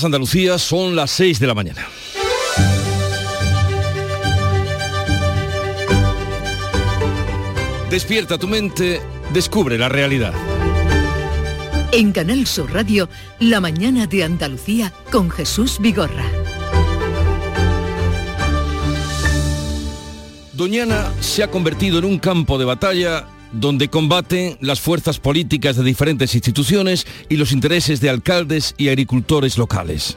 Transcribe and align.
Andalucía 0.00 0.58
son 0.58 0.96
las 0.96 1.10
6 1.10 1.38
de 1.38 1.46
la 1.46 1.54
mañana. 1.54 1.86
Despierta 7.90 8.38
tu 8.38 8.48
mente, 8.48 9.02
descubre 9.34 9.76
la 9.76 9.90
realidad. 9.90 10.32
En 11.92 12.12
Canal 12.12 12.46
Sur 12.46 12.72
Radio, 12.72 13.10
La 13.38 13.60
mañana 13.60 14.06
de 14.06 14.24
Andalucía 14.24 14.94
con 15.10 15.30
Jesús 15.30 15.78
Vigorra. 15.78 16.24
Doñana 20.54 21.12
se 21.20 21.42
ha 21.42 21.50
convertido 21.50 21.98
en 21.98 22.06
un 22.06 22.18
campo 22.18 22.56
de 22.56 22.64
batalla 22.64 23.26
donde 23.52 23.88
combaten 23.88 24.56
las 24.60 24.80
fuerzas 24.80 25.18
políticas 25.18 25.76
de 25.76 25.84
diferentes 25.84 26.34
instituciones 26.34 27.06
y 27.28 27.36
los 27.36 27.52
intereses 27.52 28.00
de 28.00 28.10
alcaldes 28.10 28.74
y 28.78 28.88
agricultores 28.88 29.58
locales. 29.58 30.16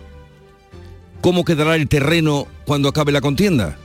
¿Cómo 1.22 1.44
quedará 1.44 1.76
el 1.76 1.88
terreno 1.88 2.48
cuando 2.66 2.90
acabe 2.90 3.12
la 3.12 3.22
contienda? 3.22 3.78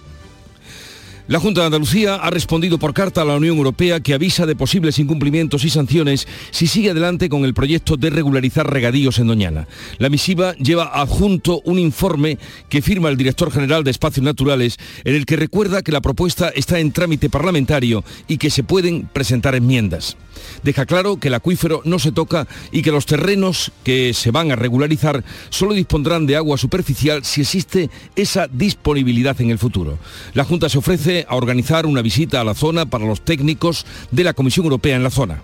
La 1.30 1.38
Junta 1.38 1.60
de 1.60 1.66
Andalucía 1.66 2.16
ha 2.16 2.28
respondido 2.30 2.76
por 2.80 2.92
carta 2.92 3.22
a 3.22 3.24
la 3.24 3.36
Unión 3.36 3.56
Europea 3.56 4.00
que 4.00 4.14
avisa 4.14 4.46
de 4.46 4.56
posibles 4.56 4.98
incumplimientos 4.98 5.64
y 5.64 5.70
sanciones 5.70 6.26
si 6.50 6.66
sigue 6.66 6.90
adelante 6.90 7.28
con 7.28 7.44
el 7.44 7.54
proyecto 7.54 7.96
de 7.96 8.10
regularizar 8.10 8.68
regadíos 8.68 9.20
en 9.20 9.28
Doñana. 9.28 9.68
La 9.98 10.08
misiva 10.08 10.54
lleva 10.54 10.90
adjunto 10.92 11.62
un 11.64 11.78
informe 11.78 12.36
que 12.68 12.82
firma 12.82 13.10
el 13.10 13.16
director 13.16 13.52
general 13.52 13.84
de 13.84 13.92
Espacios 13.92 14.24
Naturales 14.24 14.76
en 15.04 15.14
el 15.14 15.24
que 15.24 15.36
recuerda 15.36 15.82
que 15.82 15.92
la 15.92 16.00
propuesta 16.00 16.48
está 16.48 16.80
en 16.80 16.90
trámite 16.90 17.30
parlamentario 17.30 18.02
y 18.26 18.38
que 18.38 18.50
se 18.50 18.64
pueden 18.64 19.06
presentar 19.12 19.54
enmiendas. 19.54 20.16
Deja 20.62 20.86
claro 20.86 21.18
que 21.18 21.28
el 21.28 21.34
acuífero 21.34 21.82
no 21.84 21.98
se 21.98 22.12
toca 22.12 22.46
y 22.72 22.82
que 22.82 22.92
los 22.92 23.06
terrenos 23.06 23.72
que 23.84 24.14
se 24.14 24.30
van 24.30 24.50
a 24.50 24.56
regularizar 24.56 25.24
solo 25.48 25.74
dispondrán 25.74 26.26
de 26.26 26.36
agua 26.36 26.58
superficial 26.58 27.24
si 27.24 27.42
existe 27.42 27.90
esa 28.16 28.48
disponibilidad 28.48 29.40
en 29.40 29.50
el 29.50 29.58
futuro. 29.58 29.98
La 30.34 30.44
Junta 30.44 30.68
se 30.68 30.78
ofrece 30.78 31.19
a 31.28 31.36
organizar 31.36 31.86
una 31.86 32.02
visita 32.02 32.40
a 32.40 32.44
la 32.44 32.54
zona 32.54 32.86
para 32.86 33.06
los 33.06 33.22
técnicos 33.22 33.86
de 34.10 34.24
la 34.24 34.34
Comisión 34.34 34.64
Europea 34.64 34.96
en 34.96 35.02
la 35.02 35.10
zona. 35.10 35.42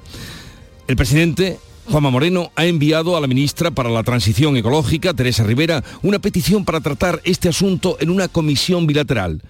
El 0.88 0.96
presidente 0.96 1.58
Juanma 1.90 2.10
Moreno 2.10 2.50
ha 2.56 2.66
enviado 2.66 3.16
a 3.16 3.20
la 3.20 3.26
ministra 3.26 3.70
para 3.70 3.90
la 3.90 4.02
Transición 4.02 4.56
Ecológica, 4.56 5.14
Teresa 5.14 5.44
Rivera, 5.44 5.84
una 6.02 6.18
petición 6.18 6.64
para 6.64 6.80
tratar 6.80 7.20
este 7.24 7.48
asunto 7.48 7.96
en 8.00 8.10
una 8.10 8.28
comisión 8.28 8.86
bilateral. 8.86 9.42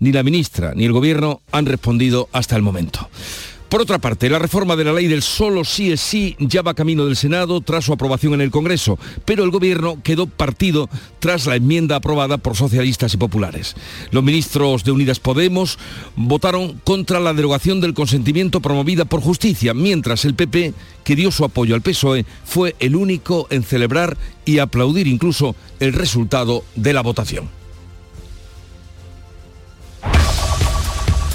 Ni 0.00 0.10
la 0.10 0.24
ministra 0.24 0.72
ni 0.74 0.84
el 0.84 0.92
Gobierno 0.92 1.40
han 1.52 1.66
respondido 1.66 2.28
hasta 2.32 2.56
el 2.56 2.62
momento. 2.62 3.08
Por 3.74 3.82
otra 3.82 3.98
parte, 3.98 4.30
la 4.30 4.38
reforma 4.38 4.76
de 4.76 4.84
la 4.84 4.92
ley 4.92 5.08
del 5.08 5.20
solo 5.20 5.64
sí 5.64 5.90
es 5.90 6.00
sí 6.00 6.36
ya 6.38 6.62
va 6.62 6.74
camino 6.74 7.06
del 7.06 7.16
Senado 7.16 7.60
tras 7.60 7.84
su 7.84 7.92
aprobación 7.92 8.32
en 8.34 8.40
el 8.40 8.52
Congreso, 8.52 9.00
pero 9.24 9.42
el 9.42 9.50
Gobierno 9.50 9.98
quedó 10.00 10.28
partido 10.28 10.88
tras 11.18 11.46
la 11.46 11.56
enmienda 11.56 11.96
aprobada 11.96 12.38
por 12.38 12.54
socialistas 12.54 13.14
y 13.14 13.16
populares. 13.16 13.74
Los 14.12 14.22
ministros 14.22 14.84
de 14.84 14.92
Unidas 14.92 15.18
Podemos 15.18 15.76
votaron 16.14 16.80
contra 16.84 17.18
la 17.18 17.34
derogación 17.34 17.80
del 17.80 17.94
consentimiento 17.94 18.60
promovida 18.60 19.06
por 19.06 19.20
justicia, 19.20 19.74
mientras 19.74 20.24
el 20.24 20.36
PP, 20.36 20.72
que 21.02 21.16
dio 21.16 21.32
su 21.32 21.44
apoyo 21.44 21.74
al 21.74 21.82
PSOE, 21.82 22.24
fue 22.44 22.76
el 22.78 22.94
único 22.94 23.48
en 23.50 23.64
celebrar 23.64 24.16
y 24.44 24.60
aplaudir 24.60 25.08
incluso 25.08 25.56
el 25.80 25.94
resultado 25.94 26.62
de 26.76 26.92
la 26.92 27.00
votación. 27.00 27.50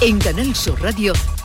En 0.02 0.18
Canal 0.18 0.56
Sur 0.56 0.80
Radio, 0.80 1.12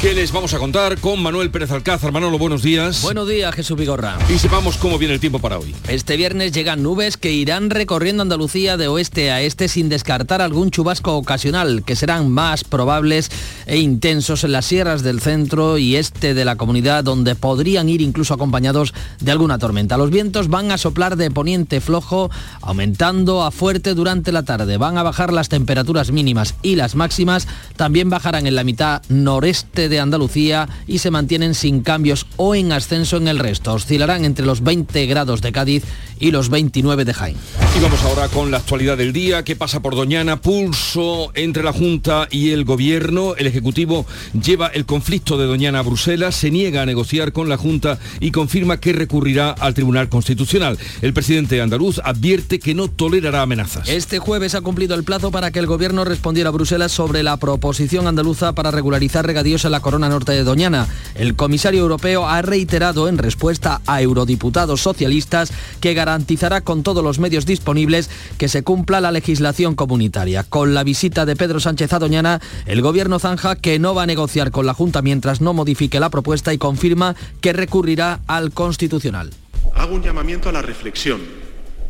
¿Qué 0.00 0.12
les 0.12 0.30
vamos 0.30 0.52
a 0.52 0.58
contar 0.58 0.98
con 1.00 1.22
Manuel 1.22 1.50
Pérez 1.50 1.70
Alcázar? 1.70 2.12
Manolo, 2.12 2.38
buenos 2.38 2.62
días. 2.62 3.00
Buenos 3.00 3.26
días, 3.26 3.54
Jesús 3.54 3.78
Vigorra. 3.78 4.18
Y 4.28 4.38
sepamos 4.38 4.76
cómo 4.76 4.98
viene 4.98 5.14
el 5.14 5.20
tiempo 5.20 5.38
para 5.38 5.58
hoy. 5.58 5.74
Este 5.88 6.18
viernes 6.18 6.52
llegan 6.52 6.82
nubes 6.82 7.16
que 7.16 7.32
irán 7.32 7.70
recorriendo 7.70 8.22
Andalucía 8.22 8.76
de 8.76 8.88
oeste 8.88 9.30
a 9.30 9.40
este 9.40 9.68
sin 9.68 9.88
descartar 9.88 10.42
algún 10.42 10.70
chubasco 10.70 11.16
ocasional, 11.16 11.82
que 11.82 11.96
serán 11.96 12.30
más 12.30 12.62
probables 12.62 13.30
e 13.64 13.78
intensos 13.78 14.44
en 14.44 14.52
las 14.52 14.66
sierras 14.66 15.02
del 15.02 15.22
centro 15.22 15.78
y 15.78 15.96
este 15.96 16.34
de 16.34 16.44
la 16.44 16.56
comunidad, 16.56 17.02
donde 17.02 17.34
podrían 17.34 17.88
ir 17.88 18.02
incluso 18.02 18.34
acompañados 18.34 18.92
de 19.20 19.32
alguna 19.32 19.58
tormenta. 19.58 19.96
Los 19.96 20.10
vientos 20.10 20.48
van 20.48 20.72
a 20.72 20.78
soplar 20.78 21.16
de 21.16 21.30
poniente 21.30 21.80
flojo, 21.80 22.30
aumentando 22.60 23.44
a 23.44 23.50
fuerte 23.50 23.94
durante 23.94 24.30
la 24.30 24.42
tarde. 24.42 24.76
Van 24.76 24.98
a 24.98 25.02
bajar 25.02 25.32
las 25.32 25.48
temperaturas 25.48 26.12
mínimas 26.12 26.54
y 26.60 26.76
las 26.76 26.96
máximas 26.96 27.48
también 27.76 28.10
bajarán 28.10 28.46
en 28.46 28.56
la 28.56 28.62
mitad 28.62 29.00
noreste 29.08 29.85
de 29.88 30.00
Andalucía 30.00 30.68
y 30.86 30.98
se 30.98 31.10
mantienen 31.10 31.54
sin 31.54 31.82
cambios 31.82 32.26
o 32.36 32.54
en 32.54 32.72
ascenso 32.72 33.16
en 33.16 33.28
el 33.28 33.38
resto. 33.38 33.74
Oscilarán 33.74 34.24
entre 34.24 34.46
los 34.46 34.62
20 34.62 35.06
grados 35.06 35.40
de 35.42 35.52
Cádiz 35.52 35.84
y 36.18 36.30
los 36.30 36.48
29 36.48 37.04
de 37.04 37.14
Jaén. 37.14 37.36
Y 37.76 37.80
vamos 37.80 38.02
ahora 38.04 38.28
con 38.28 38.50
la 38.50 38.58
actualidad 38.58 38.96
del 38.96 39.12
día. 39.12 39.44
¿Qué 39.44 39.54
pasa 39.54 39.80
por 39.80 39.94
Doñana? 39.94 40.40
Pulso 40.40 41.30
entre 41.34 41.62
la 41.62 41.72
Junta 41.72 42.26
y 42.30 42.50
el 42.50 42.64
Gobierno. 42.64 43.34
El 43.36 43.46
Ejecutivo 43.46 44.06
lleva 44.32 44.68
el 44.68 44.86
conflicto 44.86 45.36
de 45.36 45.46
Doñana 45.46 45.80
a 45.80 45.82
Bruselas, 45.82 46.34
se 46.34 46.50
niega 46.50 46.82
a 46.82 46.86
negociar 46.86 47.32
con 47.32 47.48
la 47.48 47.56
Junta 47.56 47.98
y 48.20 48.30
confirma 48.30 48.78
que 48.78 48.92
recurrirá 48.92 49.50
al 49.50 49.74
Tribunal 49.74 50.08
Constitucional. 50.08 50.78
El 51.02 51.12
presidente 51.12 51.60
andaluz 51.60 52.00
advierte 52.02 52.58
que 52.58 52.74
no 52.74 52.88
tolerará 52.88 53.42
amenazas. 53.42 53.88
Este 53.88 54.18
jueves 54.18 54.54
ha 54.54 54.62
cumplido 54.62 54.94
el 54.94 55.04
plazo 55.04 55.30
para 55.30 55.50
que 55.50 55.58
el 55.58 55.66
Gobierno 55.66 56.04
respondiera 56.04 56.48
a 56.48 56.52
Bruselas 56.52 56.92
sobre 56.92 57.22
la 57.22 57.36
proposición 57.36 58.06
andaluza 58.06 58.54
para 58.54 58.70
regularizar 58.70 59.26
regadíos 59.26 59.64
en 59.64 59.72
la 59.72 59.75
corona 59.80 60.08
norte 60.08 60.32
de 60.32 60.44
Doñana. 60.44 60.86
El 61.14 61.36
comisario 61.36 61.80
europeo 61.80 62.26
ha 62.28 62.42
reiterado 62.42 63.08
en 63.08 63.18
respuesta 63.18 63.80
a 63.86 64.02
eurodiputados 64.02 64.82
socialistas 64.82 65.52
que 65.80 65.94
garantizará 65.94 66.60
con 66.60 66.82
todos 66.82 67.02
los 67.02 67.18
medios 67.18 67.46
disponibles 67.46 68.10
que 68.38 68.48
se 68.48 68.62
cumpla 68.62 69.00
la 69.00 69.12
legislación 69.12 69.74
comunitaria. 69.74 70.44
Con 70.44 70.74
la 70.74 70.84
visita 70.84 71.26
de 71.26 71.36
Pedro 71.36 71.60
Sánchez 71.60 71.92
a 71.92 71.98
Doñana, 71.98 72.40
el 72.66 72.82
gobierno 72.82 73.18
zanja 73.18 73.56
que 73.56 73.78
no 73.78 73.94
va 73.94 74.04
a 74.04 74.06
negociar 74.06 74.50
con 74.50 74.66
la 74.66 74.74
Junta 74.74 75.02
mientras 75.02 75.40
no 75.40 75.52
modifique 75.52 76.00
la 76.00 76.10
propuesta 76.10 76.52
y 76.52 76.58
confirma 76.58 77.16
que 77.40 77.52
recurrirá 77.52 78.20
al 78.26 78.52
Constitucional. 78.52 79.30
Hago 79.74 79.94
un 79.94 80.02
llamamiento 80.02 80.48
a 80.48 80.52
la 80.52 80.62
reflexión 80.62 81.20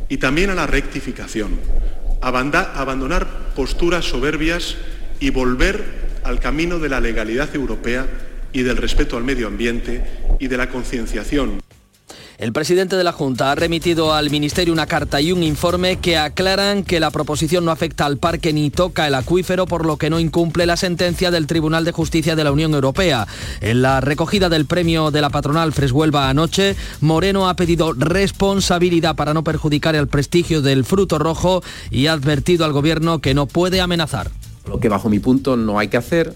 y 0.09 0.19
también 0.19 0.51
a 0.51 0.55
la 0.55 0.67
rectificación. 0.67 1.59
Abandonar 2.23 3.53
posturas 3.55 4.05
soberbias 4.05 4.77
y 5.21 5.31
volver 5.31 6.06
al 6.26 6.41
camino 6.41 6.78
de 6.78 6.88
la 6.88 7.00
legalidad 7.00 7.54
europea 7.54 8.06
y 8.53 8.62
del 8.62 8.76
respeto 8.76 9.16
al 9.16 9.25
medio 9.25 9.47
ambiente 9.47 10.04
y 10.41 10.48
de 10.48 10.56
la 10.56 10.69
concienciación. 10.69 11.60
El 12.38 12.53
presidente 12.53 12.97
de 12.97 13.04
la 13.04 13.12
Junta 13.12 13.50
ha 13.50 13.54
remitido 13.54 14.12
al 14.12 14.28
Ministerio 14.28 14.75
una 14.75 14.84
carta 14.84 15.22
y 15.22 15.32
un 15.32 15.42
informe 15.42 15.97
que 15.97 16.19
aclaran 16.19 16.84
que 16.84 17.00
la 17.00 17.10
proposición 17.10 17.64
no 17.64 17.70
afecta 17.70 18.04
al 18.04 18.19
parque 18.19 18.53
ni 18.53 18.69
toca 18.69 19.06
el 19.06 19.14
acuífero, 19.14 19.64
por 19.64 19.87
lo 19.87 19.97
que 19.97 20.10
no 20.10 20.20
incumple 20.20 20.66
la 20.66 20.76
sentencia 20.76 21.31
del 21.31 21.47
Tribunal 21.47 21.87
de 21.87 21.92
Justicia 21.92 22.37
de 22.37 22.44
la 22.44 22.53
Unión 22.53 22.75
Europea. 22.75 23.26
En 23.62 23.81
la 23.81 24.03
recogida 24.03 24.50
del 24.50 24.66
premio 24.66 25.10
de 25.10 25.22
la 25.22 25.31
patronal 25.31 25.72
Freshuelva 25.72 26.28
anoche, 26.28 26.76
Moreno 27.00 27.48
ha 27.48 27.56
pedido 27.56 27.94
responsabilidad 27.94 29.16
para 29.16 29.32
no 29.32 29.43
perjudicar 29.43 29.94
el 29.94 30.08
prestigio 30.08 30.60
del 30.60 30.84
fruto 30.84 31.19
rojo 31.19 31.62
y 31.91 32.08
ha 32.08 32.12
advertido 32.12 32.66
al 32.66 32.72
Gobierno 32.72 33.20
que 33.20 33.32
no 33.32 33.47
puede 33.47 33.81
amenazar. 33.81 34.31
Lo 34.69 34.81
que 34.81 34.88
bajo 34.88 35.09
mi 35.09 35.19
punto 35.19 35.56
no 35.56 35.78
hay 35.78 35.88
que 35.88 35.97
hacer, 35.97 36.34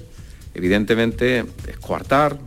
evidentemente, 0.54 1.44
es 1.66 1.78
coartar 1.78 2.38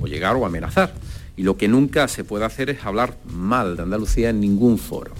o 0.00 0.06
llegar 0.06 0.36
o 0.36 0.44
amenazar. 0.46 0.94
Y 1.36 1.42
lo 1.42 1.56
que 1.56 1.68
nunca 1.68 2.08
se 2.08 2.24
puede 2.24 2.44
hacer 2.44 2.70
es 2.70 2.84
hablar 2.84 3.16
mal 3.24 3.76
de 3.76 3.82
Andalucía 3.82 4.30
en 4.30 4.40
ningún 4.40 4.78
foro. 4.78 5.12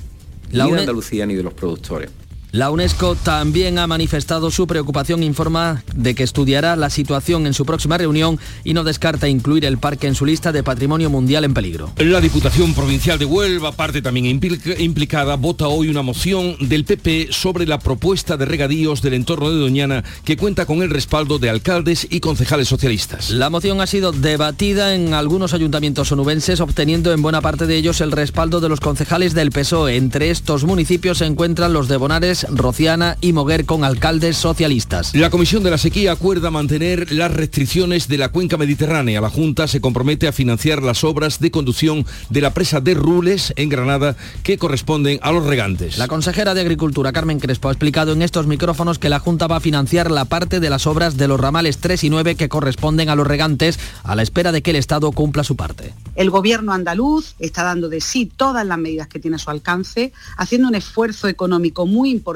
ni 0.51 0.71
de 0.71 0.81
Andalucía 0.81 1.25
ni 1.25 1.35
de 1.35 1.43
los 1.43 1.55
productores. 1.55 2.11
La 2.53 2.71
UNESCO 2.71 3.15
también 3.15 3.79
ha 3.79 3.87
manifestado 3.87 4.51
su 4.51 4.67
preocupación, 4.67 5.23
informa 5.23 5.83
de 5.97 6.15
que 6.15 6.23
estudiará 6.23 6.77
la 6.77 6.91
situación 6.91 7.47
en 7.47 7.55
su 7.55 7.65
próxima 7.65 7.97
reunión 7.97 8.39
y 8.63 8.75
no 8.75 8.85
descarta 8.85 9.27
incluir 9.27 9.65
el 9.65 9.79
parque 9.79 10.07
en 10.07 10.15
su 10.15 10.27
lista 10.27 10.53
de 10.53 10.63
patrimonio 10.63 11.09
mundial 11.09 11.45
en 11.45 11.55
peligro. 11.55 11.91
La 11.97 12.21
Diputación 12.21 12.75
Provincial 12.75 13.19
de 13.19 13.25
Huelva, 13.25 13.73
parte 13.73 14.03
también 14.03 14.27
implicada, 14.27 15.37
vota 15.37 15.67
hoy 15.69 15.89
una 15.89 16.03
moción 16.03 16.57
del 16.61 16.85
PP 16.85 17.29
sobre 17.31 17.67
la 17.67 17.79
propuesta 17.79 18.37
de 18.37 18.45
regadíos 18.45 19.01
del 19.01 19.15
entorno 19.15 19.49
de 19.49 19.59
Doñana 19.59 20.05
que 20.27 20.37
cuenta 20.37 20.67
con 20.67 20.83
el 20.83 20.91
respaldo 20.91 21.39
de 21.39 21.49
alcaldes 21.49 22.07
y 22.11 22.21
concejales 22.21 22.69
socialistas. 22.69 23.31
La 23.31 23.49
moción 23.49 23.81
ha 23.81 23.87
sido 23.87 24.13
debatida 24.13 24.95
en 24.95 25.15
algunos 25.15 25.55
ayuntamientos 25.55 26.13
onubenses, 26.13 26.61
obteniendo 26.61 27.15
en 27.15 27.23
buena 27.23 27.41
parte 27.41 27.67
de 27.67 27.77
ellos 27.77 28.03
el 28.03 28.13
respaldo 28.13 28.61
de 28.61 28.69
los 28.69 28.81
concejales 28.81 29.33
del 29.33 29.53
PSOE. 29.53 29.97
Entre 29.97 30.29
estos 30.29 30.65
municipios 30.65 31.17
se 31.17 31.25
encuentran 31.25 31.73
los 31.73 31.89
de 31.89 31.97
Bonares, 31.97 32.42
Rociana 32.51 33.17
y 33.21 33.33
Moguer 33.33 33.65
con 33.65 33.85
alcaldes 33.85 34.37
socialistas. 34.37 35.15
La 35.15 35.31
Comisión 35.31 35.63
de 35.63 35.71
la 35.71 35.79
Sequía 35.79 36.13
acuerda 36.13 36.51
mantener 36.51 37.13
las 37.13 37.33
restricciones 37.33 38.09
de 38.09 38.19
la 38.19 38.31
cuenca 38.31 38.57
mediterránea. 38.57 39.21
La 39.21 39.31
Junta 39.31 39.69
se 39.69 39.81
compromete 39.81 40.29
a 40.29 40.33
financiar 40.33 40.83
las 40.83 41.05
obras 41.05 41.41
de 41.41 41.51
conducción 41.51 42.07
de 42.31 42.41
la 42.41 42.55
presa 42.55 42.81
de 42.81 42.95
Rules 42.95 43.53
en 43.57 43.69
Granada 43.69 44.17
que 44.43 44.59
corresponden 44.59 45.19
a 45.23 45.33
los 45.33 45.47
regantes. 45.47 45.99
La 45.99 46.09
consejera 46.09 46.55
de 46.55 46.61
Agricultura, 46.61 47.13
Carmen 47.13 47.41
Crespo, 47.41 47.69
ha 47.69 47.73
explicado 47.73 48.13
en 48.13 48.23
estos 48.23 48.47
micrófonos 48.47 48.99
que 48.99 49.09
la 49.09 49.19
Junta 49.19 49.47
va 49.47 49.57
a 49.57 49.61
financiar 49.61 50.11
la 50.11 50.25
parte 50.25 50.61
de 50.61 50.71
las 50.71 50.87
obras 50.87 51.17
de 51.17 51.29
los 51.29 51.41
ramales 51.41 51.79
3 51.79 52.05
y 52.05 52.11
9 52.11 52.35
que 52.35 52.49
corresponden 52.49 53.09
a 53.09 53.15
los 53.15 53.27
regantes 53.27 53.79
a 54.03 54.15
la 54.15 54.23
espera 54.23 54.53
de 54.53 54.63
que 54.63 54.71
el 54.71 54.77
Estado 54.77 55.13
cumpla 55.13 55.45
su 55.45 55.57
parte. 55.57 55.95
El 56.15 56.31
gobierno 56.31 56.73
andaluz 56.73 57.35
está 57.39 57.63
dando 57.63 57.89
de 57.89 58.01
sí 58.01 58.27
todas 58.27 58.67
las 58.67 58.79
medidas 58.79 59.09
que 59.09 59.19
tiene 59.19 59.37
a 59.37 59.39
su 59.39 59.51
alcance, 59.51 60.13
haciendo 60.37 60.69
un 60.69 60.75
esfuerzo 60.75 61.29
económico 61.29 61.87
muy 61.87 62.11
importante 62.11 62.32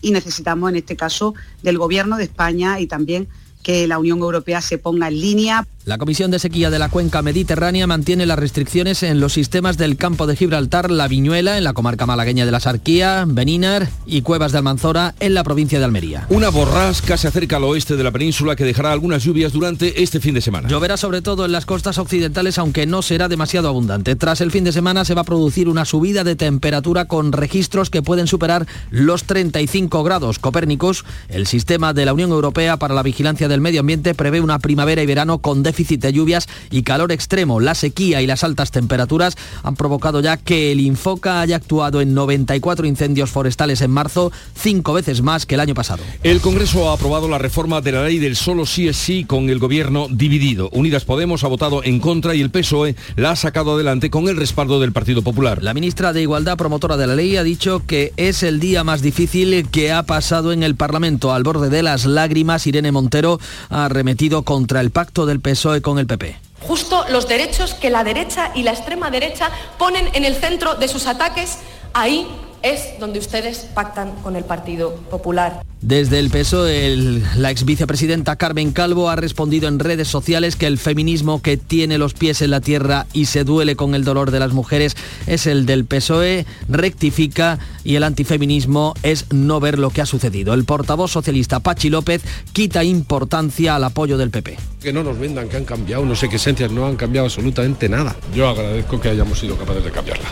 y 0.00 0.10
necesitamos 0.10 0.70
en 0.70 0.76
este 0.76 0.96
caso 0.96 1.34
del 1.62 1.78
gobierno 1.78 2.16
de 2.16 2.24
España 2.24 2.80
y 2.80 2.86
también 2.86 3.28
que 3.62 3.86
la 3.86 3.98
Unión 3.98 4.18
Europea 4.20 4.60
se 4.60 4.78
ponga 4.78 5.08
en 5.08 5.20
línea. 5.20 5.66
La 5.88 5.96
Comisión 5.96 6.30
de 6.30 6.38
Sequía 6.38 6.68
de 6.68 6.78
la 6.78 6.90
Cuenca 6.90 7.22
Mediterránea 7.22 7.86
mantiene 7.86 8.26
las 8.26 8.38
restricciones 8.38 9.02
en 9.02 9.20
los 9.20 9.32
sistemas 9.32 9.78
del 9.78 9.96
campo 9.96 10.26
de 10.26 10.36
Gibraltar, 10.36 10.90
La 10.90 11.08
Viñuela, 11.08 11.56
en 11.56 11.64
la 11.64 11.72
comarca 11.72 12.04
malagueña 12.04 12.44
de 12.44 12.52
la 12.52 12.60
Sarquía, 12.60 13.24
Benínar 13.26 13.88
y 14.04 14.20
Cuevas 14.20 14.52
de 14.52 14.58
Almanzora, 14.58 15.14
en 15.18 15.32
la 15.32 15.44
provincia 15.44 15.78
de 15.78 15.86
Almería. 15.86 16.26
Una 16.28 16.50
borrasca 16.50 17.16
se 17.16 17.28
acerca 17.28 17.56
al 17.56 17.64
oeste 17.64 17.96
de 17.96 18.04
la 18.04 18.10
península 18.10 18.54
que 18.54 18.64
dejará 18.64 18.92
algunas 18.92 19.24
lluvias 19.24 19.54
durante 19.54 20.02
este 20.02 20.20
fin 20.20 20.34
de 20.34 20.42
semana. 20.42 20.68
Lloverá 20.68 20.98
sobre 20.98 21.22
todo 21.22 21.46
en 21.46 21.52
las 21.52 21.64
costas 21.64 21.96
occidentales, 21.96 22.58
aunque 22.58 22.84
no 22.84 23.00
será 23.00 23.28
demasiado 23.28 23.68
abundante. 23.68 24.14
Tras 24.14 24.42
el 24.42 24.50
fin 24.50 24.64
de 24.64 24.72
semana 24.72 25.06
se 25.06 25.14
va 25.14 25.22
a 25.22 25.24
producir 25.24 25.70
una 25.70 25.86
subida 25.86 26.22
de 26.22 26.36
temperatura 26.36 27.06
con 27.06 27.32
registros 27.32 27.88
que 27.88 28.02
pueden 28.02 28.26
superar 28.26 28.66
los 28.90 29.24
35 29.24 30.04
grados. 30.04 30.38
Copérnicos, 30.38 31.06
el 31.30 31.46
sistema 31.46 31.94
de 31.94 32.04
la 32.04 32.12
Unión 32.12 32.30
Europea 32.30 32.76
para 32.76 32.92
la 32.92 33.02
vigilancia 33.02 33.48
del 33.48 33.62
medio 33.62 33.80
ambiente, 33.80 34.14
prevé 34.14 34.42
una 34.42 34.58
primavera 34.58 35.02
y 35.02 35.06
verano 35.06 35.38
con 35.38 35.62
déficit 35.62 35.77
déficit 35.78 36.02
de 36.02 36.12
lluvias 36.12 36.48
y 36.72 36.82
calor 36.82 37.12
extremo. 37.12 37.60
La 37.60 37.76
sequía 37.76 38.20
y 38.20 38.26
las 38.26 38.42
altas 38.42 38.72
temperaturas 38.72 39.36
han 39.62 39.76
provocado 39.76 40.20
ya 40.20 40.36
que 40.36 40.72
el 40.72 40.80
Infoca 40.80 41.40
haya 41.40 41.54
actuado 41.54 42.00
en 42.00 42.14
94 42.14 42.84
incendios 42.84 43.30
forestales 43.30 43.80
en 43.80 43.92
marzo, 43.92 44.32
cinco 44.56 44.92
veces 44.92 45.22
más 45.22 45.46
que 45.46 45.54
el 45.54 45.60
año 45.60 45.74
pasado. 45.74 46.02
El 46.24 46.40
Congreso 46.40 46.90
ha 46.90 46.94
aprobado 46.94 47.28
la 47.28 47.38
reforma 47.38 47.80
de 47.80 47.92
la 47.92 48.02
ley 48.02 48.18
del 48.18 48.34
solo 48.34 48.66
sí 48.66 48.88
es 48.88 48.96
sí 48.96 49.24
con 49.24 49.50
el 49.50 49.60
gobierno 49.60 50.08
dividido. 50.10 50.68
Unidas 50.72 51.04
Podemos 51.04 51.44
ha 51.44 51.48
votado 51.48 51.84
en 51.84 52.00
contra 52.00 52.34
y 52.34 52.40
el 52.40 52.50
PSOE 52.50 52.96
la 53.14 53.30
ha 53.30 53.36
sacado 53.36 53.74
adelante 53.74 54.10
con 54.10 54.28
el 54.28 54.36
respaldo 54.36 54.80
del 54.80 54.92
Partido 54.92 55.22
Popular. 55.22 55.62
La 55.62 55.74
ministra 55.74 56.12
de 56.12 56.22
Igualdad, 56.22 56.56
promotora 56.56 56.96
de 56.96 57.06
la 57.06 57.14
ley, 57.14 57.36
ha 57.36 57.44
dicho 57.44 57.82
que 57.86 58.12
es 58.16 58.42
el 58.42 58.58
día 58.58 58.82
más 58.82 59.00
difícil 59.00 59.68
que 59.70 59.92
ha 59.92 60.02
pasado 60.02 60.50
en 60.50 60.64
el 60.64 60.74
Parlamento. 60.74 61.32
Al 61.32 61.44
borde 61.44 61.70
de 61.70 61.84
las 61.84 62.04
lágrimas, 62.04 62.66
Irene 62.66 62.90
Montero 62.90 63.38
ha 63.70 63.84
arremetido 63.84 64.42
contra 64.42 64.80
el 64.80 64.90
pacto 64.90 65.24
del 65.24 65.40
PSOE 65.40 65.67
con 65.82 65.98
el 65.98 66.06
PP. 66.06 66.36
Justo 66.60 67.04
los 67.08 67.28
derechos 67.28 67.74
que 67.74 67.90
la 67.90 68.02
derecha 68.04 68.50
y 68.54 68.62
la 68.62 68.72
extrema 68.72 69.10
derecha 69.10 69.50
ponen 69.78 70.08
en 70.14 70.24
el 70.24 70.34
centro 70.34 70.74
de 70.74 70.88
sus 70.88 71.06
ataques, 71.06 71.58
ahí 71.92 72.26
es 72.62 72.98
donde 72.98 73.18
ustedes 73.18 73.68
pactan 73.74 74.12
con 74.22 74.36
el 74.36 74.44
Partido 74.44 74.94
Popular. 75.10 75.62
Desde 75.80 76.18
el 76.18 76.28
PSOE, 76.28 76.96
la 77.36 77.52
ex 77.52 77.64
vicepresidenta 77.64 78.34
Carmen 78.34 78.72
Calvo 78.72 79.10
ha 79.10 79.16
respondido 79.16 79.68
en 79.68 79.78
redes 79.78 80.08
sociales 80.08 80.56
que 80.56 80.66
el 80.66 80.76
feminismo 80.76 81.40
que 81.40 81.56
tiene 81.56 81.98
los 81.98 82.14
pies 82.14 82.42
en 82.42 82.50
la 82.50 82.60
tierra 82.60 83.06
y 83.12 83.26
se 83.26 83.44
duele 83.44 83.76
con 83.76 83.94
el 83.94 84.02
dolor 84.04 84.32
de 84.32 84.40
las 84.40 84.52
mujeres 84.52 84.96
es 85.28 85.46
el 85.46 85.66
del 85.66 85.84
PSOE, 85.84 86.46
rectifica 86.68 87.60
y 87.84 87.94
el 87.94 88.02
antifeminismo 88.02 88.94
es 89.04 89.26
no 89.32 89.60
ver 89.60 89.78
lo 89.78 89.90
que 89.90 90.00
ha 90.00 90.06
sucedido. 90.06 90.52
El 90.52 90.64
portavoz 90.64 91.12
socialista 91.12 91.60
Pachi 91.60 91.90
López 91.90 92.22
quita 92.52 92.82
importancia 92.82 93.76
al 93.76 93.84
apoyo 93.84 94.18
del 94.18 94.30
PP. 94.30 94.56
Que 94.82 94.92
no 94.92 95.04
nos 95.04 95.16
vendan 95.16 95.48
que 95.48 95.58
han 95.58 95.64
cambiado, 95.64 96.04
no 96.04 96.16
sé 96.16 96.28
qué 96.28 96.36
esencias, 96.36 96.72
no 96.72 96.86
han 96.86 96.96
cambiado 96.96 97.26
absolutamente 97.26 97.88
nada. 97.88 98.16
Yo 98.34 98.48
agradezco 98.48 99.00
que 99.00 99.10
hayamos 99.10 99.38
sido 99.38 99.56
capaces 99.56 99.84
de 99.84 99.90
cambiarla. 99.92 100.28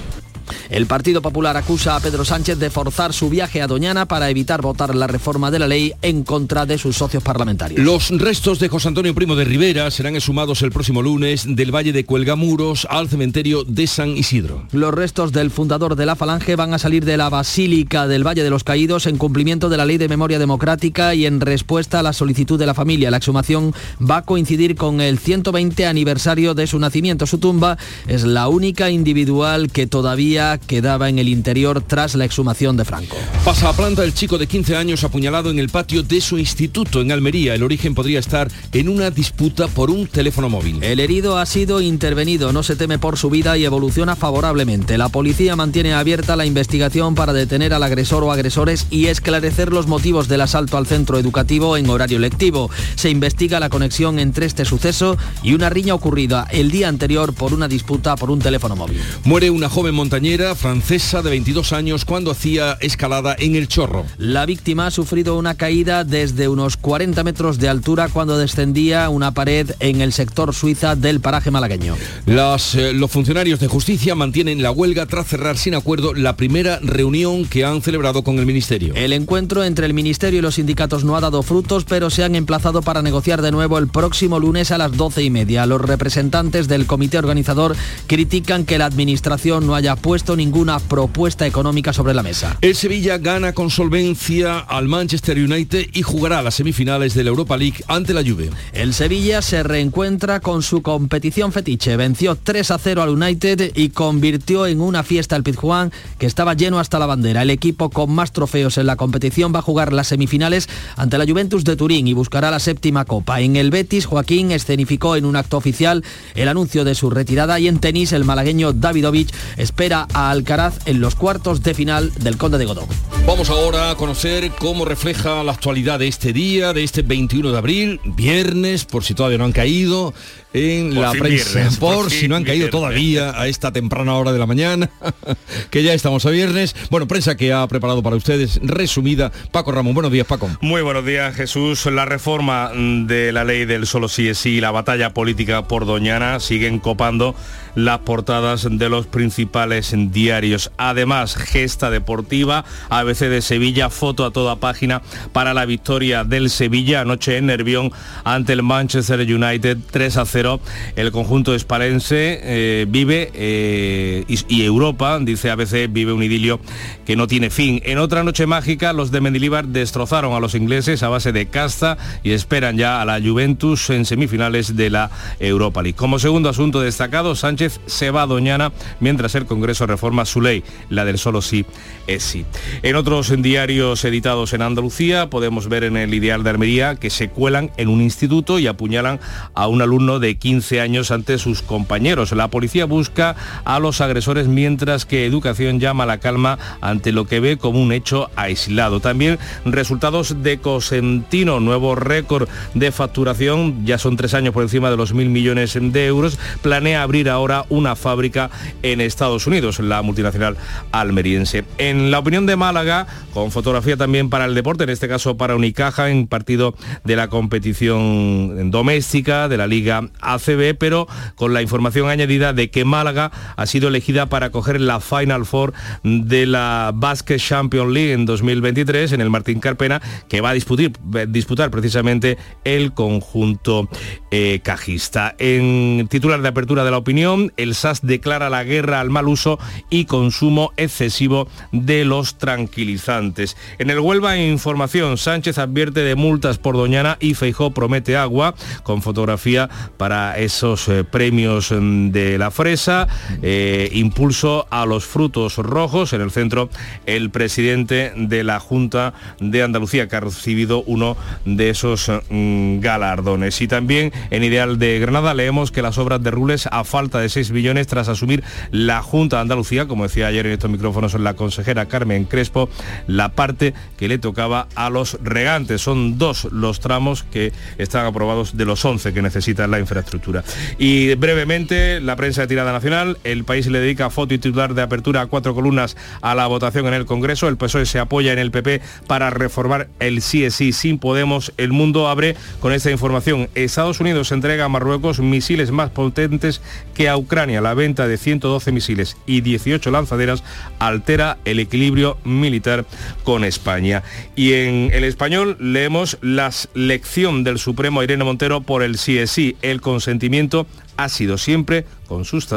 El 0.71 0.87
Partido 0.87 1.23
Popular 1.23 1.57
acusa 1.57 1.97
a 1.97 2.01
Pedro 2.01 2.25
Sánchez 2.25 2.59
de 2.59 2.71
forzar 2.71 3.13
su 3.13 3.29
viaje 3.31 3.63
a 3.63 3.67
Doñana 3.67 4.07
para 4.07 4.31
evitar 4.31 4.63
votar 4.63 4.95
la 4.95 5.07
reforma 5.07 5.51
de 5.51 5.59
la 5.59 5.69
ley 5.69 5.93
en 6.03 6.23
contra 6.23 6.67
de 6.67 6.79
sus 6.79 6.97
socios 6.97 7.23
parlamentarios. 7.23 7.81
Los 7.81 8.11
restos 8.11 8.59
de 8.59 8.69
José 8.69 8.89
Antonio 8.89 9.15
Primo 9.15 9.37
de 9.37 9.45
Rivera 9.45 9.91
serán 9.91 10.17
exhumados 10.17 10.63
el 10.63 10.73
próximo 10.73 11.03
lunes 11.03 11.45
del 11.49 11.75
Valle 11.75 11.93
de 11.93 12.05
Cuelgamuros 12.05 12.87
al 12.91 13.09
cementerio 13.09 13.65
de 13.65 13.87
San 13.87 14.17
Isidro. 14.17 14.67
Los 14.73 14.95
restos 14.95 15.33
del 15.33 15.51
fundador 15.51 15.97
de 15.97 16.07
la 16.07 16.17
Falange 16.17 16.57
van 16.57 16.75
a 16.75 16.79
salir 16.79 17.05
de 17.05 17.17
la 17.17 17.29
Basílica 17.29 18.07
del 18.07 18.27
Valle 18.27 18.43
de 18.43 18.51
los 18.51 18.65
Caídos 18.65 19.07
en 19.07 19.19
cumplimiento 19.19 19.69
de 19.69 19.77
la 19.77 19.85
Ley 19.85 19.99
de 19.99 20.09
Memoria 20.09 20.39
Democrática 20.39 21.15
y 21.15 21.27
en 21.27 21.41
respuesta 21.41 22.01
a 22.01 22.03
la 22.03 22.13
solicitud 22.13 22.59
de 22.59 22.67
la 22.67 22.75
familia. 22.75 23.11
La 23.11 23.19
exhumación 23.19 23.75
va 23.99 24.19
a 24.19 24.23
coincidir 24.23 24.77
con 24.77 25.01
el 25.01 25.19
120 25.19 25.87
aniversario 25.87 26.55
de 26.55 26.67
su 26.67 26.79
nacimiento. 26.79 27.27
Su 27.27 27.39
tumba 27.39 27.79
es 28.07 28.25
la 28.25 28.49
única 28.49 28.91
individual 28.91 29.71
que 29.71 29.87
todavía 29.87 30.36
quedaba 30.67 31.09
en 31.09 31.19
el 31.19 31.29
interior 31.29 31.83
tras 31.83 32.15
la 32.15 32.25
exhumación 32.27 32.77
de 32.77 32.85
Franco. 32.85 33.17
Pasa 33.45 33.71
a 33.71 33.73
planta 33.73 34.05
el 34.05 34.13
chico 34.13 34.37
de 34.37 34.47
15 34.47 34.77
años 34.77 35.03
apuñalado 35.03 35.51
en 35.51 35.59
el 35.59 35.71
patio 35.71 36.03
de 36.03 36.21
su 36.21 36.39
instituto 36.39 37.01
en 37.01 37.11
Almería. 37.11 37.55
El 37.55 37.63
origen 37.63 37.95
podría 37.95 38.19
estar 38.19 38.51
en 38.73 38.89
una 38.91 39.11
disputa 39.11 39.67
por 39.69 39.91
un 39.91 40.07
teléfono 40.07 40.51
móvil. 40.51 40.83
El 40.83 41.01
herido 41.01 41.39
ha 41.39 41.47
sido 41.47 41.81
intervenido, 41.81 42.53
no 42.53 42.63
se 42.63 42.77
teme 42.77 42.99
por 42.99 43.17
su 43.17 43.31
vida 43.31 43.57
y 43.57 43.65
evoluciona 43.65 44.15
favorablemente. 44.15 44.99
La 44.99 45.09
policía 45.09 45.57
mantiene 45.57 45.95
abierta 45.95 46.37
la 46.37 46.45
investigación 46.45 47.15
para 47.15 47.33
detener 47.33 47.73
al 47.73 47.83
agresor 47.83 48.23
o 48.25 48.33
agresores 48.33 48.87
y 48.91 49.07
esclarecer 49.07 49.73
los 49.73 49.87
motivos 49.87 50.29
del 50.29 50.43
asalto 50.43 50.77
al 50.77 50.87
centro 50.87 51.19
educativo 51.19 51.79
en 51.79 51.89
horario 51.89 52.19
lectivo. 52.19 52.69
Se 52.97 53.09
investiga 53.09 53.59
la 53.59 53.71
conexión 53.71 54.19
entre 54.19 54.45
este 54.45 54.67
suceso 54.67 55.17
y 55.43 55.55
una 55.55 55.71
riña 55.71 55.95
ocurrida 55.95 56.47
el 56.51 56.71
día 56.71 56.89
anterior 56.89 57.33
por 57.33 57.55
una 57.55 57.69
disputa 57.69 58.17
por 58.17 58.31
un 58.31 58.41
teléfono 58.41 58.77
móvil. 58.77 59.01
Muere 59.25 59.49
una 59.49 59.71
joven 59.71 59.95
montañera 59.95 60.26
francesa 60.57 61.23
de 61.23 61.31
22 61.31 61.73
años 61.73 62.05
cuando 62.05 62.33
hacía 62.33 62.77
escalada 62.81 63.37
en 63.39 63.55
el 63.55 63.69
Chorro. 63.69 64.05
La 64.19 64.45
víctima 64.45 64.89
ha 64.89 64.91
sufrido 64.91 65.39
una 65.39 65.55
caída 65.55 66.03
desde 66.03 66.49
unos 66.49 66.77
40 66.77 67.23
metros 67.23 67.61
de 67.61 67.69
altura 67.69 68.09
cuando 68.09 68.37
descendía 68.37 69.09
una 69.09 69.33
pared 69.33 69.71
en 69.79 70.01
el 70.01 70.13
sector 70.13 70.53
Suiza 70.53 70.97
del 70.97 71.21
paraje 71.21 71.53
malagueño. 71.53 71.95
Las, 72.27 72.75
eh, 72.75 72.93
los 72.93 73.09
funcionarios 73.09 73.61
de 73.61 73.69
justicia 73.69 74.17
mantienen 74.17 74.63
la 74.63 74.73
huelga 74.73 75.07
tras 75.07 75.29
cerrar 75.29 75.59
sin 75.59 75.77
acuerdo 75.77 76.13
la 76.13 76.37
primera 76.37 76.81
reunión 76.83 77.45
que 77.47 77.65
han 77.65 77.81
celebrado 77.81 78.25
con 78.25 78.41
el 78.41 78.47
Ministerio. 78.47 78.95
El 78.97 79.13
encuentro 79.13 79.63
entre 79.63 79.87
el 79.87 79.95
Ministerio 79.95 80.41
y 80.41 80.43
los 80.43 80.57
sindicatos 80.57 81.05
no 81.05 81.17
ha 81.17 81.21
dado 81.21 81.45
frutos, 81.45 81.85
pero 81.85 82.11
se 82.11 82.25
han 82.25 82.35
emplazado 82.35 82.83
para 82.83 83.01
negociar 83.01 83.43
de 83.43 83.53
nuevo 83.53 83.79
el 83.79 83.87
próximo 83.87 84.41
lunes 84.41 84.73
a 84.73 84.79
las 84.79 84.91
12 84.97 85.23
y 85.23 85.31
media. 85.31 85.67
Los 85.67 85.81
representantes 85.81 86.67
del 86.67 86.87
comité 86.87 87.17
organizador 87.17 87.77
critican 88.09 88.65
que 88.65 88.79
la 88.79 88.87
Administración 88.87 89.69
no 89.69 89.77
haya 89.77 89.95
puesto 89.95 90.16
ninguna 90.37 90.79
propuesta 90.79 91.47
económica 91.47 91.93
sobre 91.93 92.15
la 92.15 92.23
mesa. 92.23 92.57
El 92.61 92.75
Sevilla 92.75 93.19
gana 93.19 93.53
con 93.53 93.71
solvencia 93.71 94.59
al 94.59 94.89
Manchester 94.89 95.37
United 95.39 95.89
y 95.93 96.03
jugará 96.03 96.43
las 96.43 96.55
semifinales 96.55 97.15
de 97.15 97.25
la 97.25 97.31
Europa 97.31 97.57
League 97.57 97.85
ante 97.87 98.15
la 98.15 98.23
Juve. 98.23 98.51
El 98.73 98.95
Sevilla 98.95 99.43
se 99.43 99.63
reencuentra 99.63 100.41
con 100.41 100.63
su 100.63 100.83
competición 100.83 101.53
fetiche. 101.53 101.97
Venció 101.97 102.37
3 102.37 102.71
a 102.71 102.79
0 102.79 103.03
al 103.03 103.11
United 103.11 103.73
y 103.75 103.91
convirtió 103.91 104.67
en 104.67 104.81
una 104.81 105.03
fiesta 105.03 105.37
el 105.37 105.43
Pizjuán 105.43 105.93
que 106.19 106.27
estaba 106.27 106.55
lleno 106.55 106.79
hasta 106.79 106.99
la 106.99 107.07
bandera. 107.07 107.43
El 107.43 107.51
equipo 107.51 107.91
con 107.91 108.11
más 108.13 108.33
trofeos 108.33 108.79
en 108.79 108.87
la 108.87 108.97
competición 108.97 109.55
va 109.55 109.59
a 109.59 109.63
jugar 109.63 109.93
las 109.93 110.09
semifinales 110.09 110.69
ante 110.97 111.19
la 111.19 111.27
Juventus 111.27 111.65
de 111.65 111.77
Turín 111.77 112.07
y 112.07 112.15
buscará 112.15 112.51
la 112.51 112.59
séptima 112.59 113.05
copa. 113.05 113.41
En 113.41 113.57
el 113.57 113.71
Betis, 113.71 114.07
Joaquín 114.07 114.51
escenificó 114.51 115.17
en 115.17 115.25
un 115.25 115.37
acto 115.37 115.57
oficial 115.57 116.05
el 116.35 116.49
anuncio 116.49 116.85
de 116.85 116.95
su 116.95 117.11
retirada 117.11 117.59
y 117.61 117.69
en 117.69 117.79
tenis 117.79 118.13
el 118.13 118.25
malagueño 118.25 118.73
Davidovich 118.73 119.33
espera 119.57 120.06
a 120.15 120.31
Alcaraz 120.31 120.79
en 120.87 121.01
los 121.01 121.15
cuartos 121.15 121.63
de 121.63 121.75
final 121.75 122.13
del 122.15 122.37
Conde 122.37 122.59
de 122.59 122.65
Godó. 122.65 122.87
Vamos 123.27 123.51
ahora 123.51 123.91
a 123.91 123.97
conocer 123.97 124.51
cómo 124.59 124.85
refleja 124.85 125.43
la 125.43 125.53
actualidad 125.53 125.99
de 125.99 126.09
este 126.09 126.33
día, 126.33 126.73
de 126.73 126.85
este 126.85 127.03
21 127.03 127.51
de 127.51 127.59
abril, 127.59 128.01
viernes, 128.05 128.85
por 128.85 129.03
si 129.03 129.15
todavía 129.15 129.39
no 129.39 129.45
han 129.45 129.53
caído, 129.53 130.15
en 130.53 130.99
la 130.99 131.13
prensa, 131.13 131.69
por, 131.79 132.11
si 132.11 132.29
no 132.29 132.37
han 132.37 132.45
caído 132.45 132.71
todavía 132.71 133.39
a 133.39 133.47
esta 133.47 133.73
temprana 133.73 134.15
hora 134.15 134.33
de 134.33 134.39
la 134.39 134.47
mañana, 134.47 134.91
que 135.71 135.83
ya 135.83 135.93
estamos 135.93 136.25
a 136.25 136.31
viernes. 136.31 136.75
Bueno, 136.89 137.07
prensa 137.07 137.37
que 137.37 137.53
ha 137.53 137.67
preparado 137.67 138.03
para 138.03 138.17
ustedes, 138.17 138.61
resumida. 138.63 139.33
Paco 139.51 139.73
Ramón, 139.73 139.95
buenos 139.95 140.13
días, 140.13 140.27
Paco. 140.27 140.49
Muy 140.61 140.83
buenos 140.83 141.05
días, 141.05 141.35
Jesús. 141.35 141.85
La 141.87 142.05
reforma 142.05 142.71
de 142.75 143.33
la 143.33 143.45
ley 143.45 143.65
del 143.67 143.87
solo 143.87 144.09
sí 144.09 144.29
es 144.29 144.39
sí 144.39 144.57
y 144.57 144.61
la 144.61 144.71
batalla 144.71 145.13
política 145.13 145.67
por 145.69 145.85
Doñana 145.85 146.41
siguen 146.41 146.79
copando 146.79 147.35
las 147.77 148.01
portadas 148.01 148.67
de 148.69 148.89
los 148.89 149.07
principales 149.07 149.95
diarios. 150.11 150.73
Además, 150.79 151.37
gesta 151.37 151.91
deportiva, 151.91 152.65
ABC 152.89 153.21
de 153.29 153.43
Sevilla, 153.43 153.91
foto 153.91 154.25
a 154.25 154.33
toda 154.33 154.57
página 154.57 155.03
para 155.33 155.55
la 155.55 155.67
victoria 155.67 156.25
del 156.25 156.51
Sevilla 156.51 157.03
anoche 157.03 157.37
en 157.37 157.47
Nervión 157.47 157.93
ante 158.25 158.55
el 158.55 158.63
Manchester 158.63 159.21
United 159.21 159.77
3 159.91 160.17
a 160.17 160.25
0. 160.25 160.61
El 160.97 161.13
conjunto 161.13 161.55
espalense 161.55 162.41
eh, 162.43 162.87
vive 162.89 163.31
eh, 163.35 164.25
y, 164.27 164.63
Europa, 164.65 165.19
dice 165.21 165.51
ABC, 165.51 165.87
vive 165.91 166.13
un 166.13 166.23
idilio 166.23 166.59
que 167.05 167.15
no 167.15 167.27
tiene 167.27 167.51
fin. 167.51 167.83
En 167.85 167.99
otra 167.99 168.25
noche 168.25 168.47
mágica, 168.47 168.95
los 168.95 169.11
de 169.11 169.21
Mendilibar 169.21 169.67
destrozaron 169.67 170.33
a 170.33 170.41
los 170.41 170.55
ingleses 170.55 171.03
a 171.03 171.11
base 171.11 171.33
de 171.33 171.47
casta 171.47 171.99
y 172.23 172.33
esperan 172.33 172.79
ya 172.79 173.03
a 173.03 173.05
la 173.05 173.21
Juventus 173.21 173.91
en 173.91 174.07
semifinales 174.07 174.77
de 174.77 174.89
la 174.89 175.11
Europa 175.39 175.83
League. 175.83 175.97
Como 175.97 176.19
segundo 176.19 176.49
asunto 176.49 176.81
destacado, 176.81 177.35
Sánchez 177.35 177.66
se 177.87 178.11
va 178.11 178.23
a 178.23 178.27
Doñana 178.27 178.73
mientras 179.01 179.35
el 179.35 179.47
Congreso 179.47 179.87
reforma 179.87 180.25
su 180.25 180.41
ley, 180.41 180.65
la 180.91 181.05
del 181.05 181.19
solo 181.19 181.43
sí 181.43 181.65
es 182.07 182.23
sí. 182.23 182.45
En 182.83 182.97
otros 182.97 183.33
diarios 183.43 184.05
editados 184.05 184.53
en 184.53 184.63
Andalucía 184.63 185.31
podemos 185.31 185.69
ver 185.69 185.85
en 185.85 185.97
el 185.97 186.15
Ideal 186.15 186.43
de 186.43 186.51
Almería 186.51 186.97
que 186.97 187.11
se 187.11 187.29
cuelan 187.29 187.71
en 187.77 187.89
un 187.89 188.01
instituto 188.01 188.59
y 188.59 188.67
apuñalan 188.67 189.21
a 189.55 189.67
un 189.67 189.83
alumno 189.83 190.19
de 190.19 190.37
15 190.37 190.81
años 190.81 191.11
ante 191.11 191.39
sus 191.39 191.63
compañeros. 191.63 192.33
La 192.33 192.49
policía 192.49 192.85
busca 192.85 193.37
a 193.65 193.79
los 193.79 194.01
agresores 194.01 194.49
mientras 194.49 195.05
que 195.05 195.27
Educación 195.27 195.81
llama 195.81 196.05
a 196.05 196.07
la 196.07 196.19
calma 196.19 196.59
ante 196.81 197.13
lo 197.13 197.27
que 197.27 197.41
ve 197.41 197.57
como 197.57 197.81
un 197.81 197.93
hecho 197.93 198.31
aislado. 198.37 199.01
También 199.01 199.39
resultados 199.65 200.43
de 200.43 200.59
Cosentino, 200.59 201.61
nuevo 201.61 201.95
récord 201.95 202.49
de 202.75 202.93
facturación, 202.93 203.85
ya 203.85 203.99
son 203.99 204.17
tres 204.17 204.35
años 204.35 204.55
por 204.55 204.63
encima 204.63 204.91
de 204.91 204.97
los 204.97 205.13
mil 205.13 205.29
millones 205.29 205.79
de 205.81 206.07
euros, 206.07 206.39
planea 206.63 207.03
abrir 207.03 207.29
ahora 207.29 207.56
una 207.69 207.97
fábrica 207.97 208.51
en 208.83 209.01
Estados 209.01 209.47
Unidos, 209.47 209.79
la 209.79 210.03
multinacional 210.03 210.57
almeriense. 210.93 211.65
En 211.79 212.11
la 212.11 212.19
opinión 212.19 212.47
de 212.47 212.57
Málaga, 212.57 213.07
con 213.33 213.51
fotografía 213.51 213.97
también 213.97 214.29
para 214.29 214.45
el 214.45 214.55
deporte, 214.55 214.85
en 214.85 214.91
este 214.91 215.09
caso 215.09 215.37
para 215.37 215.57
Unicaja, 215.57 216.11
en 216.11 216.27
partido 216.27 216.75
de 217.05 217.17
la 217.17 217.29
competición 217.29 218.71
doméstica 218.71 219.49
de 219.49 219.57
la 219.57 219.67
Liga 219.67 220.09
ACB, 220.21 220.77
pero 220.79 221.07
con 221.35 221.55
la 221.55 221.63
información 221.63 222.09
añadida 222.09 222.53
de 222.53 222.71
que 222.71 222.85
Málaga 222.85 223.31
ha 223.57 223.67
sido 223.67 223.89
elegida 223.89 224.27
para 224.27 224.51
coger 224.51 224.81
la 224.81 225.01
Final 225.01 225.47
Four 225.47 225.73
de 226.03 226.47
la 226.47 226.93
Basket 226.95 227.39
Champions 227.39 227.93
League 227.93 228.13
en 228.13 228.27
2023 228.27 229.13
en 229.13 229.21
el 229.21 229.31
Martín 229.31 229.61
Carpena, 229.61 230.01
que 230.29 230.41
va 230.41 230.51
a 230.51 230.55
disputar, 230.55 230.91
disputar 231.29 231.71
precisamente 231.71 232.39
el 232.65 232.93
conjunto 232.93 233.89
eh, 234.31 234.61
cajista. 234.63 235.35
En 235.39 236.09
titular 236.09 236.41
de 236.43 236.49
apertura 236.49 236.85
de 236.85 236.91
la 236.91 236.99
opinión, 236.99 237.36
el 237.57 237.75
SAS 237.75 238.01
declara 238.03 238.51
la 238.51 238.65
guerra 238.65 239.01
al 239.01 239.11
mal 239.11 239.29
uso 239.29 239.59
y 239.91 240.05
consumo 240.05 240.73
excesivo 240.77 241.49
de 241.73 242.05
los 242.05 242.39
tranquilizantes. 242.39 243.57
En 243.79 243.91
el 243.91 244.01
Huelva 244.01 244.37
Información, 244.37 245.19
Sánchez 245.19 245.59
advierte 245.59 246.01
de 246.01 246.15
multas 246.15 246.59
por 246.59 246.77
Doñana 246.77 247.17
y 247.21 247.35
Feijó 247.35 247.73
promete 247.73 248.17
agua, 248.17 248.55
con 248.83 249.03
fotografía 249.03 249.69
para 249.97 250.39
esos 250.39 250.89
eh, 250.89 251.05
premios 251.05 251.73
mm, 251.73 252.11
de 252.11 252.39
la 252.39 252.51
fresa, 252.51 253.09
eh, 253.43 253.91
impulso 253.93 254.67
a 254.71 254.87
los 254.87 255.05
frutos 255.05 255.57
rojos, 255.57 256.13
en 256.13 256.21
el 256.21 256.31
centro 256.31 256.69
el 257.07 257.31
presidente 257.31 258.13
de 258.17 258.45
la 258.45 258.61
Junta 258.61 259.15
de 259.41 259.63
Andalucía, 259.63 260.09
que 260.09 260.17
ha 260.17 260.21
recibido 260.21 260.83
uno 260.87 261.17
de 261.45 261.71
esos 261.71 262.11
mm, 262.31 262.81
galardones. 262.81 263.61
Y 263.61 263.69
también 263.69 264.13
en 264.31 264.45
Ideal 264.45 264.79
de 264.79 264.99
Granada 264.99 265.35
leemos 265.35 265.71
que 265.71 265.83
las 265.83 265.99
obras 265.99 266.23
de 266.23 266.31
Rules 266.31 266.69
a 266.71 266.85
falta 266.85 267.21
de 267.21 267.26
6 267.29 267.51
billones 267.51 267.87
tras 267.87 268.09
asumir 268.09 268.43
la 268.71 269.03
Junta 269.03 269.37
de 269.37 269.43
Andalucía, 269.43 269.87
como 269.87 270.05
decía 270.05 270.27
ayer 270.27 270.47
en 270.47 270.53
estos 270.53 270.71
micrófonos 270.71 271.15
la 271.15 271.35
consejera 271.35 271.87
Carmen 271.87 272.25
Crespo, 272.25 272.69
la 273.07 273.31
parte 273.31 273.75
que 273.97 274.09
le 274.09 274.19
tocaba 274.19 274.69
a 274.75 274.91
los 274.91 275.19
regantes. 275.23 275.83
Son 275.83 276.19
dos 276.19 276.45
los 276.53 276.81
tramos 276.81 277.25
que 277.25 277.53
están 277.79 278.07
aprobados 278.07 278.57
de 278.57 278.65
los 278.65 278.85
11 278.85 279.13
que 279.13 279.23
necesita 279.23 279.67
la 279.67 279.79
infraestructura. 279.79 280.45
Y 280.79 281.15
brevemente, 281.15 282.01
la 282.01 282.17
prensa 282.17 282.43
de 282.43 282.49
tirada 282.49 282.73
nacional, 282.73 283.19
el 283.25 283.45
país 283.45 283.67
le 283.67 283.81
dedica 283.81 284.11
foto 284.11 284.35
y 284.35 284.39
titular 284.39 284.75
de 284.75 284.83
apertura 284.83 285.23
a 285.23 285.27
cuatro 285.27 285.55
columnas 285.55 285.97
a 286.21 286.35
la 286.35 286.47
votación 286.47 286.87
en 286.87 286.95
el 286.95 287.07
Congreso. 287.07 287.49
El 287.49 287.57
PSOE 287.57 287.87
se 287.87 287.99
apoya 287.99 288.33
en 288.33 288.39
el 288.39 288.51
PP 288.51 288.81
para 289.07 289.31
reformar 289.31 289.89
el 290.01 290.19
CSI 290.19 290.73
sin 290.73 290.99
Podemos. 290.99 291.53
El 291.57 291.73
mundo 291.73 292.09
abre 292.09 292.37
con 292.61 292.73
esta 292.73 292.91
información. 292.91 293.49
Estados 293.55 294.01
Unidos 294.01 294.33
entrega 294.33 294.65
a 294.65 294.69
Marruecos 294.69 295.21
misiles 295.21 295.71
más 295.71 295.91
potentes 295.91 296.61
que 296.95 297.09
a 297.09 297.16
Ucrania. 297.17 297.61
La 297.61 297.75
venta 297.75 298.07
de 298.09 298.17
112 298.17 298.73
misiles 298.73 299.17
y 299.27 299.41
18 299.41 299.91
lanzaderas 299.91 300.43
altera 300.79 301.39
el 301.45 301.59
equilibrio 301.59 302.19
militar 302.25 302.85
con 303.25 303.45
España. 303.45 304.03
Y 304.35 304.55
en 304.55 304.91
el 304.93 305.05
español 305.05 305.57
leemos 305.61 306.19
la 306.21 306.51
lección 306.75 307.45
del 307.45 307.59
Supremo 307.59 308.03
Irene 308.03 308.25
Montero 308.25 308.61
por 308.61 308.83
el 308.83 308.97
CSI. 308.97 309.57
El 309.63 309.81
consentimiento 309.81 310.67
ha 310.97 311.09
sido 311.09 311.39
siempre 311.39 311.85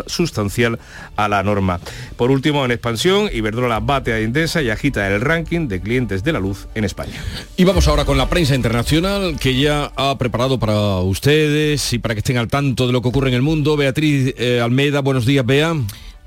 sustancial 0.07 0.79
a 1.15 1.27
la 1.27 1.43
norma. 1.43 1.79
Por 2.17 2.31
último, 2.31 2.65
en 2.65 2.71
expansión, 2.71 3.29
Iberdrola 3.33 3.79
bate 3.79 4.13
a 4.13 4.21
Indesa 4.21 4.61
y 4.61 4.69
agita 4.69 5.07
el 5.07 5.21
ranking 5.21 5.67
de 5.67 5.81
clientes 5.81 6.23
de 6.23 6.33
la 6.33 6.39
luz 6.39 6.67
en 6.75 6.83
España. 6.83 7.21
Y 7.57 7.63
vamos 7.63 7.87
ahora 7.87 8.05
con 8.05 8.17
la 8.17 8.29
prensa 8.29 8.55
internacional 8.55 9.37
que 9.39 9.59
ya 9.59 9.91
ha 9.95 10.17
preparado 10.17 10.59
para 10.59 10.99
ustedes 10.99 11.93
y 11.93 11.99
para 11.99 12.15
que 12.15 12.19
estén 12.19 12.37
al 12.37 12.47
tanto 12.47 12.87
de 12.87 12.93
lo 12.93 13.01
que 13.01 13.09
ocurre 13.09 13.29
en 13.29 13.35
el 13.35 13.41
mundo. 13.41 13.75
Beatriz 13.75 14.33
eh, 14.37 14.61
Almeida, 14.61 15.01
buenos 15.01 15.25
días, 15.25 15.45
Bea. 15.45 15.75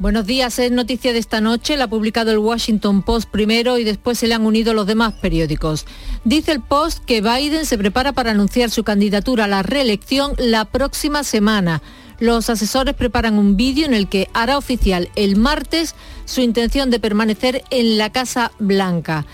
Buenos 0.02 0.26
días, 0.26 0.58
es 0.58 0.72
noticia 0.72 1.12
de 1.12 1.20
esta 1.20 1.40
noche, 1.40 1.76
la 1.76 1.84
ha 1.84 1.88
publicado 1.88 2.32
el 2.32 2.38
Washington 2.38 3.02
Post 3.02 3.30
primero 3.30 3.78
y 3.78 3.84
después 3.84 4.18
se 4.18 4.26
le 4.26 4.34
han 4.34 4.44
unido 4.44 4.74
los 4.74 4.86
demás 4.86 5.12
periódicos. 5.12 5.86
Dice 6.24 6.50
el 6.50 6.60
Post 6.60 7.04
que 7.04 7.20
Biden 7.20 7.66
se 7.66 7.78
prepara 7.78 8.12
para 8.12 8.32
anunciar 8.32 8.70
su 8.70 8.82
candidatura 8.82 9.44
a 9.44 9.48
la 9.48 9.62
reelección 9.62 10.32
la 10.38 10.64
próxima 10.64 11.22
semana. 11.22 11.82
Los 12.22 12.48
asesores 12.50 12.94
preparan 12.94 13.36
un 13.36 13.56
vídeo 13.56 13.84
en 13.84 13.94
el 13.94 14.08
que 14.08 14.28
hará 14.32 14.56
oficial 14.56 15.08
el 15.16 15.34
martes 15.34 15.96
su 16.24 16.40
intención 16.40 16.88
de 16.88 17.00
permanecer 17.00 17.64
en 17.70 17.98
la 17.98 18.12
Casa 18.12 18.52
Blanca. 18.60 19.26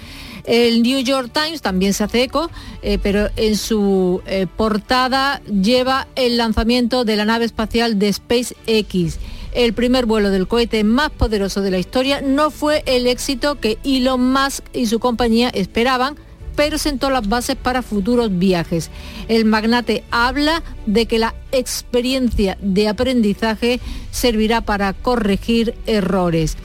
El 0.45 0.83
New 0.83 0.99
York 1.01 1.31
Times 1.31 1.61
también 1.61 1.93
se 1.93 2.05
hace 2.05 2.23
eco, 2.23 2.51
eh, 2.81 2.99
pero 3.03 3.29
en 3.37 3.59
su 3.59 4.23
eh, 4.25 4.47
portada 4.57 5.43
lleva 5.43 6.09
el 6.17 6.39
lanzamiento 6.39 7.05
de 7.05 7.17
la 7.17 7.27
nave 7.27 7.45
espacial 7.45 7.99
de 7.99 8.11
SpaceX. 8.11 9.19
El 9.53 9.75
primer 9.75 10.07
vuelo 10.07 10.31
del 10.31 10.49
cohete 10.49 10.83
más 10.83 11.11
poderoso 11.11 11.61
de 11.61 11.71
la 11.71 11.79
historia 11.79 12.23
no 12.23 12.51
fue 12.51 12.85
el 12.87 13.07
éxito 13.07 13.57
que 13.57 13.77
Elon 13.85 14.33
Musk 14.33 14.65
y 14.73 14.87
su 14.87 14.99
compañía 14.99 15.51
esperaban, 15.51 16.17
pero 16.59 16.77
sentó 16.77 17.09
las 17.09 17.29
bases 17.29 17.55
para 17.55 17.83
futuros 17.83 18.37
viajes. 18.37 18.91
El 19.29 19.45
magnate 19.45 20.03
habla 20.11 20.65
de 20.87 21.07
que 21.07 21.21
la 21.21 21.37
experiencia 21.53 22.59
de 22.61 22.89
aprendizaje 22.89 23.79
servirá 24.11 24.61
para 24.63 24.93
corregir 24.93 25.77
errores. 25.87 26.57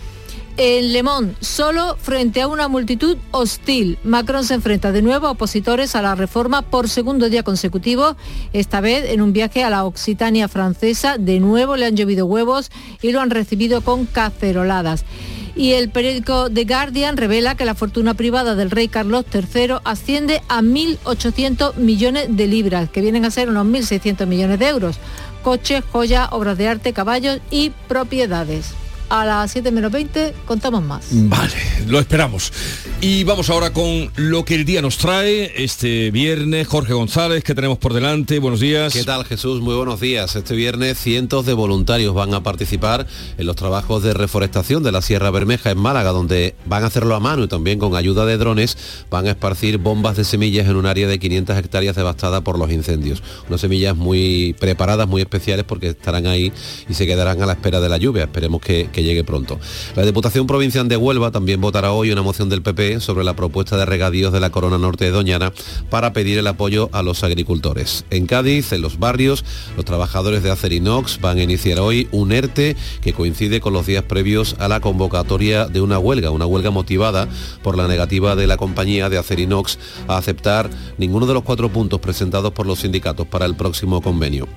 En 0.58 0.94
Le 0.94 1.04
Monde, 1.04 1.36
solo 1.42 1.96
frente 2.02 2.42
a 2.42 2.48
una 2.48 2.68
multitud 2.68 3.18
hostil, 3.30 4.00
Macron 4.04 4.44
se 4.44 4.56
enfrenta 4.56 4.92
de 4.92 5.04
nuevo 5.04 5.28
a 5.28 5.32
opositores 5.32 5.96
a 5.96 6.02
la 6.02 6.16
reforma 6.16 6.64
por 6.64 6.90
segundo 6.90 7.30
día 7.30 7.44
consecutivo, 7.44 8.18
esta 8.52 8.82
vez 8.82 9.12
en 9.12 9.22
un 9.22 9.32
viaje 9.32 9.64
a 9.64 9.70
la 9.70 9.86
Occitania 9.86 10.48
francesa. 10.48 11.20
De 11.20 11.40
nuevo 11.40 11.78
le 11.78 11.86
han 11.86 11.96
llovido 11.96 12.26
huevos 12.26 12.72
y 13.04 13.12
lo 13.12 13.22
han 13.22 13.30
recibido 13.30 13.82
con 13.82 14.08
caceroladas 14.08 15.06
y 15.56 15.74
el 15.74 15.90
periódico 15.90 16.50
The 16.50 16.66
Guardian 16.66 17.18
revela 17.18 17.56
que 17.56 17.66
la 17.66 17.76
fortuna 17.76 18.14
privada 18.14 18.56
del 18.56 18.72
rey 18.72 18.88
Carlos 18.88 19.26
III 19.34 19.76
asciende 19.84 20.42
a 20.48 20.62
1.800 20.62 21.76
millones 21.76 22.28
de 22.30 22.48
libras, 22.48 22.90
que 22.90 23.02
vienen 23.02 23.26
a 23.26 23.32
ser 23.32 23.50
unos 23.50 23.66
1.600 23.66 24.26
millones 24.26 24.60
de 24.60 24.68
euros. 24.68 24.98
Coches, 25.44 25.84
joyas, 25.92 26.30
obras 26.32 26.58
de 26.58 26.68
arte, 26.68 26.94
caballos 26.94 27.40
y 27.52 27.72
propiedades 27.88 28.74
a 29.14 29.26
las 29.26 29.52
7 29.52 29.70
menos 29.70 29.92
20 29.92 30.34
contamos 30.48 30.82
más. 30.82 31.06
Vale, 31.12 31.54
lo 31.86 32.00
esperamos. 32.00 32.52
Y 33.00 33.24
vamos 33.24 33.52
ahora 33.52 33.72
con 33.72 34.12
lo 34.16 34.44
que 34.44 34.56
el 34.56 34.66
día 34.66 34.82
nos 34.82 34.98
trae 34.98 35.64
este 35.64 36.10
viernes. 36.10 36.68
Jorge 36.68 36.94
González, 36.94 37.44
que 37.44 37.54
tenemos 37.54 37.78
por 37.78 37.94
delante. 37.94 38.40
Buenos 38.40 38.60
días. 38.60 38.92
¿Qué 38.92 39.04
tal 39.04 39.24
Jesús? 39.24 39.62
Muy 39.62 39.76
buenos 39.76 40.00
días. 40.00 40.36
Este 40.36 40.56
viernes 40.56 40.98
cientos 40.98 41.46
de 41.46 41.54
voluntarios 41.54 42.16
van 42.16 42.34
a 42.34 42.42
participar 42.42 43.06
en 43.38 43.46
los 43.46 43.56
trabajos 43.56 44.02
de 44.02 44.16
reforestación 44.16 44.82
de 44.82 44.92
la 44.92 45.04
Sierra 45.04 45.30
Bermeja 45.30 45.70
en 45.70 45.78
Málaga, 45.78 46.10
donde 46.10 46.56
van 46.66 46.84
a 46.84 46.88
hacerlo 46.88 47.14
a 47.14 47.20
mano 47.20 47.44
y 47.44 47.48
también 47.48 47.78
con 47.78 47.96
ayuda 47.96 48.26
de 48.26 48.38
drones 48.38 48.78
van 49.12 49.28
a 49.28 49.32
esparcir 49.32 49.78
bombas 49.78 50.18
de 50.18 50.24
semillas 50.24 50.68
en 50.68 50.76
un 50.76 50.88
área 50.88 51.08
de 51.08 51.20
500 51.20 51.56
hectáreas 51.56 51.96
devastada 51.96 52.42
por 52.42 52.58
los 52.58 52.72
incendios. 52.72 53.22
Unas 53.48 53.62
semillas 53.62 53.96
muy 53.96 54.56
preparadas, 54.60 55.08
muy 55.08 55.22
especiales 55.22 55.66
porque 55.66 55.90
estarán 55.90 56.26
ahí 56.26 56.52
y 56.90 56.96
se 56.96 57.06
quedarán 57.06 57.44
a 57.44 57.46
la 57.46 57.54
espera 57.54 57.80
de 57.80 57.90
la 57.90 57.98
lluvia. 57.98 58.24
Esperemos 58.24 58.60
que, 58.60 58.90
que 58.92 59.03
llegue 59.04 59.24
pronto. 59.24 59.60
La 59.96 60.06
Diputación 60.06 60.48
Provincial 60.48 60.88
de 60.88 60.98
Huelva 60.98 61.32
también 61.32 61.62
votará 61.62 61.92
hoy 61.92 62.12
una 62.12 62.22
moción 62.22 62.50
del 62.50 62.62
PP 62.62 63.00
sobre 63.00 63.24
la 63.24 63.36
propuesta 63.36 63.78
de 63.78 63.86
regadíos 63.86 64.34
de 64.34 64.40
la 64.40 64.50
Corona 64.50 64.78
Norte 64.78 65.06
de 65.06 65.12
Doñana 65.12 65.54
para 65.90 66.14
pedir 66.14 66.38
el 66.38 66.48
apoyo 66.48 66.90
a 66.92 67.04
los 67.04 67.24
agricultores. 67.24 68.06
En 68.10 68.26
Cádiz, 68.26 68.72
en 68.72 68.82
los 68.82 69.00
barrios, 69.00 69.46
los 69.76 69.86
trabajadores 69.86 70.44
de 70.44 70.52
Acerinox 70.52 71.20
van 71.22 71.38
a 71.38 71.44
iniciar 71.44 71.80
hoy 71.80 72.08
un 72.12 72.32
ERTE 72.32 72.76
que 73.02 73.14
coincide 73.14 73.62
con 73.62 73.74
los 73.74 73.86
días 73.86 74.04
previos 74.04 74.56
a 74.60 74.68
la 74.68 74.80
convocatoria 74.80 75.68
de 75.68 75.82
una 75.82 76.00
huelga, 76.00 76.32
una 76.32 76.46
huelga 76.46 76.72
motivada 76.72 77.28
por 77.62 77.78
la 77.78 77.88
negativa 77.88 78.36
de 78.36 78.48
la 78.48 78.58
compañía 78.58 79.10
de 79.10 79.18
Acerinox 79.18 79.78
a 80.08 80.18
aceptar 80.18 80.70
ninguno 80.98 81.26
de 81.26 81.34
los 81.34 81.44
cuatro 81.44 81.70
puntos 81.70 82.00
presentados 82.00 82.54
por 82.54 82.66
los 82.66 82.80
sindicatos 82.80 83.28
para 83.28 83.46
el 83.46 83.56
próximo 83.56 84.02
convenio. 84.02 84.48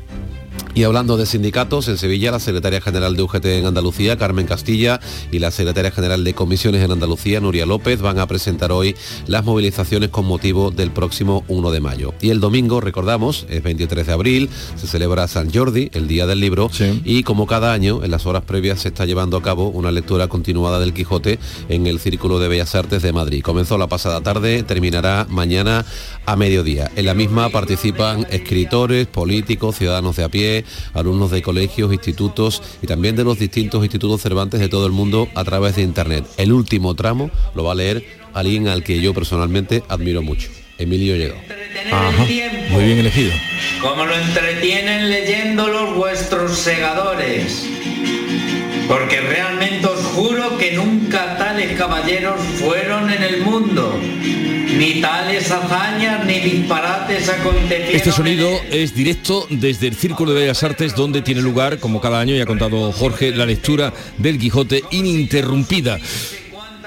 Y 0.74 0.84
hablando 0.84 1.16
de 1.16 1.24
sindicatos, 1.24 1.88
en 1.88 1.96
Sevilla 1.96 2.30
la 2.30 2.38
secretaria 2.38 2.82
general 2.82 3.16
de 3.16 3.22
UGT 3.22 3.46
en 3.46 3.64
Andalucía, 3.66 4.18
Carmen 4.18 4.46
Castilla, 4.46 5.00
y 5.32 5.38
la 5.38 5.50
secretaria 5.50 5.90
general 5.90 6.22
de 6.22 6.34
comisiones 6.34 6.82
en 6.82 6.90
Andalucía, 6.90 7.40
Nuria 7.40 7.64
López, 7.64 8.02
van 8.02 8.18
a 8.18 8.26
presentar 8.26 8.72
hoy 8.72 8.94
las 9.26 9.42
movilizaciones 9.42 10.10
con 10.10 10.26
motivo 10.26 10.70
del 10.70 10.90
próximo 10.90 11.44
1 11.48 11.70
de 11.70 11.80
mayo. 11.80 12.14
Y 12.20 12.28
el 12.28 12.40
domingo, 12.40 12.82
recordamos, 12.82 13.46
es 13.48 13.62
23 13.62 14.06
de 14.06 14.12
abril, 14.12 14.50
se 14.76 14.86
celebra 14.86 15.26
San 15.28 15.50
Jordi, 15.50 15.90
el 15.94 16.08
Día 16.08 16.26
del 16.26 16.40
Libro, 16.40 16.70
y 17.04 17.22
como 17.22 17.46
cada 17.46 17.72
año, 17.72 18.04
en 18.04 18.10
las 18.10 18.26
horas 18.26 18.42
previas 18.44 18.82
se 18.82 18.88
está 18.88 19.06
llevando 19.06 19.38
a 19.38 19.42
cabo 19.42 19.68
una 19.68 19.90
lectura 19.90 20.28
continuada 20.28 20.78
del 20.78 20.92
Quijote 20.92 21.38
en 21.70 21.86
el 21.86 22.00
Círculo 22.00 22.38
de 22.38 22.48
Bellas 22.48 22.74
Artes 22.74 23.02
de 23.02 23.12
Madrid. 23.12 23.42
Comenzó 23.42 23.78
la 23.78 23.86
pasada 23.86 24.20
tarde, 24.20 24.62
terminará 24.62 25.26
mañana 25.30 25.86
a 26.26 26.36
mediodía. 26.36 26.90
En 26.96 27.06
la 27.06 27.14
misma 27.14 27.48
participan 27.48 28.26
escritores, 28.30 29.06
políticos, 29.06 29.76
ciudadanos 29.76 30.16
de 30.16 30.24
a 30.24 30.28
pie, 30.28 30.64
alumnos 30.92 31.30
de 31.30 31.40
colegios, 31.40 31.92
institutos 31.92 32.62
y 32.82 32.86
también 32.86 33.16
de 33.16 33.24
los 33.24 33.38
distintos 33.38 33.82
institutos 33.82 34.20
Cervantes 34.20 34.60
de 34.60 34.68
todo 34.68 34.86
el 34.86 34.92
mundo 34.92 35.28
a 35.34 35.44
través 35.44 35.76
de 35.76 35.82
Internet. 35.82 36.24
El 36.36 36.52
último 36.52 36.94
tramo 36.94 37.30
lo 37.54 37.64
va 37.64 37.72
a 37.72 37.76
leer 37.76 38.04
alguien 38.34 38.68
al 38.68 38.82
que 38.82 39.00
yo 39.00 39.14
personalmente 39.14 39.82
admiro 39.88 40.20
mucho, 40.20 40.50
Emilio 40.78 41.16
Llegó. 41.16 41.36
muy 42.70 42.84
bien 42.84 42.98
elegido. 42.98 43.32
Como 43.80 44.04
lo 44.04 44.14
entretienen 44.14 45.08
leyéndolo 45.08 45.94
vuestros 45.94 46.58
segadores. 46.58 47.66
Porque 48.88 49.20
realmente 49.20 49.86
os 49.86 50.00
juro 50.06 50.56
que 50.58 50.72
nunca 50.72 51.36
tales 51.36 51.76
caballeros 51.76 52.40
fueron 52.60 53.10
en 53.10 53.22
el 53.22 53.42
mundo 53.42 53.98
ni 54.76 55.00
tales 55.00 55.50
hazañas 55.50 56.24
ni 56.26 56.40
disparates 56.40 57.28
acontecieron. 57.28 57.96
Este 57.96 58.12
sonido 58.12 58.48
es 58.70 58.94
directo 58.94 59.46
desde 59.50 59.88
el 59.88 59.94
Círculo 59.94 60.32
de 60.32 60.40
Bellas 60.40 60.62
Artes 60.62 60.94
donde 60.94 61.22
tiene 61.22 61.40
lugar, 61.40 61.78
como 61.78 62.00
cada 62.00 62.20
año, 62.20 62.34
y 62.34 62.40
ha 62.40 62.46
contado 62.46 62.92
Jorge, 62.92 63.30
la 63.32 63.46
lectura 63.46 63.92
del 64.18 64.38
Quijote 64.38 64.82
ininterrumpida. 64.90 65.98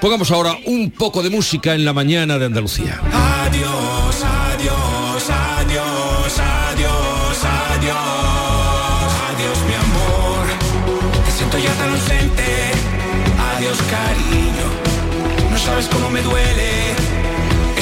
Pongamos 0.02 0.32
ahora 0.32 0.56
un 0.66 0.92
poco 0.92 1.22
de 1.22 1.30
música 1.30 1.76
en 1.76 1.84
la 1.84 1.94
mañana 1.94 2.38
de 2.38 2.46
Andalucía. 2.46 3.02
Adiós, 3.12 4.24
adiós, 4.24 5.30
adiós, 5.30 6.40
adiós, 6.40 7.44
adiós, 7.44 9.14
adiós 9.30 9.58
mi 9.68 9.76
amor. 9.76 10.46
Te 11.26 11.32
siento 11.32 11.58
ya 11.58 11.74
tan 11.74 11.92
ausente. 11.92 12.44
Adiós 13.56 13.78
cariño. 13.92 14.68
No 15.52 15.58
sabes 15.58 15.88
cómo 15.88 16.10
me 16.10 16.22
duele 16.22 16.69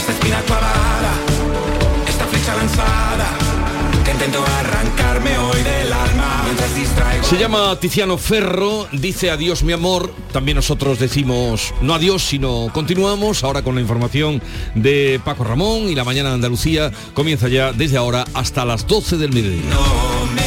esta 0.10 0.42
clavada, 0.44 1.14
esta 2.08 2.26
flecha 2.26 2.56
lanzada, 2.56 3.28
que 4.06 4.12
intento 4.12 4.44
arrancarme 4.60 5.38
hoy 5.38 5.62
del 5.62 5.92
alma 5.92 6.42
mientras 6.46 6.76
distraigo. 6.76 7.24
Se 7.24 7.38
llama 7.38 7.78
Tiziano 7.80 8.18
Ferro, 8.18 8.88
dice 8.92 9.32
adiós 9.32 9.64
mi 9.64 9.74
amor, 9.74 10.14
también 10.32 10.56
nosotros 10.56 11.00
decimos 11.00 11.74
no 11.82 11.94
adiós, 11.94 12.24
sino 12.24 12.70
continuamos 12.74 13.44
ahora 13.44 13.62
con 13.62 13.76
la 13.76 13.82
información 13.82 14.42
de 14.76 15.20
Paco 15.24 15.44
Ramón 15.44 15.90
y 15.90 15.96
la 15.96 16.04
mañana 16.04 16.30
de 16.30 16.36
Andalucía 16.36 16.92
comienza 17.14 17.48
ya 17.48 17.74
desde 17.74 17.98
ahora 17.98 18.26
hasta 18.34 18.66
las 18.66 18.88
12 18.88 19.18
del 19.18 19.34
mediodía. 19.34 19.70
No 19.70 20.26
me 20.34 20.47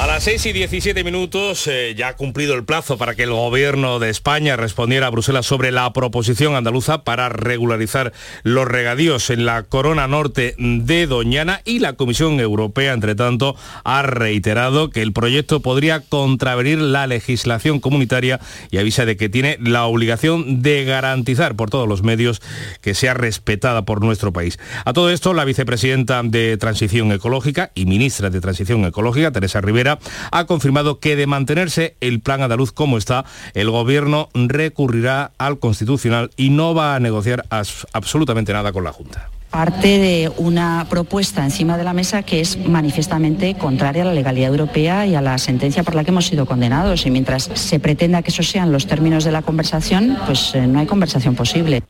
A 0.00 0.06
las 0.06 0.24
6 0.24 0.46
y 0.46 0.52
17 0.54 1.04
minutos 1.04 1.66
eh, 1.66 1.94
ya 1.94 2.08
ha 2.08 2.16
cumplido 2.16 2.54
el 2.54 2.64
plazo 2.64 2.96
para 2.96 3.14
que 3.14 3.24
el 3.24 3.32
gobierno 3.32 3.98
de 3.98 4.08
España 4.08 4.56
respondiera 4.56 5.06
a 5.06 5.10
Bruselas 5.10 5.44
sobre 5.44 5.72
la 5.72 5.92
proposición 5.92 6.54
andaluza 6.54 7.04
para 7.04 7.28
regularizar 7.28 8.14
los 8.42 8.66
regadíos 8.66 9.28
en 9.28 9.44
la 9.44 9.62
corona 9.64 10.08
norte 10.08 10.54
de 10.56 11.06
Doñana 11.06 11.60
y 11.66 11.80
la 11.80 11.92
Comisión 11.92 12.40
Europea, 12.40 12.94
entre 12.94 13.14
tanto, 13.14 13.56
ha 13.84 14.00
reiterado 14.00 14.88
que 14.88 15.02
el 15.02 15.12
proyecto 15.12 15.60
podría 15.60 16.00
contravenir 16.00 16.78
la 16.78 17.06
legislación 17.06 17.78
comunitaria 17.78 18.40
y 18.70 18.78
avisa 18.78 19.04
de 19.04 19.18
que 19.18 19.28
tiene 19.28 19.58
la 19.60 19.84
obligación 19.84 20.62
de 20.62 20.86
garantizar 20.86 21.56
por 21.56 21.68
todos 21.68 21.86
los 21.86 22.02
medios 22.02 22.40
que 22.80 22.94
sea 22.94 23.12
respetada 23.12 23.84
por 23.84 24.02
nuestro 24.02 24.32
país. 24.32 24.58
A 24.86 24.94
todo 24.94 25.10
esto, 25.10 25.34
la 25.34 25.44
vicepresidenta 25.44 26.22
de 26.22 26.56
Transición 26.56 27.12
Ecológica 27.12 27.70
y 27.74 27.84
ministra 27.84 28.30
de 28.30 28.40
Transición 28.40 28.86
Ecológica, 28.86 29.30
Teresa 29.30 29.60
Rivera, 29.60 29.89
ha 30.30 30.44
confirmado 30.46 31.00
que 31.00 31.16
de 31.16 31.26
mantenerse 31.26 31.96
el 32.00 32.20
plan 32.20 32.42
andaluz 32.42 32.72
como 32.72 32.98
está, 32.98 33.24
el 33.54 33.70
gobierno 33.70 34.28
recurrirá 34.34 35.32
al 35.38 35.58
Constitucional 35.58 36.30
y 36.36 36.50
no 36.50 36.74
va 36.74 36.94
a 36.94 37.00
negociar 37.00 37.44
absolutamente 37.50 38.52
nada 38.52 38.72
con 38.72 38.84
la 38.84 38.92
Junta. 38.92 39.30
parte 39.50 39.98
de 39.98 40.32
una 40.36 40.86
propuesta 40.88 41.44
encima 41.44 41.76
de 41.76 41.82
la 41.82 41.92
mesa 41.92 42.22
que 42.22 42.40
es 42.40 42.56
manifiestamente 42.56 43.56
contraria 43.56 44.02
a 44.02 44.06
la 44.06 44.14
legalidad 44.14 44.50
europea 44.50 45.06
y 45.06 45.16
a 45.16 45.20
la 45.20 45.38
sentencia 45.38 45.82
por 45.82 45.96
la 45.96 46.04
que 46.04 46.10
hemos 46.10 46.26
sido 46.26 46.46
condenados. 46.46 47.04
Y 47.04 47.10
mientras 47.10 47.50
se 47.54 47.80
pretenda 47.80 48.22
que 48.22 48.30
esos 48.30 48.48
sean 48.48 48.70
los 48.70 48.86
términos 48.86 49.24
de 49.24 49.32
la 49.32 49.42
conversación, 49.42 50.16
pues 50.24 50.54
eh, 50.54 50.66
no 50.68 50.78
hay 50.78 50.86
conversación 50.86 51.34
posible. 51.34 51.82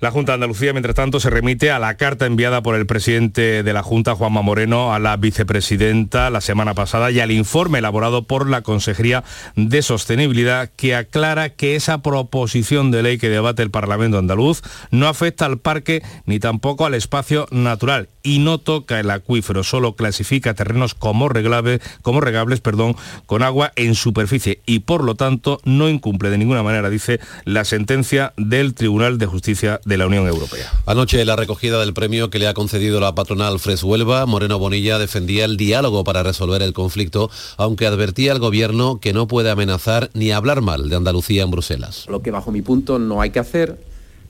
La 0.00 0.10
Junta 0.10 0.32
de 0.32 0.36
Andalucía, 0.36 0.72
mientras 0.72 0.94
tanto, 0.94 1.20
se 1.20 1.28
remite 1.28 1.70
a 1.70 1.78
la 1.78 1.98
carta 1.98 2.24
enviada 2.24 2.62
por 2.62 2.74
el 2.74 2.86
presidente 2.86 3.62
de 3.62 3.72
la 3.74 3.82
Junta, 3.82 4.14
Juanma 4.14 4.40
Moreno, 4.40 4.94
a 4.94 4.98
la 4.98 5.18
vicepresidenta 5.18 6.30
la 6.30 6.40
semana 6.40 6.72
pasada 6.72 7.10
y 7.10 7.20
al 7.20 7.30
informe 7.30 7.80
elaborado 7.80 8.22
por 8.22 8.48
la 8.48 8.62
Consejería 8.62 9.24
de 9.56 9.82
Sostenibilidad 9.82 10.70
que 10.74 10.94
aclara 10.94 11.50
que 11.50 11.76
esa 11.76 12.00
proposición 12.00 12.90
de 12.90 13.02
ley 13.02 13.18
que 13.18 13.28
debate 13.28 13.62
el 13.62 13.70
Parlamento 13.70 14.16
andaluz 14.16 14.62
no 14.90 15.06
afecta 15.06 15.44
al 15.44 15.58
parque 15.58 16.02
ni 16.24 16.38
tampoco 16.38 16.86
al 16.86 16.94
espacio 16.94 17.46
natural 17.50 18.08
y 18.22 18.38
no 18.38 18.58
toca 18.58 19.00
el 19.00 19.10
acuífero, 19.10 19.64
solo 19.64 19.94
clasifica 19.96 20.54
terrenos 20.54 20.94
como, 20.94 21.28
reglable- 21.28 21.80
como 22.02 22.20
regables 22.20 22.60
perdón, 22.60 22.96
con 23.26 23.42
agua 23.42 23.72
en 23.76 23.94
superficie 23.94 24.60
y 24.66 24.80
por 24.80 25.04
lo 25.04 25.14
tanto 25.14 25.60
no 25.64 25.88
incumple 25.88 26.30
de 26.30 26.38
ninguna 26.38 26.62
manera, 26.62 26.90
dice, 26.90 27.20
la 27.44 27.64
sentencia 27.64 28.32
del 28.36 28.74
Tribunal 28.74 29.18
de 29.18 29.26
Justicia 29.26 29.80
de 29.84 29.96
la 29.96 30.06
Unión 30.06 30.26
Europea. 30.26 30.70
Anoche, 30.86 31.20
en 31.20 31.26
la 31.26 31.36
recogida 31.36 31.80
del 31.80 31.94
premio 31.94 32.30
que 32.30 32.38
le 32.38 32.48
ha 32.48 32.54
concedido 32.54 33.00
la 33.00 33.14
patronal 33.14 33.58
Fres 33.58 33.82
Huelva, 33.82 34.26
Moreno 34.26 34.58
Bonilla 34.58 34.98
defendía 34.98 35.44
el 35.44 35.56
diálogo 35.56 36.04
para 36.04 36.22
resolver 36.22 36.62
el 36.62 36.72
conflicto, 36.72 37.30
aunque 37.56 37.86
advertía 37.86 38.32
al 38.32 38.38
gobierno 38.38 39.00
que 39.00 39.12
no 39.12 39.28
puede 39.28 39.50
amenazar 39.50 40.10
ni 40.14 40.30
hablar 40.30 40.60
mal 40.60 40.88
de 40.88 40.96
Andalucía 40.96 41.42
en 41.42 41.50
Bruselas. 41.50 42.06
Lo 42.08 42.22
que 42.22 42.30
bajo 42.30 42.52
mi 42.52 42.62
punto 42.62 42.98
no 42.98 43.20
hay 43.20 43.30
que 43.30 43.38
hacer, 43.38 43.78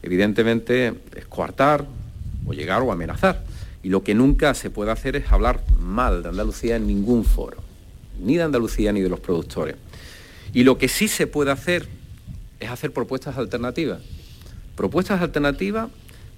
evidentemente, 0.03 0.95
es 1.17 1.27
coartar 1.27 1.85
o 2.47 2.53
llegar 2.53 2.83
o 2.83 2.93
amenazar. 2.93 3.45
Y 3.83 3.89
lo 3.89 4.03
que 4.03 4.15
nunca 4.15 4.55
se 4.55 4.71
puede 4.71 4.91
hacer 4.91 5.17
es 5.17 5.31
hablar 5.33 5.65
mal 5.79 6.23
de 6.23 6.29
Andalucía 6.31 6.77
en 6.77 6.87
ningún 6.87 7.25
foro. 7.25 7.59
ni 8.23 8.37
de 8.37 8.43
Andalucía 8.43 8.93
ni 8.93 9.01
de 9.01 9.09
los 9.09 9.21
productores. 9.21 9.77
Y 10.53 10.65
lo 10.65 10.77
que 10.77 10.89
sí 10.89 11.09
se 11.09 11.27
puede 11.27 11.51
hacer 11.53 11.89
es 12.61 12.69
hacer 12.69 12.93
propuestas 12.93 13.39
alternativas. 13.39 14.03
Propuestas 14.77 15.23
alternativas 15.23 15.89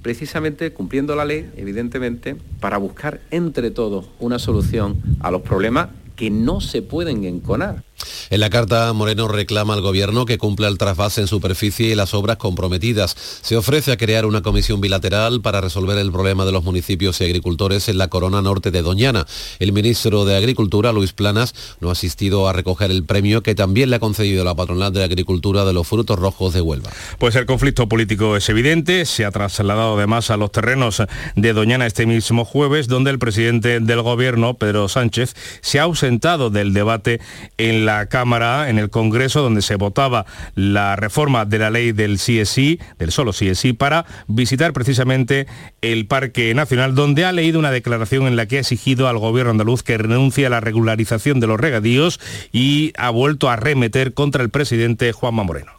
precisamente 0.02 0.72
cumpliendo 0.72 1.14
la 1.16 1.24
ley, 1.24 1.50
evidentemente, 1.56 2.36
para 2.60 2.76
buscar 2.76 3.20
entre 3.30 3.70
todos 3.70 4.06
una 4.18 4.38
solución 4.38 5.00
a 5.20 5.30
los 5.30 5.42
problemas 5.42 5.88
que 6.16 6.30
no 6.30 6.60
se 6.60 6.82
pueden 6.82 7.24
enconar. 7.24 7.84
En 8.30 8.40
la 8.40 8.50
carta, 8.50 8.92
Moreno 8.92 9.28
reclama 9.28 9.74
al 9.74 9.80
Gobierno 9.80 10.26
que 10.26 10.38
cumpla 10.38 10.68
el 10.68 10.78
trasvase 10.78 11.20
en 11.20 11.26
superficie 11.26 11.88
y 11.88 11.94
las 11.94 12.14
obras 12.14 12.36
comprometidas. 12.36 13.16
Se 13.42 13.56
ofrece 13.56 13.92
a 13.92 13.96
crear 13.96 14.26
una 14.26 14.42
comisión 14.42 14.80
bilateral 14.80 15.40
para 15.40 15.60
resolver 15.60 15.98
el 15.98 16.12
problema 16.12 16.44
de 16.44 16.52
los 16.52 16.64
municipios 16.64 17.20
y 17.20 17.24
agricultores 17.24 17.88
en 17.88 17.98
la 17.98 18.08
corona 18.08 18.42
norte 18.42 18.70
de 18.70 18.82
Doñana. 18.82 19.26
El 19.58 19.72
ministro 19.72 20.24
de 20.24 20.36
Agricultura, 20.36 20.92
Luis 20.92 21.12
Planas, 21.12 21.54
no 21.80 21.88
ha 21.88 21.92
asistido 21.92 22.48
a 22.48 22.52
recoger 22.52 22.90
el 22.90 23.04
premio 23.04 23.42
que 23.42 23.54
también 23.54 23.90
le 23.90 23.96
ha 23.96 24.00
concedido 24.00 24.44
la 24.44 24.54
patronal 24.54 24.92
de 24.92 25.04
Agricultura 25.04 25.64
de 25.64 25.72
los 25.72 25.86
frutos 25.86 26.18
rojos 26.18 26.54
de 26.54 26.60
Huelva. 26.60 26.90
Pues 27.18 27.34
el 27.36 27.46
conflicto 27.46 27.88
político 27.88 28.36
es 28.36 28.48
evidente, 28.48 29.04
se 29.04 29.24
ha 29.24 29.30
trasladado 29.30 29.96
además 29.96 30.30
a 30.30 30.36
los 30.36 30.52
terrenos 30.52 31.02
de 31.36 31.52
Doñana 31.52 31.86
este 31.86 32.06
mismo 32.06 32.44
jueves, 32.44 32.88
donde 32.88 33.10
el 33.10 33.18
presidente 33.18 33.80
del 33.80 34.02
Gobierno, 34.02 34.54
Pedro 34.54 34.88
Sánchez, 34.88 35.34
se 35.60 35.78
ha 35.78 35.82
ausentado 35.82 36.50
del 36.50 36.72
debate 36.72 37.20
en 37.58 37.86
la 37.86 37.91
Cámara, 38.08 38.68
en 38.68 38.78
el 38.78 38.90
Congreso, 38.90 39.42
donde 39.42 39.62
se 39.62 39.76
votaba 39.76 40.26
la 40.54 40.96
reforma 40.96 41.44
de 41.44 41.58
la 41.58 41.70
ley 41.70 41.92
del 41.92 42.16
CSI, 42.16 42.80
del 42.98 43.12
solo 43.12 43.32
CSI, 43.32 43.72
para 43.72 44.06
visitar 44.26 44.72
precisamente 44.72 45.46
el 45.80 46.06
Parque 46.06 46.54
Nacional, 46.54 46.94
donde 46.94 47.24
ha 47.24 47.32
leído 47.32 47.58
una 47.58 47.70
declaración 47.70 48.26
en 48.26 48.36
la 48.36 48.46
que 48.46 48.56
ha 48.56 48.60
exigido 48.60 49.08
al 49.08 49.18
gobierno 49.18 49.50
andaluz 49.50 49.82
que 49.82 49.98
renuncie 49.98 50.46
a 50.46 50.50
la 50.50 50.60
regularización 50.60 51.40
de 51.40 51.46
los 51.46 51.60
regadíos 51.60 52.20
y 52.52 52.92
ha 52.96 53.10
vuelto 53.10 53.50
a 53.50 53.56
remeter 53.56 54.14
contra 54.14 54.42
el 54.42 54.50
presidente 54.50 55.12
Juanma 55.12 55.42
Moreno. 55.42 55.72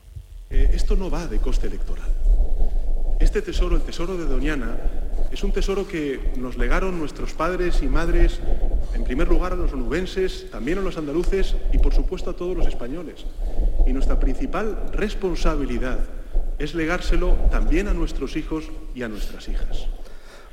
Eh, 0.50 0.72
esto 0.74 0.96
no 0.96 1.10
va 1.10 1.28
de 1.28 1.40
coste 1.40 1.68
electoral. 1.68 2.10
Este 3.20 3.42
tesoro, 3.42 3.76
el 3.76 3.82
tesoro 3.82 4.18
de 4.18 4.26
Doñana, 4.26 4.76
es 5.34 5.44
un 5.44 5.52
tesoro 5.52 5.88
que 5.88 6.20
nos 6.38 6.58
legaron 6.58 7.00
nuestros 7.00 7.34
padres 7.34 7.82
y 7.82 7.88
madres, 7.88 8.40
en 8.94 9.04
primer 9.04 9.28
lugar 9.28 9.54
a 9.54 9.56
los 9.56 9.74
onubenses, 9.74 10.52
también 10.52 10.78
a 10.78 10.82
los 10.82 10.96
andaluces 10.96 11.56
y 11.74 11.80
por 11.80 11.92
supuesto 11.92 12.30
a 12.30 12.36
todos 12.36 12.56
los 12.56 12.68
españoles. 12.68 13.26
Y 13.88 13.94
nuestra 13.94 14.20
principal 14.20 14.92
responsabilidad 14.94 16.02
es 16.60 16.76
legárselo 16.76 17.34
también 17.50 17.88
a 17.88 17.96
nuestros 17.96 18.36
hijos 18.36 18.66
y 18.94 19.02
a 19.02 19.10
nuestras 19.10 19.50
hijas. 19.50 19.88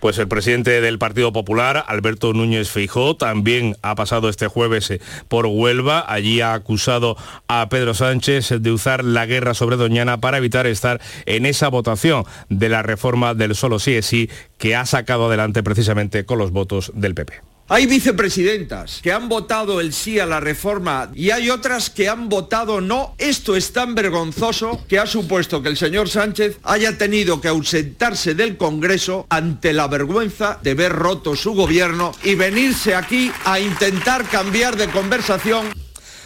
Pues 0.00 0.18
el 0.18 0.28
presidente 0.28 0.80
del 0.80 0.98
Partido 0.98 1.32
Popular, 1.32 1.84
Alberto 1.86 2.32
Núñez 2.32 2.70
Feijó, 2.70 3.16
también 3.16 3.76
ha 3.82 3.94
pasado 3.94 4.28
este 4.28 4.46
jueves 4.46 4.90
eh, 4.90 5.00
por 5.28 5.46
Huelva. 5.46 6.04
Allí 6.08 6.40
ha 6.40 6.54
acusado 6.54 7.16
a 7.48 7.68
Pedro 7.68 7.92
Sánchez 7.94 8.54
de 8.60 8.72
usar 8.72 9.04
la 9.04 9.26
guerra 9.26 9.54
sobre 9.54 9.76
Doñana 9.76 10.18
para 10.18 10.38
evitar 10.38 10.66
estar 10.66 11.00
en 11.26 11.44
esa 11.44 11.68
votación 11.68 12.24
de 12.48 12.68
la 12.70 12.82
reforma 12.82 13.34
del 13.34 13.54
solo 13.54 13.78
sí 13.78 13.94
es 13.94 14.06
sí 14.06 14.30
que 14.58 14.74
ha 14.74 14.86
sacado 14.86 15.26
adelante 15.26 15.62
precisamente 15.62 16.24
con 16.24 16.38
los 16.38 16.50
votos 16.50 16.92
del 16.94 17.14
PP. 17.14 17.49
Hay 17.72 17.86
vicepresidentas 17.86 18.98
que 19.00 19.12
han 19.12 19.28
votado 19.28 19.80
el 19.80 19.92
sí 19.92 20.18
a 20.18 20.26
la 20.26 20.40
reforma 20.40 21.12
y 21.14 21.30
hay 21.30 21.50
otras 21.50 21.88
que 21.88 22.08
han 22.08 22.28
votado 22.28 22.80
no. 22.80 23.14
Esto 23.16 23.54
es 23.54 23.72
tan 23.72 23.94
vergonzoso 23.94 24.84
que 24.88 24.98
ha 24.98 25.06
supuesto 25.06 25.62
que 25.62 25.68
el 25.68 25.76
señor 25.76 26.08
Sánchez 26.08 26.58
haya 26.64 26.98
tenido 26.98 27.40
que 27.40 27.46
ausentarse 27.46 28.34
del 28.34 28.56
Congreso 28.56 29.24
ante 29.30 29.72
la 29.72 29.86
vergüenza 29.86 30.58
de 30.64 30.74
ver 30.74 30.90
roto 30.90 31.36
su 31.36 31.52
gobierno 31.52 32.10
y 32.24 32.34
venirse 32.34 32.96
aquí 32.96 33.30
a 33.44 33.60
intentar 33.60 34.24
cambiar 34.24 34.76
de 34.76 34.88
conversación 34.88 35.68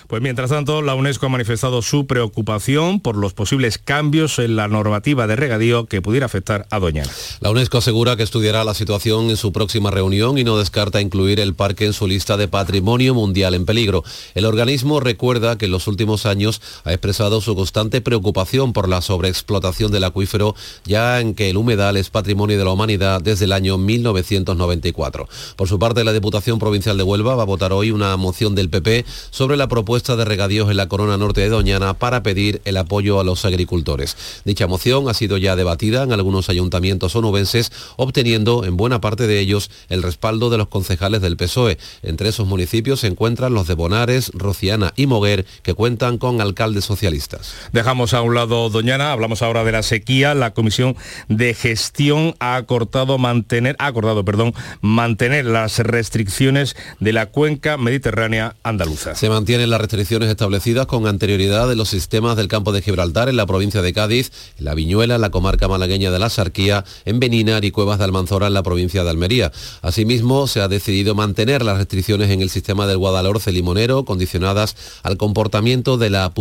pues 0.07 0.23
mientras 0.23 0.51
tanto, 0.51 0.83
la 0.83 0.95
UNESCO 0.95 1.27
ha 1.27 1.29
manifestado 1.29 1.83
su 1.83 2.07
preocupación 2.07 3.01
por 3.01 3.17
los 3.17 3.33
posibles 3.33 3.79
cambios 3.79 4.39
en 4.39 4.57
la 4.57 4.69
normativa 4.69 5.27
de 5.27 5.37
regadío 5.37 5.87
que 5.87 6.03
pudiera 6.03 6.27
afectar 6.27 6.67
a 6.71 6.79
Doñana. 6.79 7.11
La 7.41 7.51
UNESCO 7.51 7.79
asegura 7.79 8.17
que 8.17 8.23
estudiará 8.23 8.65
la 8.65 8.75
situación 8.75 9.31
en 9.31 9.37
su 9.37 9.53
próxima 9.53 9.91
reunión 9.91 10.37
y 10.39 10.45
no 10.45 10.59
descarta 10.59 11.01
incluir 11.01 11.41
el 11.41 11.55
parque 11.55 11.87
en 11.87 11.93
su 11.93 12.07
lista 12.07 12.37
de 12.37 12.49
patrimonio 12.49 13.15
mundial 13.15 13.55
en 13.55 13.65
peligro. 13.65 14.05
El 14.35 14.45
organismo 14.45 15.01
recuerda 15.01 15.57
que 15.57 15.65
en 15.65 15.71
los 15.71 15.87
últimos 15.87 16.27
años 16.27 16.61
ha 16.85 16.93
expresado 16.93 17.41
su 17.41 17.55
constante 17.57 18.01
preocupación 18.01 18.73
por 18.73 18.89
la 18.89 19.01
sobreexplotación 19.01 19.91
del 19.91 20.05
acuífero, 20.05 20.55
ya 20.85 21.21
en 21.21 21.35
que 21.35 21.51
el 21.51 21.57
humedal 21.57 21.97
es 21.97 22.11
patrimonio 22.11 22.59
de 22.59 22.65
la 22.65 22.73
humanidad 22.73 23.23
desde 23.23 23.47
el 23.47 23.53
año 23.53 23.79
1994. 23.79 25.29
Por 25.57 25.69
su 25.69 25.79
parte, 25.79 26.05
la 26.05 26.13
Diputación 26.13 26.59
Provincial 26.59 26.97
de 26.97 27.03
Huelva 27.03 27.35
va 27.35 27.43
a 27.43 27.47
votar 27.47 27.73
hoy 27.73 27.91
una 27.91 28.17
moción 28.17 28.55
del 28.55 28.69
PP 28.69 29.05
sobre 29.31 29.57
la 29.57 29.69
propuesta 29.69 29.94
de 29.95 30.25
regadíos 30.25 30.71
en 30.71 30.77
la 30.77 30.89
corona 30.89 31.17
norte 31.17 31.41
de 31.41 31.49
Doñana 31.49 31.95
para 31.95 32.25
pedir 32.25 32.61
el 32.65 32.77
apoyo 32.77 33.21
a 33.21 33.25
los 33.25 33.45
agricultores. 33.45 34.17
Dicha 34.45 34.67
moción 34.67 35.09
ha 35.09 35.15
sido 35.15 35.39
ya 35.39 35.55
debatida 35.55 36.03
en 36.03 36.13
algunos 36.13 36.49
ayuntamientos 36.49 37.15
onubenses, 37.15 37.71
obteniendo 37.97 38.65
en 38.65 38.77
buena 38.77 39.01
parte 39.01 39.29
de 39.29 39.39
ellos 39.39 39.71
el 39.89 40.03
respaldo 40.03 40.51
de 40.51 40.59
los 40.59 40.67
concejales 40.67 41.21
del 41.21 41.37
PSOE. 41.37 41.79
Entre 42.03 42.29
esos 42.29 42.49
municipios 42.49 43.01
se 43.01 43.07
encuentran 43.07 43.55
los 43.55 43.69
de 43.69 43.75
Bonares, 43.75 44.33
Rociana 44.35 44.93
y 44.97 45.07
Moguer, 45.07 45.47
que 45.63 45.75
cuentan 45.75 46.19
con 46.19 46.41
alcaldes 46.41 46.85
socialistas. 46.85 47.55
Dejamos 47.73 48.15
a 48.15 48.23
un 48.23 48.35
lado 48.35 48.69
Doñana, 48.71 49.13
hablamos 49.13 49.43
ahora 49.43 49.63
de 49.63 49.73
la 49.73 49.85
sequía. 49.85 50.35
La 50.35 50.55
Comisión 50.55 50.97
de 51.29 51.55
Gestión 51.55 52.35
ha 52.41 52.57
acordado 52.57 53.17
mantener, 53.17 53.77
ha 53.79 53.87
acordado, 53.87 54.25
perdón, 54.25 54.55
mantener 54.81 55.45
las 55.45 55.79
restricciones 55.79 56.75
de 56.99 57.13
la 57.13 57.27
cuenca 57.27 57.77
mediterránea 57.77 58.57
andaluza. 58.65 59.15
Se 59.15 59.29
mantiene 59.29 59.67
la 59.67 59.79
restricciones 59.85 60.31
establecidas 60.31 60.87
con 60.87 61.07
anterioridad 61.07 61.71
en 61.71 61.77
los 61.77 61.91
sistemas 61.91 62.39
del 62.39 62.49
campo 62.49 62.73
de 62.73 62.81
Gibraltar 62.81 63.29
en 63.29 63.37
la 63.37 63.45
provincia 63.45 63.83
de 63.83 63.93
Cádiz, 63.93 64.33
en 64.59 64.65
la 64.65 64.75
Viñuela, 64.75 65.17
en 65.17 65.21
la 65.21 65.31
comarca 65.31 65.69
malagueña 65.69 66.11
de 66.11 66.19
la 66.19 66.31
Sarquía, 66.31 66.87
en 67.05 67.21
Beninar 67.21 67.67
y 67.67 67.71
Cuevas 67.71 67.99
de 67.99 68.05
Almanzora 68.05 68.47
en 68.47 68.55
la 68.55 68.63
provincia 68.63 69.05
de 69.05 69.11
Almería. 69.11 69.53
Asimismo, 69.83 70.47
se 70.47 70.63
ha 70.63 70.69
decidido 70.69 71.15
mantener 71.15 71.63
las 71.63 71.77
restricciones 71.77 72.31
en 72.31 72.41
el 72.41 72.49
sistema 72.49 72.87
del 72.87 72.97
Guadalhorce 72.97 73.53
limonero, 73.53 74.07
condicionadas 74.07 74.75
al 75.03 75.19
comportamiento 75.19 75.99
de 75.99 76.09
la 76.09 76.33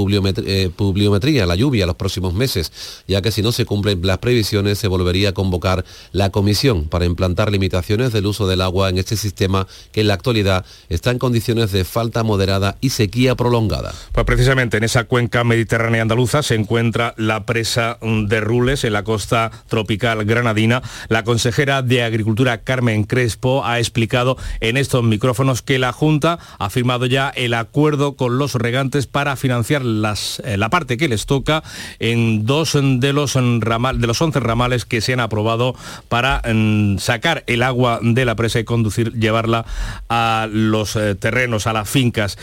eh, 0.45 0.69
pluviometría, 0.73 1.45
la 1.45 1.55
lluvia, 1.55 1.85
los 1.85 1.97
próximos 1.97 2.33
meses, 2.33 2.71
ya 3.09 3.21
que 3.21 3.31
si 3.31 3.41
no 3.41 3.51
se 3.51 3.65
cumplen 3.65 3.99
las 4.03 4.19
previsiones 4.19 4.79
se 4.79 4.87
volvería 4.87 5.29
a 5.29 5.33
convocar 5.33 5.83
la 6.13 6.29
comisión 6.29 6.85
para 6.85 7.03
implantar 7.03 7.51
limitaciones 7.51 8.13
del 8.13 8.25
uso 8.25 8.47
del 8.47 8.61
agua 8.61 8.87
en 8.89 8.99
este 8.99 9.17
sistema 9.17 9.67
que 9.91 9.99
en 9.99 10.07
la 10.07 10.13
actualidad 10.13 10.65
está 10.87 11.11
en 11.11 11.19
condiciones 11.19 11.73
de 11.73 11.83
falta 11.83 12.23
moderada 12.23 12.77
y 12.79 12.91
sequía 12.91 13.32
prolongada. 13.35 13.93
Pues 14.11 14.25
precisamente 14.25 14.77
en 14.77 14.83
esa 14.83 15.05
cuenca 15.05 15.43
mediterránea 15.43 16.01
andaluza 16.01 16.43
se 16.43 16.55
encuentra 16.55 17.13
la 17.17 17.45
presa 17.45 17.97
de 18.01 18.41
Rules 18.41 18.83
en 18.83 18.93
la 18.93 19.03
costa 19.03 19.51
tropical 19.67 20.25
granadina. 20.25 20.81
La 21.09 21.23
consejera 21.23 21.81
de 21.81 22.03
Agricultura 22.03 22.61
Carmen 22.61 23.03
Crespo 23.03 23.65
ha 23.65 23.79
explicado 23.79 24.37
en 24.59 24.77
estos 24.77 25.03
micrófonos 25.03 25.61
que 25.61 25.79
la 25.79 25.91
Junta 25.91 26.39
ha 26.59 26.69
firmado 26.69 27.05
ya 27.05 27.29
el 27.29 27.53
acuerdo 27.53 28.15
con 28.15 28.37
los 28.37 28.55
regantes 28.55 29.07
para 29.07 29.35
financiar 29.35 29.83
las, 29.83 30.41
eh, 30.45 30.57
la 30.57 30.69
parte 30.69 30.97
que 30.97 31.07
les 31.07 31.25
toca 31.25 31.63
en 31.99 32.45
dos 32.45 32.77
de 32.81 33.13
los, 33.13 33.35
ramal, 33.59 33.99
de 33.99 34.07
los 34.07 34.21
11 34.21 34.39
ramales 34.39 34.85
que 34.85 35.01
se 35.01 35.13
han 35.13 35.19
aprobado 35.19 35.75
para 36.09 36.41
mm, 36.45 36.97
sacar 36.97 37.43
el 37.47 37.63
agua 37.63 37.99
de 38.01 38.25
la 38.25 38.35
presa 38.35 38.59
y 38.59 38.63
conducir, 38.63 39.13
llevarla 39.13 39.65
a 40.09 40.47
los 40.51 40.95
eh, 40.95 41.15
terrenos, 41.15 41.67
a 41.67 41.73
las 41.73 41.89
fincas. 41.89 42.37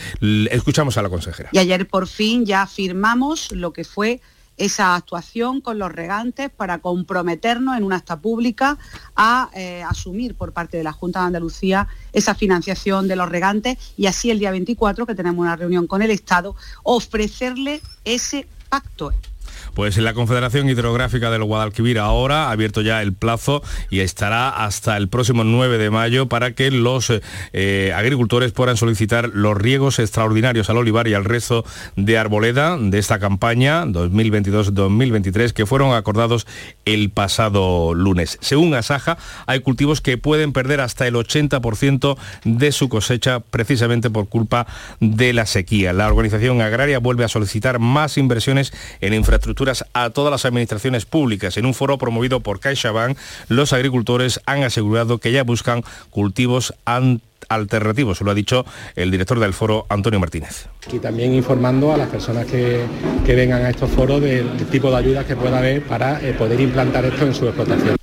Escucha 0.49 0.80
a 0.97 1.01
la 1.01 1.09
consejera. 1.09 1.49
Y 1.51 1.57
ayer 1.57 1.87
por 1.87 2.07
fin 2.07 2.45
ya 2.45 2.65
firmamos 2.67 3.51
lo 3.51 3.73
que 3.73 3.83
fue 3.83 4.21
esa 4.57 4.95
actuación 4.95 5.61
con 5.61 5.79
los 5.79 5.91
regantes 5.91 6.49
para 6.49 6.79
comprometernos 6.79 7.77
en 7.77 7.83
una 7.83 7.97
acta 7.97 8.19
pública 8.19 8.77
a 9.15 9.49
eh, 9.55 9.83
asumir 9.83 10.35
por 10.35 10.53
parte 10.53 10.77
de 10.77 10.83
la 10.83 10.91
Junta 10.91 11.21
de 11.21 11.27
Andalucía 11.27 11.87
esa 12.13 12.35
financiación 12.35 13.07
de 13.07 13.15
los 13.15 13.29
regantes 13.29 13.77
y 13.97 14.05
así 14.05 14.29
el 14.29 14.39
día 14.39 14.51
24, 14.51 15.05
que 15.05 15.15
tenemos 15.15 15.39
una 15.39 15.55
reunión 15.55 15.87
con 15.87 16.01
el 16.01 16.11
Estado, 16.11 16.55
ofrecerle 16.83 17.81
ese 18.05 18.47
pacto 18.69 19.13
pues 19.73 19.97
la 19.97 20.13
Confederación 20.13 20.69
Hidrográfica 20.69 21.31
del 21.31 21.43
Guadalquivir 21.43 21.99
ahora 21.99 22.45
ha 22.45 22.51
abierto 22.51 22.81
ya 22.81 23.01
el 23.01 23.13
plazo 23.13 23.63
y 23.89 24.01
estará 24.01 24.49
hasta 24.49 24.97
el 24.97 25.07
próximo 25.07 25.43
9 25.43 25.77
de 25.77 25.89
mayo 25.89 26.27
para 26.27 26.51
que 26.51 26.71
los 26.71 27.11
eh, 27.53 27.93
agricultores 27.95 28.51
puedan 28.51 28.77
solicitar 28.77 29.29
los 29.33 29.57
riegos 29.57 29.99
extraordinarios 29.99 30.69
al 30.69 30.77
olivar 30.77 31.07
y 31.07 31.13
al 31.13 31.25
resto 31.25 31.63
de 31.95 32.17
arboleda 32.17 32.77
de 32.77 32.99
esta 32.99 33.19
campaña 33.19 33.85
2022-2023 33.85 35.53
que 35.53 35.65
fueron 35.65 35.93
acordados 35.93 36.47
el 36.85 37.09
pasado 37.09 37.93
lunes. 37.93 38.37
Según 38.41 38.73
Asaja, 38.73 39.17
hay 39.45 39.61
cultivos 39.61 40.01
que 40.01 40.17
pueden 40.17 40.53
perder 40.53 40.81
hasta 40.81 41.07
el 41.07 41.15
80% 41.15 42.17
de 42.43 42.71
su 42.71 42.89
cosecha 42.89 43.39
precisamente 43.39 44.09
por 44.09 44.27
culpa 44.27 44.67
de 44.99 45.33
la 45.33 45.45
sequía. 45.45 45.93
La 45.93 46.07
organización 46.07 46.61
agraria 46.61 46.99
vuelve 46.99 47.23
a 47.23 47.29
solicitar 47.29 47.79
más 47.79 48.17
inversiones 48.17 48.73
en 48.99 49.13
infraestructura 49.13 49.60
a 49.93 50.09
todas 50.09 50.31
las 50.31 50.45
administraciones 50.45 51.05
públicas. 51.05 51.57
En 51.57 51.65
un 51.65 51.73
foro 51.73 51.97
promovido 51.97 52.39
por 52.39 52.59
CaixaBank, 52.59 53.17
los 53.47 53.73
agricultores 53.73 54.41
han 54.45 54.63
asegurado 54.63 55.19
que 55.19 55.31
ya 55.31 55.43
buscan 55.43 55.83
cultivos 56.09 56.73
alternativos, 57.49 58.21
lo 58.21 58.31
ha 58.31 58.33
dicho 58.33 58.65
el 58.95 59.11
director 59.11 59.39
del 59.39 59.53
foro, 59.53 59.85
Antonio 59.89 60.19
Martínez. 60.19 60.67
Y 60.91 60.99
también 60.99 61.33
informando 61.33 61.93
a 61.93 61.97
las 61.97 62.09
personas 62.09 62.45
que, 62.45 62.85
vengan 63.25 63.63
a 63.63 63.69
estos 63.69 63.89
foros 63.91 64.21
del, 64.21 64.49
tipo 64.71 64.89
de 64.89 64.97
ayudas 64.97 65.25
que 65.25 65.35
pueda 65.35 65.59
haber 65.59 65.83
para 65.83 66.21
eh, 66.21 66.33
poder 66.33 66.59
implantar 66.59 67.05
esto 67.05 67.25
en 67.25 67.33
su 67.33 67.45
explotación. 67.45 67.97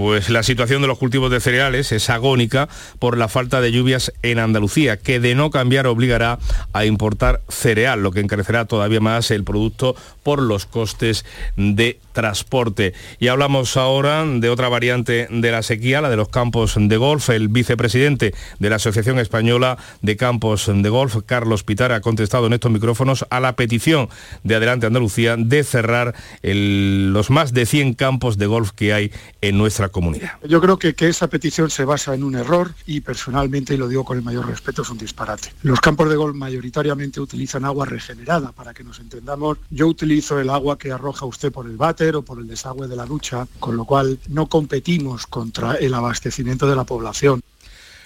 Pues 0.00 0.30
la 0.30 0.42
situación 0.42 0.80
de 0.80 0.88
los 0.88 0.96
cultivos 0.96 1.30
de 1.30 1.40
cereales 1.40 1.92
es 1.92 2.08
agónica 2.08 2.70
por 2.98 3.18
la 3.18 3.28
falta 3.28 3.60
de 3.60 3.70
lluvias 3.70 4.14
en 4.22 4.38
Andalucía, 4.38 4.96
que 4.96 5.20
de 5.20 5.34
no 5.34 5.50
cambiar 5.50 5.86
obligará 5.86 6.38
a 6.72 6.86
importar 6.86 7.42
cereal, 7.50 8.02
lo 8.02 8.10
que 8.10 8.20
encarecerá 8.20 8.64
todavía 8.64 9.00
más 9.00 9.30
el 9.30 9.44
producto 9.44 9.94
por 10.22 10.40
los 10.40 10.64
costes 10.64 11.26
de 11.58 11.98
transporte. 12.20 12.92
Y 13.18 13.28
hablamos 13.28 13.78
ahora 13.78 14.26
de 14.26 14.50
otra 14.50 14.68
variante 14.68 15.26
de 15.30 15.50
la 15.50 15.62
sequía, 15.62 16.02
la 16.02 16.10
de 16.10 16.16
los 16.16 16.28
campos 16.28 16.74
de 16.76 16.96
golf. 16.98 17.30
El 17.30 17.48
vicepresidente 17.48 18.34
de 18.58 18.70
la 18.70 18.76
Asociación 18.76 19.18
Española 19.18 19.78
de 20.02 20.18
Campos 20.18 20.70
de 20.72 20.88
Golf, 20.90 21.16
Carlos 21.24 21.64
Pitar, 21.64 21.92
ha 21.92 22.02
contestado 22.02 22.46
en 22.46 22.52
estos 22.52 22.70
micrófonos 22.70 23.24
a 23.30 23.40
la 23.40 23.56
petición 23.56 24.10
de 24.44 24.54
Adelante 24.54 24.86
Andalucía 24.86 25.36
de 25.38 25.64
cerrar 25.64 26.14
los 26.42 27.30
más 27.30 27.54
de 27.54 27.64
100 27.64 27.94
campos 27.94 28.36
de 28.36 28.46
golf 28.46 28.72
que 28.72 28.92
hay 28.92 29.12
en 29.40 29.56
nuestra 29.56 29.88
comunidad. 29.88 30.32
Yo 30.46 30.60
creo 30.60 30.78
que, 30.78 30.94
que 30.94 31.08
esa 31.08 31.28
petición 31.28 31.70
se 31.70 31.86
basa 31.86 32.14
en 32.14 32.22
un 32.22 32.34
error 32.34 32.74
y 32.84 33.00
personalmente, 33.00 33.72
y 33.72 33.78
lo 33.78 33.88
digo 33.88 34.04
con 34.04 34.18
el 34.18 34.24
mayor 34.24 34.46
respeto, 34.46 34.82
es 34.82 34.90
un 34.90 34.98
disparate. 34.98 35.54
Los 35.62 35.80
campos 35.80 36.10
de 36.10 36.16
golf 36.16 36.34
mayoritariamente 36.34 37.18
utilizan 37.18 37.64
agua 37.64 37.86
regenerada, 37.86 38.52
para 38.52 38.74
que 38.74 38.84
nos 38.84 38.98
entendamos. 38.98 39.56
Yo 39.70 39.86
utilizo 39.86 40.38
el 40.38 40.50
agua 40.50 40.76
que 40.76 40.92
arroja 40.92 41.24
usted 41.24 41.50
por 41.50 41.64
el 41.64 41.78
váter 41.78 42.09
por 42.22 42.38
el 42.40 42.48
desagüe 42.48 42.88
de 42.88 42.96
la 42.96 43.06
ducha, 43.06 43.46
con 43.58 43.76
lo 43.76 43.84
cual 43.84 44.18
no 44.28 44.46
competimos 44.46 45.26
contra 45.26 45.74
el 45.74 45.94
abastecimiento 45.94 46.68
de 46.68 46.76
la 46.76 46.84
población. 46.84 47.40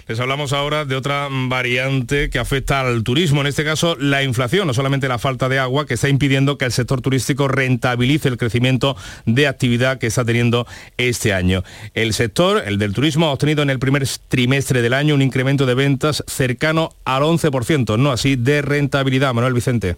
Les 0.07 0.21
hablamos 0.21 0.53
ahora 0.53 0.85
de 0.85 0.97
otra 0.97 1.29
variante 1.31 2.29
que 2.29 2.39
afecta 2.39 2.83
al 2.83 3.03
turismo, 3.05 3.41
en 3.41 3.47
este 3.47 3.65
caso 3.65 3.97
la 3.99 4.23
inflación, 4.23 4.67
no 4.67 4.75
solamente 4.75 5.09
la 5.09 5.19
falta 5.19 5.49
de 5.49 5.59
agua, 5.59 5.87
que 5.87 5.95
está 5.95 6.11
impidiendo 6.11 6.59
que 6.59 6.67
el 6.67 6.73
sector 6.73 7.01
turístico 7.01 7.49
rentabilice 7.49 8.29
el 8.29 8.37
crecimiento 8.37 8.99
de 9.25 9.47
actividad 9.47 9.97
que 9.99 10.09
está 10.09 10.23
teniendo 10.23 10.67
este 10.99 11.33
año. 11.33 11.65
El 11.95 12.13
sector, 12.13 12.63
el 12.67 12.77
del 12.77 12.93
turismo, 12.93 13.29
ha 13.29 13.33
obtenido 13.33 13.63
en 13.63 13.71
el 13.71 13.79
primer 13.79 14.07
trimestre 14.29 14.83
del 14.83 14.93
año 14.93 15.15
un 15.15 15.23
incremento 15.23 15.65
de 15.65 15.75
ventas 15.75 16.23
cercano 16.27 16.91
al 17.07 17.23
11%, 17.23 17.99
no 17.99 18.13
así 18.13 18.37
de 18.37 18.61
rentabilidad. 18.61 19.33
Manuel 19.33 19.55
Vicente. 19.55 19.97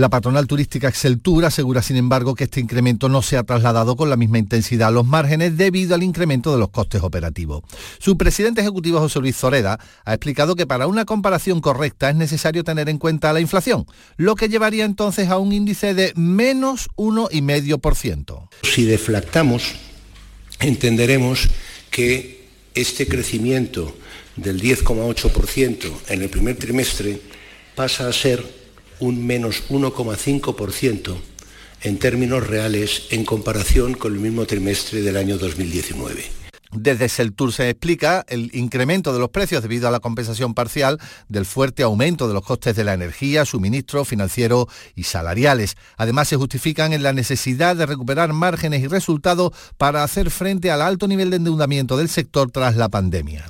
La 0.00 0.08
patronal 0.08 0.46
turística 0.46 0.88
Exceltur 0.88 1.44
asegura, 1.44 1.82
sin 1.82 1.98
embargo, 1.98 2.34
que 2.34 2.44
este 2.44 2.58
incremento 2.58 3.10
no 3.10 3.20
se 3.20 3.36
ha 3.36 3.42
trasladado 3.42 3.96
con 3.96 4.08
la 4.08 4.16
misma 4.16 4.38
intensidad 4.38 4.88
a 4.88 4.90
los 4.90 5.04
márgenes 5.04 5.58
debido 5.58 5.94
al 5.94 6.02
incremento 6.02 6.50
de 6.50 6.58
los 6.58 6.70
costes 6.70 7.02
operativos. 7.02 7.64
Su 7.98 8.16
presidente 8.16 8.62
ejecutivo, 8.62 8.98
José 8.98 9.18
Luis 9.18 9.36
Zoreda, 9.36 9.78
ha 10.06 10.14
explicado 10.14 10.56
que 10.56 10.66
para 10.66 10.86
una 10.86 11.04
comparación 11.04 11.60
correcta 11.60 12.08
es 12.08 12.16
necesario 12.16 12.64
tener 12.64 12.88
en 12.88 12.96
cuenta 12.96 13.34
la 13.34 13.40
inflación, 13.40 13.84
lo 14.16 14.36
que 14.36 14.48
llevaría 14.48 14.86
entonces 14.86 15.28
a 15.28 15.36
un 15.36 15.52
índice 15.52 15.92
de 15.92 16.14
menos 16.16 16.88
1,5%. 16.96 18.48
Si 18.62 18.84
deflactamos, 18.86 19.74
entenderemos 20.60 21.46
que 21.90 22.48
este 22.74 23.06
crecimiento 23.06 23.94
del 24.36 24.62
10,8% 24.62 25.92
en 26.08 26.22
el 26.22 26.30
primer 26.30 26.56
trimestre 26.56 27.20
pasa 27.76 28.08
a 28.08 28.14
ser 28.14 28.59
un 29.00 29.26
menos 29.26 29.64
1,5% 29.70 31.16
en 31.82 31.98
términos 31.98 32.46
reales 32.46 33.06
en 33.10 33.24
comparación 33.24 33.94
con 33.94 34.14
el 34.14 34.20
mismo 34.20 34.46
trimestre 34.46 35.02
del 35.02 35.16
año 35.16 35.38
2019. 35.38 36.40
Desde 36.72 37.08
Seltur 37.08 37.52
se 37.52 37.68
explica 37.68 38.24
el 38.28 38.54
incremento 38.54 39.12
de 39.12 39.18
los 39.18 39.30
precios 39.30 39.62
debido 39.62 39.88
a 39.88 39.90
la 39.90 39.98
compensación 39.98 40.54
parcial 40.54 41.00
del 41.28 41.44
fuerte 41.44 41.82
aumento 41.82 42.28
de 42.28 42.34
los 42.34 42.44
costes 42.44 42.76
de 42.76 42.84
la 42.84 42.94
energía, 42.94 43.44
suministro, 43.44 44.04
financiero 44.04 44.68
y 44.94 45.02
salariales. 45.02 45.76
Además, 45.96 46.28
se 46.28 46.36
justifican 46.36 46.92
en 46.92 47.02
la 47.02 47.12
necesidad 47.12 47.74
de 47.74 47.86
recuperar 47.86 48.32
márgenes 48.32 48.82
y 48.82 48.86
resultados 48.86 49.52
para 49.78 50.04
hacer 50.04 50.30
frente 50.30 50.70
al 50.70 50.80
alto 50.80 51.08
nivel 51.08 51.30
de 51.30 51.36
endeudamiento 51.36 51.96
del 51.96 52.08
sector 52.08 52.52
tras 52.52 52.76
la 52.76 52.88
pandemia. 52.88 53.44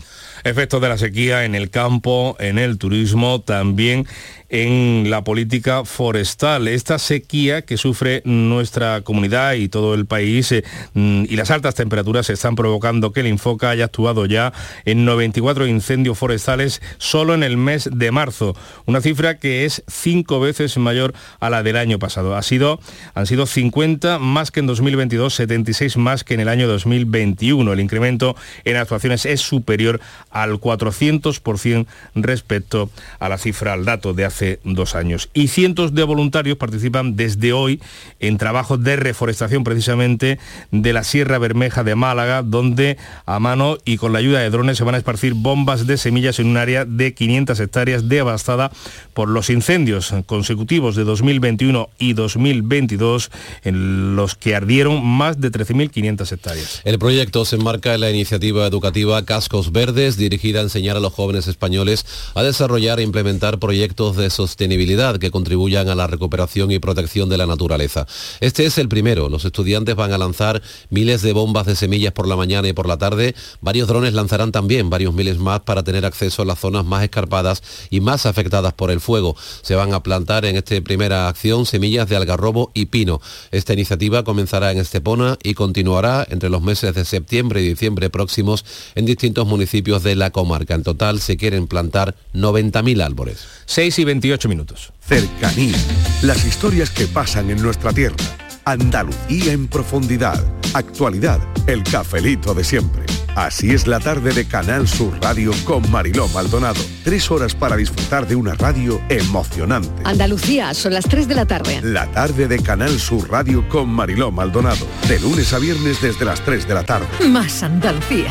Efectos 0.44 0.81
de 0.81 0.88
la 0.88 0.98
sequía 0.98 1.44
en 1.44 1.55
el 1.55 1.70
campo, 1.70 2.37
en 2.38 2.59
el 2.59 2.79
turismo, 2.79 3.40
también 3.40 4.07
en 4.50 5.11
la 5.11 5.22
política 5.22 5.85
forestal. 5.85 6.68
Esta 6.68 6.98
sequía 6.98 7.62
que 7.62 7.76
sufre 7.76 8.20
nuestra 8.24 9.00
comunidad 9.03 9.55
y 9.55 9.68
todo 9.68 9.94
el 9.94 10.07
país 10.07 10.50
eh, 10.53 10.64
mm, 10.94 11.24
y 11.29 11.37
las 11.37 11.50
altas 11.50 11.76
temperaturas 11.76 12.29
están 12.31 12.57
provocando 12.57 13.12
que 13.12 13.20
el 13.20 13.29
Infoca 13.29 13.70
haya 13.70 13.85
actuado 13.85 14.26
ya 14.26 14.53
en 14.85 15.05
94 15.05 15.66
incendios 15.66 16.18
forestales 16.18 16.83
solo 16.98 17.35
en 17.35 17.44
el 17.44 17.57
mes 17.57 17.88
de 17.92 18.11
marzo, 18.11 18.57
una 18.87 19.00
cifra 19.00 19.38
que 19.38 19.64
es 19.64 19.85
cinco 19.87 20.40
veces 20.40 20.76
mayor 20.76 21.14
a 21.38 21.48
la 21.48 21.62
del 21.62 21.76
año 21.76 21.98
pasado. 21.98 22.37
Ha 22.37 22.42
sido, 22.42 22.81
han 23.14 23.26
sido 23.26 23.46
50 23.46 24.18
más 24.18 24.50
que 24.50 24.61
en 24.61 24.66
2022, 24.66 25.33
76 25.33 25.96
más 25.96 26.24
que 26.24 26.35
en 26.35 26.40
el 26.40 26.48
año 26.48 26.66
2021. 26.66 27.72
El 27.72 27.81
incremento 27.81 28.35
en 28.64 28.76
actuaciones 28.76 29.26
es 29.26 29.40
superior 29.40 30.00
al 30.30 30.60
400% 30.60 31.86
respecto 32.14 32.90
a 33.18 33.28
la 33.28 33.38
cifra, 33.38 33.72
al 33.72 33.84
dato 33.84 34.14
de 34.14 34.24
hace 34.24 34.60
dos 34.64 34.94
años. 34.94 35.28
Y 35.34 35.48
cientos 35.48 35.94
de 35.94 36.02
voluntarios 36.04 36.56
participan 36.56 37.16
desde 37.16 37.52
hoy 37.52 37.80
en 38.20 38.38
trabajos 38.38 38.82
de 38.82 38.96
reforestación 38.96 39.64
precisamente 39.64 40.38
de 40.70 40.92
la 40.92 41.04
Sierra 41.04 41.38
Bermeja 41.38 41.84
de 41.84 41.94
Málaga, 41.94 42.42
donde 42.42 42.96
a 43.26 43.38
mano 43.38 43.78
y 43.84 43.96
con 43.96 44.12
la 44.12 44.18
ayuda 44.18 44.40
de 44.40 44.50
drones 44.50 44.78
se 44.78 44.84
van 44.84 44.94
a 44.94 44.98
esparcir 44.98 45.34
bombas 45.34 45.86
de 45.86 45.96
semillas 45.96 46.38
en 46.38 46.46
un 46.46 46.56
área 46.56 46.84
de 46.84 47.14
500 47.14 47.58
hectáreas 47.60 48.08
devastada 48.08 48.70
por 49.14 49.28
los 49.28 49.50
incendios 49.50 50.14
consecutivos 50.26 50.96
de 50.96 51.04
2021 51.04 51.90
y 51.98 52.12
2022 52.12 53.30
en 53.64 54.16
los 54.16 54.34
que 54.34 54.54
ardieron 54.54 55.04
más 55.04 55.40
de 55.40 55.50
13.500 55.50 56.32
hectáreas. 56.32 56.80
El 56.84 56.98
proyecto 56.98 57.44
se 57.44 57.56
enmarca 57.56 57.94
en 57.94 58.00
la 58.00 58.10
iniciativa 58.10 58.66
educativa 58.66 59.24
Cascos 59.24 59.72
Verdes, 59.72 60.16
dirigida 60.20 60.61
a 60.61 60.62
enseñar 60.62 60.96
a 60.96 61.00
los 61.00 61.12
jóvenes 61.12 61.48
españoles 61.48 62.06
a 62.35 62.42
desarrollar 62.44 63.00
e 63.00 63.02
implementar 63.02 63.59
proyectos 63.59 64.16
de 64.16 64.30
sostenibilidad 64.30 65.18
que 65.18 65.33
contribuyan 65.33 65.88
a 65.88 65.94
la 65.96 66.06
recuperación 66.06 66.70
y 66.70 66.78
protección 66.78 67.28
de 67.28 67.38
la 67.38 67.46
naturaleza. 67.46 68.06
Este 68.40 68.66
es 68.66 68.78
el 68.78 68.88
primero. 68.88 69.28
Los 69.28 69.44
estudiantes 69.44 69.96
van 69.96 70.12
a 70.12 70.18
lanzar 70.18 70.62
miles 70.90 71.22
de 71.22 71.33
bombas 71.33 71.66
de 71.66 71.74
semillas 71.74 72.12
por 72.12 72.28
la 72.28 72.37
mañana 72.37 72.68
y 72.68 72.72
por 72.72 72.87
la 72.87 72.98
tarde. 72.98 73.35
Varios 73.61 73.88
drones 73.88 74.14
lanzarán 74.14 74.52
también 74.52 74.90
varios 74.90 75.14
miles 75.14 75.38
más 75.38 75.61
para 75.61 75.83
tener 75.83 76.04
acceso 76.04 76.42
a 76.42 76.44
las 76.44 76.61
zonas 76.61 76.85
más 76.85 77.02
escarpadas 77.02 77.62
y 77.90 78.00
más 78.00 78.26
afectadas 78.26 78.72
por 78.74 78.90
el 78.90 79.00
fuego. 79.00 79.37
Se 79.62 79.74
van 79.74 79.94
a 79.94 80.02
plantar 80.02 80.44
en 80.44 80.56
esta 80.56 80.80
primera 80.80 81.28
acción 81.28 81.66
semillas 81.66 82.09
de 82.09 82.16
algarrobo 82.16 82.70
y 82.74 82.87
pino. 82.87 83.20
Esta 83.50 83.72
iniciativa 83.72 84.22
comenzará 84.22 84.70
en 84.72 84.78
Estepona 84.78 85.38
y 85.42 85.54
continuará 85.54 86.26
entre 86.30 86.50
los 86.50 86.62
meses 86.62 86.94
de 86.94 87.04
septiembre 87.04 87.62
y 87.62 87.68
diciembre 87.68 88.11
próximos 88.11 88.64
en 88.94 89.06
distintos 89.06 89.46
municipios 89.46 90.02
de 90.02 90.09
la 90.16 90.30
comarca. 90.30 90.74
En 90.74 90.82
total 90.82 91.20
se 91.20 91.36
quieren 91.36 91.66
plantar 91.66 92.16
90.000 92.34 93.02
árboles. 93.04 93.46
6 93.66 93.98
y 93.98 94.04
28 94.04 94.48
minutos. 94.48 94.92
Cercanía. 95.00 95.76
Las 96.22 96.44
historias 96.44 96.90
que 96.90 97.06
pasan 97.06 97.50
en 97.50 97.62
nuestra 97.62 97.92
tierra. 97.92 98.16
Andalucía 98.64 99.52
en 99.52 99.68
profundidad. 99.68 100.42
Actualidad. 100.74 101.40
El 101.66 101.82
cafelito 101.82 102.54
de 102.54 102.64
siempre. 102.64 103.04
Así 103.36 103.70
es 103.70 103.86
la 103.86 104.00
tarde 104.00 104.32
de 104.32 104.46
Canal 104.46 104.88
Sur 104.88 105.18
Radio 105.20 105.52
con 105.64 105.88
Mariló 105.90 106.28
Maldonado. 106.28 106.80
Tres 107.04 107.30
horas 107.30 107.54
para 107.54 107.76
disfrutar 107.76 108.26
de 108.26 108.34
una 108.34 108.54
radio 108.54 109.00
emocionante. 109.08 110.02
Andalucía, 110.04 110.74
son 110.74 110.94
las 110.94 111.04
3 111.04 111.28
de 111.28 111.34
la 111.34 111.46
tarde. 111.46 111.80
La 111.82 112.10
tarde 112.10 112.48
de 112.48 112.60
Canal 112.60 112.98
Sur 112.98 113.30
Radio 113.30 113.68
con 113.68 113.88
Mariló 113.88 114.30
Maldonado. 114.30 114.86
De 115.08 115.20
lunes 115.20 115.52
a 115.52 115.58
viernes 115.58 116.02
desde 116.02 116.24
las 116.24 116.40
3 116.44 116.66
de 116.66 116.74
la 116.74 116.82
tarde. 116.84 117.06
Más 117.28 117.62
Andalucía. 117.62 118.30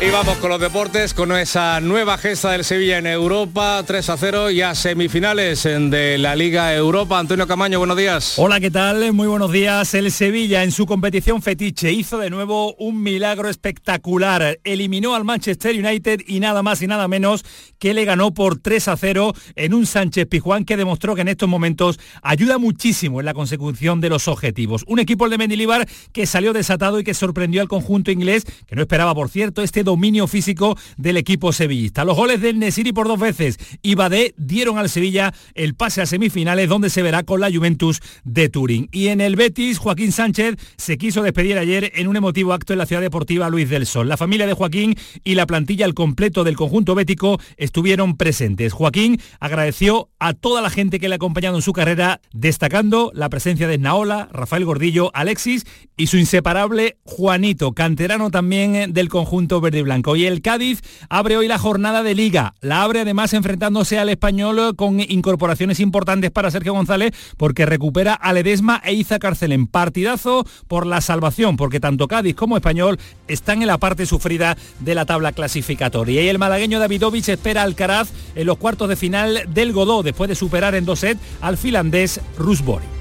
Y 0.00 0.10
vamos 0.10 0.38
con 0.38 0.50
los 0.50 0.60
deportes, 0.60 1.12
con 1.12 1.32
esa 1.32 1.80
nueva 1.80 2.18
gesta 2.18 2.52
del 2.52 2.62
Sevilla 2.62 2.98
en 2.98 3.08
Europa, 3.08 3.82
3 3.84 4.10
a 4.10 4.16
0 4.16 4.50
y 4.52 4.60
a 4.60 4.76
semifinales 4.76 5.64
de 5.64 6.18
la 6.18 6.36
Liga 6.36 6.72
Europa. 6.72 7.18
Antonio 7.18 7.48
Camaño, 7.48 7.80
buenos 7.80 7.96
días. 7.96 8.34
Hola, 8.38 8.60
¿qué 8.60 8.70
tal? 8.70 9.12
Muy 9.12 9.26
buenos 9.26 9.50
días. 9.50 9.92
El 9.94 10.12
Sevilla 10.12 10.62
en 10.62 10.70
su 10.70 10.86
competición 10.86 11.42
fetiche 11.42 11.90
hizo 11.90 12.18
de 12.18 12.30
nuevo 12.30 12.76
un 12.76 13.02
milagro 13.02 13.48
espectacular. 13.48 14.60
Eliminó 14.62 15.16
al 15.16 15.24
Manchester 15.24 15.74
United 15.74 16.20
y 16.28 16.38
nada 16.38 16.62
más 16.62 16.80
y 16.80 16.86
nada 16.86 17.08
menos 17.08 17.44
que 17.80 17.92
le 17.92 18.04
ganó 18.04 18.32
por 18.32 18.60
3 18.60 18.86
a 18.86 18.96
0 18.96 19.34
en 19.56 19.74
un 19.74 19.84
Sánchez 19.84 20.28
Pijuán 20.28 20.64
que 20.64 20.76
demostró 20.76 21.16
que 21.16 21.22
en 21.22 21.28
estos 21.28 21.48
momentos 21.48 21.98
ayuda 22.22 22.58
muchísimo 22.58 23.18
en 23.18 23.26
la 23.26 23.34
consecución 23.34 24.00
de 24.00 24.10
los 24.10 24.28
objetivos. 24.28 24.84
Un 24.86 25.00
equipo 25.00 25.28
de 25.28 25.38
Mendilibar 25.38 25.88
que 26.12 26.26
salió 26.26 26.52
desatado 26.52 27.00
y 27.00 27.04
que 27.04 27.14
sorprendió 27.14 27.62
al 27.62 27.68
conjunto 27.68 28.12
inglés, 28.12 28.44
que 28.68 28.76
no 28.76 28.82
esperaba, 28.82 29.12
por 29.12 29.28
cierto, 29.28 29.60
este 29.60 29.87
dominio 29.88 30.26
físico 30.26 30.76
del 30.98 31.16
equipo 31.16 31.50
sevillista. 31.50 32.04
Los 32.04 32.14
goles 32.14 32.42
del 32.42 32.58
Nesiri 32.58 32.92
por 32.92 33.08
dos 33.08 33.18
veces 33.18 33.58
y 33.80 33.94
Badé 33.94 34.34
dieron 34.36 34.76
al 34.76 34.90
Sevilla 34.90 35.32
el 35.54 35.74
pase 35.74 36.02
a 36.02 36.06
semifinales 36.06 36.68
donde 36.68 36.90
se 36.90 37.00
verá 37.00 37.22
con 37.22 37.40
la 37.40 37.50
Juventus 37.50 38.02
de 38.24 38.50
Turín. 38.50 38.90
Y 38.92 39.08
en 39.08 39.22
el 39.22 39.34
Betis, 39.34 39.78
Joaquín 39.78 40.12
Sánchez 40.12 40.56
se 40.76 40.98
quiso 40.98 41.22
despedir 41.22 41.56
ayer 41.56 41.90
en 41.94 42.06
un 42.06 42.16
emotivo 42.16 42.52
acto 42.52 42.74
en 42.74 42.80
la 42.80 42.84
ciudad 42.84 43.00
deportiva 43.00 43.48
Luis 43.48 43.70
del 43.70 43.86
Sol. 43.86 44.10
La 44.10 44.18
familia 44.18 44.46
de 44.46 44.52
Joaquín 44.52 44.94
y 45.24 45.36
la 45.36 45.46
plantilla 45.46 45.86
al 45.86 45.94
completo 45.94 46.44
del 46.44 46.56
conjunto 46.56 46.94
bético 46.94 47.40
estuvieron 47.56 48.18
presentes. 48.18 48.74
Joaquín 48.74 49.18
agradeció 49.40 50.10
a 50.18 50.34
toda 50.34 50.60
la 50.60 50.68
gente 50.68 51.00
que 51.00 51.08
le 51.08 51.14
ha 51.14 51.16
acompañado 51.16 51.56
en 51.56 51.62
su 51.62 51.72
carrera, 51.72 52.20
destacando 52.34 53.10
la 53.14 53.30
presencia 53.30 53.66
de 53.66 53.78
Naola, 53.78 54.28
Rafael 54.32 54.66
Gordillo, 54.66 55.10
Alexis 55.14 55.64
y 55.96 56.08
su 56.08 56.18
inseparable 56.18 56.98
Juanito, 57.04 57.72
canterano 57.72 58.30
también 58.30 58.92
del 58.92 59.08
conjunto 59.08 59.62
verde 59.62 59.77
blanco. 59.82 60.16
Y 60.16 60.26
el 60.26 60.42
Cádiz 60.42 60.80
abre 61.08 61.36
hoy 61.36 61.48
la 61.48 61.58
jornada 61.58 62.02
de 62.02 62.14
liga. 62.14 62.54
La 62.60 62.82
abre 62.82 63.00
además 63.00 63.32
enfrentándose 63.32 63.98
al 63.98 64.08
español 64.08 64.74
con 64.76 65.00
incorporaciones 65.00 65.80
importantes 65.80 66.30
para 66.30 66.50
Sergio 66.50 66.72
González 66.72 67.12
porque 67.36 67.66
recupera 67.66 68.14
a 68.14 68.32
Ledesma 68.32 68.80
e 68.84 68.94
Iza 68.94 69.18
en 69.40 69.66
Partidazo 69.66 70.46
por 70.66 70.86
la 70.86 71.00
salvación, 71.00 71.56
porque 71.56 71.80
tanto 71.80 72.08
Cádiz 72.08 72.34
como 72.34 72.56
Español 72.56 72.98
están 73.26 73.62
en 73.62 73.68
la 73.68 73.78
parte 73.78 74.06
sufrida 74.06 74.56
de 74.80 74.94
la 74.94 75.06
tabla 75.06 75.32
clasificatoria. 75.32 76.22
Y 76.22 76.28
el 76.28 76.38
malagueño 76.38 76.78
Davidovich 76.80 77.28
espera 77.28 77.62
al 77.62 77.74
Caraz 77.74 78.10
en 78.34 78.46
los 78.46 78.58
cuartos 78.58 78.88
de 78.88 78.96
final 78.96 79.42
del 79.48 79.72
Godó 79.72 80.02
después 80.02 80.28
de 80.28 80.34
superar 80.34 80.74
en 80.74 80.84
dos 80.84 81.00
sets 81.00 81.20
al 81.40 81.56
finlandés 81.56 82.20
Rusbori. 82.36 82.97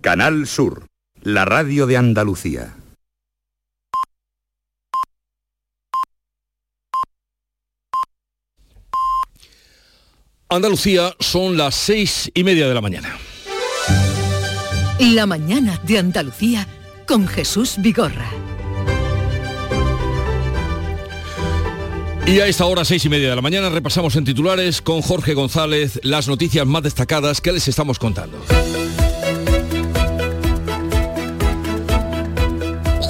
Canal 0.00 0.46
Sur, 0.46 0.86
la 1.20 1.44
radio 1.44 1.86
de 1.86 1.98
Andalucía. 1.98 2.74
Andalucía 10.48 11.14
son 11.20 11.58
las 11.58 11.74
seis 11.74 12.30
y 12.32 12.44
media 12.44 12.66
de 12.66 12.74
la 12.74 12.80
mañana. 12.80 13.14
La 14.98 15.26
mañana 15.26 15.78
de 15.84 15.98
Andalucía 15.98 16.66
con 17.06 17.28
Jesús 17.28 17.74
Vigorra. 17.78 18.30
Y 22.26 22.40
a 22.40 22.46
esta 22.46 22.64
hora, 22.64 22.86
seis 22.86 23.04
y 23.04 23.10
media 23.10 23.28
de 23.30 23.36
la 23.36 23.42
mañana, 23.42 23.68
repasamos 23.68 24.16
en 24.16 24.24
titulares 24.24 24.80
con 24.80 25.02
Jorge 25.02 25.34
González 25.34 26.00
las 26.02 26.26
noticias 26.26 26.66
más 26.66 26.84
destacadas 26.84 27.42
que 27.42 27.52
les 27.52 27.68
estamos 27.68 27.98
contando. 27.98 28.40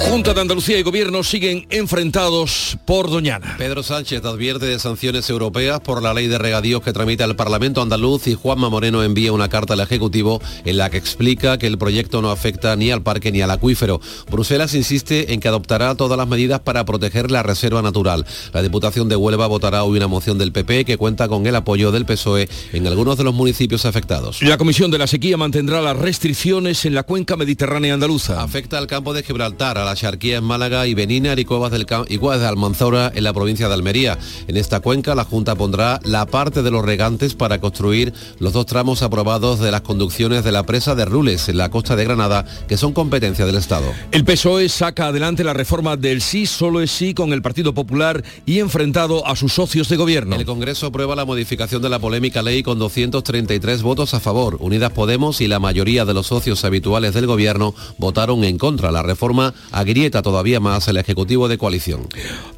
Junta 0.09 0.33
de 0.33 0.41
Andalucía 0.41 0.77
y 0.77 0.83
Gobierno 0.83 1.23
siguen 1.23 1.65
enfrentados 1.69 2.77
por 2.85 3.09
Doñana. 3.09 3.55
Pedro 3.57 3.81
Sánchez 3.81 4.25
advierte 4.25 4.65
de 4.65 4.77
sanciones 4.77 5.29
europeas 5.29 5.79
por 5.79 6.01
la 6.01 6.13
ley 6.13 6.27
de 6.27 6.37
regadíos 6.37 6.81
que 6.81 6.91
tramita 6.91 7.23
el 7.23 7.35
Parlamento 7.35 7.81
andaluz 7.81 8.27
y 8.27 8.35
Juanma 8.35 8.69
Moreno 8.69 9.03
envía 9.03 9.31
una 9.31 9.47
carta 9.47 9.73
al 9.73 9.79
Ejecutivo 9.79 10.41
en 10.65 10.77
la 10.77 10.89
que 10.89 10.97
explica 10.97 11.57
que 11.57 11.67
el 11.67 11.77
proyecto 11.77 12.21
no 12.21 12.29
afecta 12.29 12.75
ni 12.75 12.91
al 12.91 13.03
parque 13.03 13.31
ni 13.31 13.41
al 13.41 13.51
acuífero. 13.51 14.01
Bruselas 14.29 14.73
insiste 14.73 15.33
en 15.33 15.39
que 15.39 15.47
adoptará 15.47 15.95
todas 15.95 16.17
las 16.17 16.27
medidas 16.27 16.59
para 16.59 16.83
proteger 16.83 17.31
la 17.31 17.43
reserva 17.43 17.81
natural. 17.81 18.25
La 18.53 18.61
Diputación 18.61 19.07
de 19.07 19.15
Huelva 19.15 19.47
votará 19.47 19.83
hoy 19.83 19.97
una 19.97 20.07
moción 20.07 20.37
del 20.37 20.51
PP 20.51 20.83
que 20.83 20.97
cuenta 20.97 21.29
con 21.29 21.45
el 21.47 21.55
apoyo 21.55 21.91
del 21.91 22.05
PSOE 22.05 22.49
en 22.73 22.87
algunos 22.87 23.17
de 23.17 23.23
los 23.23 23.33
municipios 23.33 23.85
afectados. 23.85 24.41
La 24.41 24.57
Comisión 24.57 24.91
de 24.91 24.97
la 24.97 25.07
Sequía 25.07 25.37
mantendrá 25.37 25.81
las 25.81 25.97
restricciones 25.97 26.85
en 26.85 26.95
la 26.95 27.03
cuenca 27.03 27.37
mediterránea 27.37 27.93
andaluza. 27.93 28.41
Afecta 28.43 28.77
al 28.77 28.87
campo 28.87 29.13
de 29.13 29.23
Gibraltar, 29.23 29.77
a 29.77 29.85
la 29.85 29.95
Charquía 30.01 30.37
en 30.37 30.43
Málaga 30.43 30.87
y 30.87 30.95
Benina 30.95 31.35
y 31.37 31.45
Cuevas, 31.45 31.69
del 31.69 31.85
y 32.07 32.17
Cuevas 32.17 32.39
de 32.39 32.47
Almanzora 32.47 33.11
en 33.13 33.23
la 33.23 33.33
provincia 33.33 33.67
de 33.67 33.75
Almería. 33.75 34.17
En 34.47 34.57
esta 34.57 34.79
cuenca 34.79 35.13
la 35.13 35.25
Junta 35.25 35.53
pondrá 35.53 35.99
la 36.03 36.25
parte 36.25 36.63
de 36.63 36.71
los 36.71 36.83
regantes 36.83 37.35
para 37.35 37.61
construir 37.61 38.11
los 38.39 38.51
dos 38.51 38.65
tramos 38.65 39.03
aprobados 39.03 39.59
de 39.59 39.69
las 39.69 39.81
conducciones 39.81 40.43
de 40.43 40.51
la 40.51 40.63
presa 40.63 40.95
de 40.95 41.05
Rules 41.05 41.49
en 41.49 41.57
la 41.57 41.69
costa 41.69 41.95
de 41.95 42.03
Granada, 42.03 42.45
que 42.67 42.77
son 42.77 42.93
competencia 42.93 43.45
del 43.45 43.57
Estado. 43.57 43.93
El 44.11 44.25
PSOE 44.25 44.69
saca 44.69 45.05
adelante 45.05 45.43
la 45.43 45.53
reforma 45.53 45.95
del 45.97 46.23
sí 46.23 46.47
solo 46.47 46.81
es 46.81 46.89
sí 46.89 47.13
con 47.13 47.31
el 47.31 47.43
Partido 47.43 47.75
Popular 47.75 48.23
y 48.47 48.57
enfrentado 48.57 49.27
a 49.27 49.35
sus 49.35 49.53
socios 49.53 49.87
de 49.87 49.97
gobierno. 49.97 50.35
El 50.35 50.45
Congreso 50.45 50.87
aprueba 50.87 51.15
la 51.15 51.25
modificación 51.25 51.83
de 51.83 51.89
la 51.89 51.99
polémica 51.99 52.41
ley 52.41 52.63
con 52.63 52.79
233 52.79 53.83
votos 53.83 54.15
a 54.15 54.19
favor. 54.19 54.57
Unidas 54.61 54.93
Podemos 54.93 55.41
y 55.41 55.47
la 55.47 55.59
mayoría 55.59 56.05
de 56.05 56.15
los 56.15 56.25
socios 56.25 56.65
habituales 56.65 57.13
del 57.13 57.27
gobierno 57.27 57.75
votaron 57.99 58.43
en 58.43 58.57
contra. 58.57 58.91
La 58.91 59.03
reforma 59.03 59.53
agrieta 59.81 60.21
todavía 60.21 60.59
más 60.59 60.87
el 60.87 60.97
Ejecutivo 60.97 61.47
de 61.47 61.57
coalición. 61.57 62.07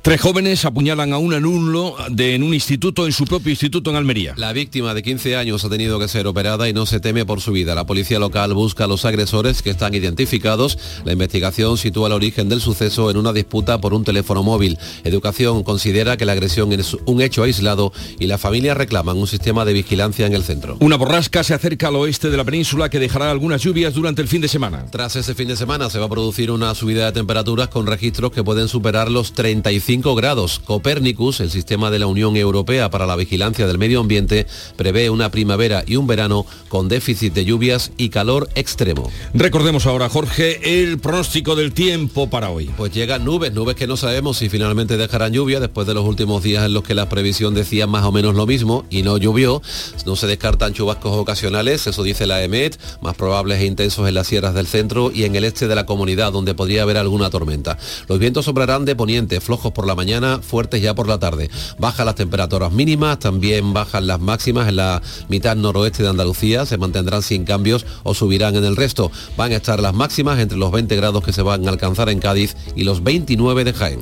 Tres 0.01 0.21
jóvenes 0.21 0.65
apuñalan 0.65 1.13
a 1.13 1.17
un 1.17 1.33
alumno 1.33 1.95
de, 2.09 2.35
en 2.35 2.43
un 2.43 2.53
instituto, 2.53 3.05
en 3.05 3.13
su 3.13 3.25
propio 3.25 3.51
instituto 3.51 3.89
en 3.89 3.95
Almería. 3.95 4.33
La 4.37 4.53
víctima 4.53 4.93
de 4.93 5.01
15 5.01 5.37
años 5.37 5.63
ha 5.63 5.69
tenido 5.69 5.97
que 5.99 6.07
ser 6.07 6.27
operada 6.27 6.67
y 6.67 6.73
no 6.73 6.85
se 6.85 6.99
teme 6.99 7.25
por 7.25 7.41
su 7.41 7.51
vida. 7.53 7.73
La 7.73 7.85
policía 7.85 8.19
local 8.19 8.53
busca 8.53 8.83
a 8.83 8.87
los 8.87 9.05
agresores 9.05 9.61
que 9.61 9.69
están 9.69 9.93
identificados. 9.93 10.77
La 11.05 11.13
investigación 11.13 11.77
sitúa 11.77 12.07
el 12.07 12.13
origen 12.13 12.49
del 12.49 12.59
suceso 12.61 13.09
en 13.09 13.17
una 13.17 13.31
disputa 13.31 13.79
por 13.79 13.93
un 13.93 14.03
teléfono 14.03 14.43
móvil. 14.43 14.77
Educación 15.03 15.63
considera 15.63 16.17
que 16.17 16.25
la 16.25 16.33
agresión 16.33 16.71
es 16.73 16.95
un 17.05 17.21
hecho 17.21 17.43
aislado 17.43 17.93
y 18.19 18.27
la 18.27 18.37
familia 18.37 18.73
reclaman 18.73 19.17
un 19.17 19.27
sistema 19.27 19.63
de 19.65 19.73
vigilancia 19.73 20.27
en 20.27 20.33
el 20.33 20.43
centro. 20.43 20.77
Una 20.81 20.97
borrasca 20.97 21.43
se 21.43 21.53
acerca 21.53 21.87
al 21.87 21.95
oeste 21.95 22.29
de 22.29 22.37
la 22.37 22.43
península 22.43 22.89
que 22.89 22.99
dejará 22.99 23.31
algunas 23.31 23.61
lluvias 23.61 23.93
durante 23.93 24.21
el 24.21 24.27
fin 24.27 24.41
de 24.41 24.47
semana. 24.47 24.85
Tras 24.91 25.15
ese 25.15 25.33
fin 25.33 25.47
de 25.47 25.55
semana 25.55 25.89
se 25.89 25.99
va 25.99 26.05
a 26.05 26.09
producir 26.09 26.51
una 26.51 26.75
subida 26.75 27.05
de 27.05 27.12
temperaturas 27.13 27.69
con 27.69 27.87
registros 27.87 28.31
que 28.31 28.43
pueden 28.43 28.67
superar 28.67 29.09
los 29.09 29.33
35 29.33 30.15
grados. 30.15 30.59
Copernicus, 30.59 31.39
el 31.39 31.51
sistema 31.51 31.91
de 31.91 31.99
la 31.99 32.07
Unión 32.07 32.35
Europea 32.35 32.89
para 32.89 33.05
la 33.05 33.15
vigilancia 33.15 33.67
del 33.67 33.77
medio 33.77 33.99
ambiente, 33.99 34.47
prevé 34.75 35.09
una 35.09 35.29
primavera 35.29 35.83
y 35.87 35.95
un 35.95 36.07
verano 36.07 36.45
con 36.67 36.89
déficit 36.89 37.33
de 37.33 37.45
lluvias 37.45 37.91
y 37.97 38.09
calor 38.09 38.49
extremo. 38.55 39.11
Recordemos 39.33 39.85
ahora, 39.85 40.09
Jorge, 40.09 40.81
el 40.81 40.99
pronóstico 40.99 41.55
del 41.55 41.73
tiempo 41.73 42.29
para 42.29 42.49
hoy. 42.49 42.71
Pues 42.75 42.91
llegan 42.91 43.23
nubes, 43.23 43.53
nubes 43.53 43.75
que 43.75 43.87
no 43.87 43.97
sabemos 43.97 44.37
si 44.37 44.49
finalmente 44.49 44.97
dejarán 44.97 45.33
lluvia 45.33 45.59
después 45.59 45.87
de 45.87 45.93
los 45.93 46.05
últimos 46.05 46.43
días 46.43 46.65
en 46.65 46.73
los 46.73 46.83
que 46.83 46.95
la 46.95 47.09
previsión 47.09 47.53
decía 47.53 47.87
más 47.87 48.03
o 48.03 48.11
menos 48.11 48.35
lo 48.35 48.45
mismo 48.45 48.85
y 48.89 49.03
no 49.03 49.17
llovió. 49.17 49.61
No 50.05 50.15
se 50.15 50.27
descartan 50.27 50.73
chubascos 50.73 51.15
ocasionales, 51.15 51.87
eso 51.87 52.03
dice 52.03 52.27
la 52.27 52.43
EMET, 52.43 52.79
más 53.01 53.15
probables 53.15 53.61
e 53.61 53.65
intensos 53.65 54.07
en 54.07 54.15
las 54.15 54.27
sierras 54.27 54.53
del 54.53 54.67
centro 54.67 55.11
y 55.13 55.25
en 55.25 55.35
el 55.35 55.43
este 55.43 55.67
de 55.67 55.75
la 55.75 55.85
comunidad 55.85 56.31
donde 56.31 56.55
podría 56.55 56.83
haber 56.83 56.97
alguna 57.03 57.29
tormenta. 57.29 57.77
Los 58.07 58.19
vientos 58.19 58.45
sobrarán 58.45 58.85
de 58.85 58.95
poniente, 58.95 59.39
flojos 59.39 59.71
por 59.71 59.85
la 59.85 59.95
mañana, 59.95 60.39
fuertes 60.41 60.81
ya 60.81 60.95
por 60.95 61.07
la 61.07 61.19
tarde. 61.19 61.49
Bajan 61.77 62.05
las 62.05 62.15
temperaturas 62.15 62.71
mínimas, 62.71 63.19
también 63.19 63.73
bajan 63.73 64.07
las 64.07 64.19
máximas 64.19 64.67
en 64.67 64.77
la 64.77 65.01
mitad 65.29 65.55
noroeste 65.55 66.03
de 66.03 66.09
Andalucía, 66.09 66.65
se 66.65 66.77
mantendrán 66.77 67.21
sin 67.21 67.45
cambios 67.45 67.85
o 68.03 68.13
subirán 68.13 68.55
en 68.55 68.65
el 68.65 68.75
resto. 68.75 69.11
Van 69.37 69.51
a 69.51 69.55
estar 69.55 69.79
las 69.79 69.93
máximas 69.93 70.39
entre 70.39 70.57
los 70.57 70.71
20 70.71 70.95
grados 70.95 71.23
que 71.23 71.33
se 71.33 71.41
van 71.41 71.67
a 71.67 71.69
alcanzar 71.69 72.09
en 72.09 72.19
Cádiz 72.19 72.55
y 72.75 72.83
los 72.83 73.03
29 73.03 73.63
de 73.63 73.73
Jaén. 73.73 73.99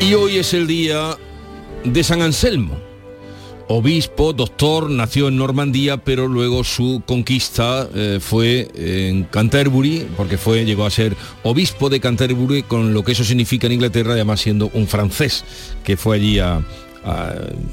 Y 0.00 0.14
hoy 0.14 0.38
es 0.38 0.54
el 0.54 0.66
día 0.66 1.16
de 1.84 2.02
San 2.02 2.22
Anselmo. 2.22 2.89
Obispo, 3.72 4.32
doctor, 4.32 4.90
nació 4.90 5.28
en 5.28 5.36
Normandía, 5.36 5.98
pero 5.98 6.26
luego 6.26 6.64
su 6.64 7.04
conquista 7.06 7.88
eh, 7.94 8.18
fue 8.20 8.66
en 8.74 9.22
Canterbury, 9.22 10.08
porque 10.16 10.38
fue, 10.38 10.64
llegó 10.64 10.84
a 10.84 10.90
ser 10.90 11.16
obispo 11.44 11.88
de 11.88 12.00
Canterbury, 12.00 12.64
con 12.64 12.92
lo 12.92 13.04
que 13.04 13.12
eso 13.12 13.22
significa 13.22 13.68
en 13.68 13.74
Inglaterra, 13.74 14.14
además 14.14 14.40
siendo 14.40 14.72
un 14.74 14.88
francés 14.88 15.44
que 15.84 15.96
fue 15.96 16.16
allí 16.16 16.40
a, 16.40 16.60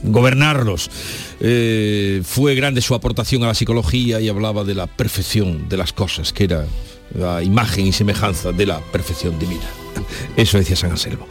gobernarlos. 0.03 0.91
Eh, 1.39 2.21
fue 2.23 2.53
grande 2.53 2.81
su 2.81 2.93
aportación 2.93 3.43
a 3.43 3.47
la 3.47 3.55
psicología 3.55 4.21
y 4.21 4.29
hablaba 4.29 4.63
de 4.63 4.75
la 4.75 4.85
perfección 4.85 5.67
de 5.67 5.77
las 5.77 5.93
cosas, 5.93 6.31
que 6.31 6.43
era 6.43 6.67
la 7.15 7.41
imagen 7.43 7.87
y 7.87 7.93
semejanza 7.93 8.51
de 8.51 8.65
la 8.65 8.79
perfección 8.79 9.37
divina. 9.39 9.65
Eso 10.35 10.57
decía 10.57 10.75
San 10.75 10.91
Anselmo. 10.91 11.27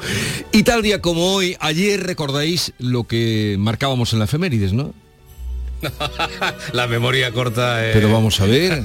Y 0.52 0.62
tal 0.64 0.82
día 0.82 1.00
como 1.00 1.34
hoy, 1.34 1.56
ayer 1.60 2.02
recordáis 2.02 2.72
lo 2.78 3.04
que 3.04 3.56
marcábamos 3.58 4.12
en 4.12 4.18
la 4.18 4.24
efemérides, 4.24 4.72
¿no? 4.72 4.92
la 6.72 6.86
memoria 6.86 7.30
corta. 7.32 7.86
eh. 7.86 7.90
Pero 7.92 8.10
vamos 8.12 8.40
a 8.40 8.46
ver. 8.46 8.82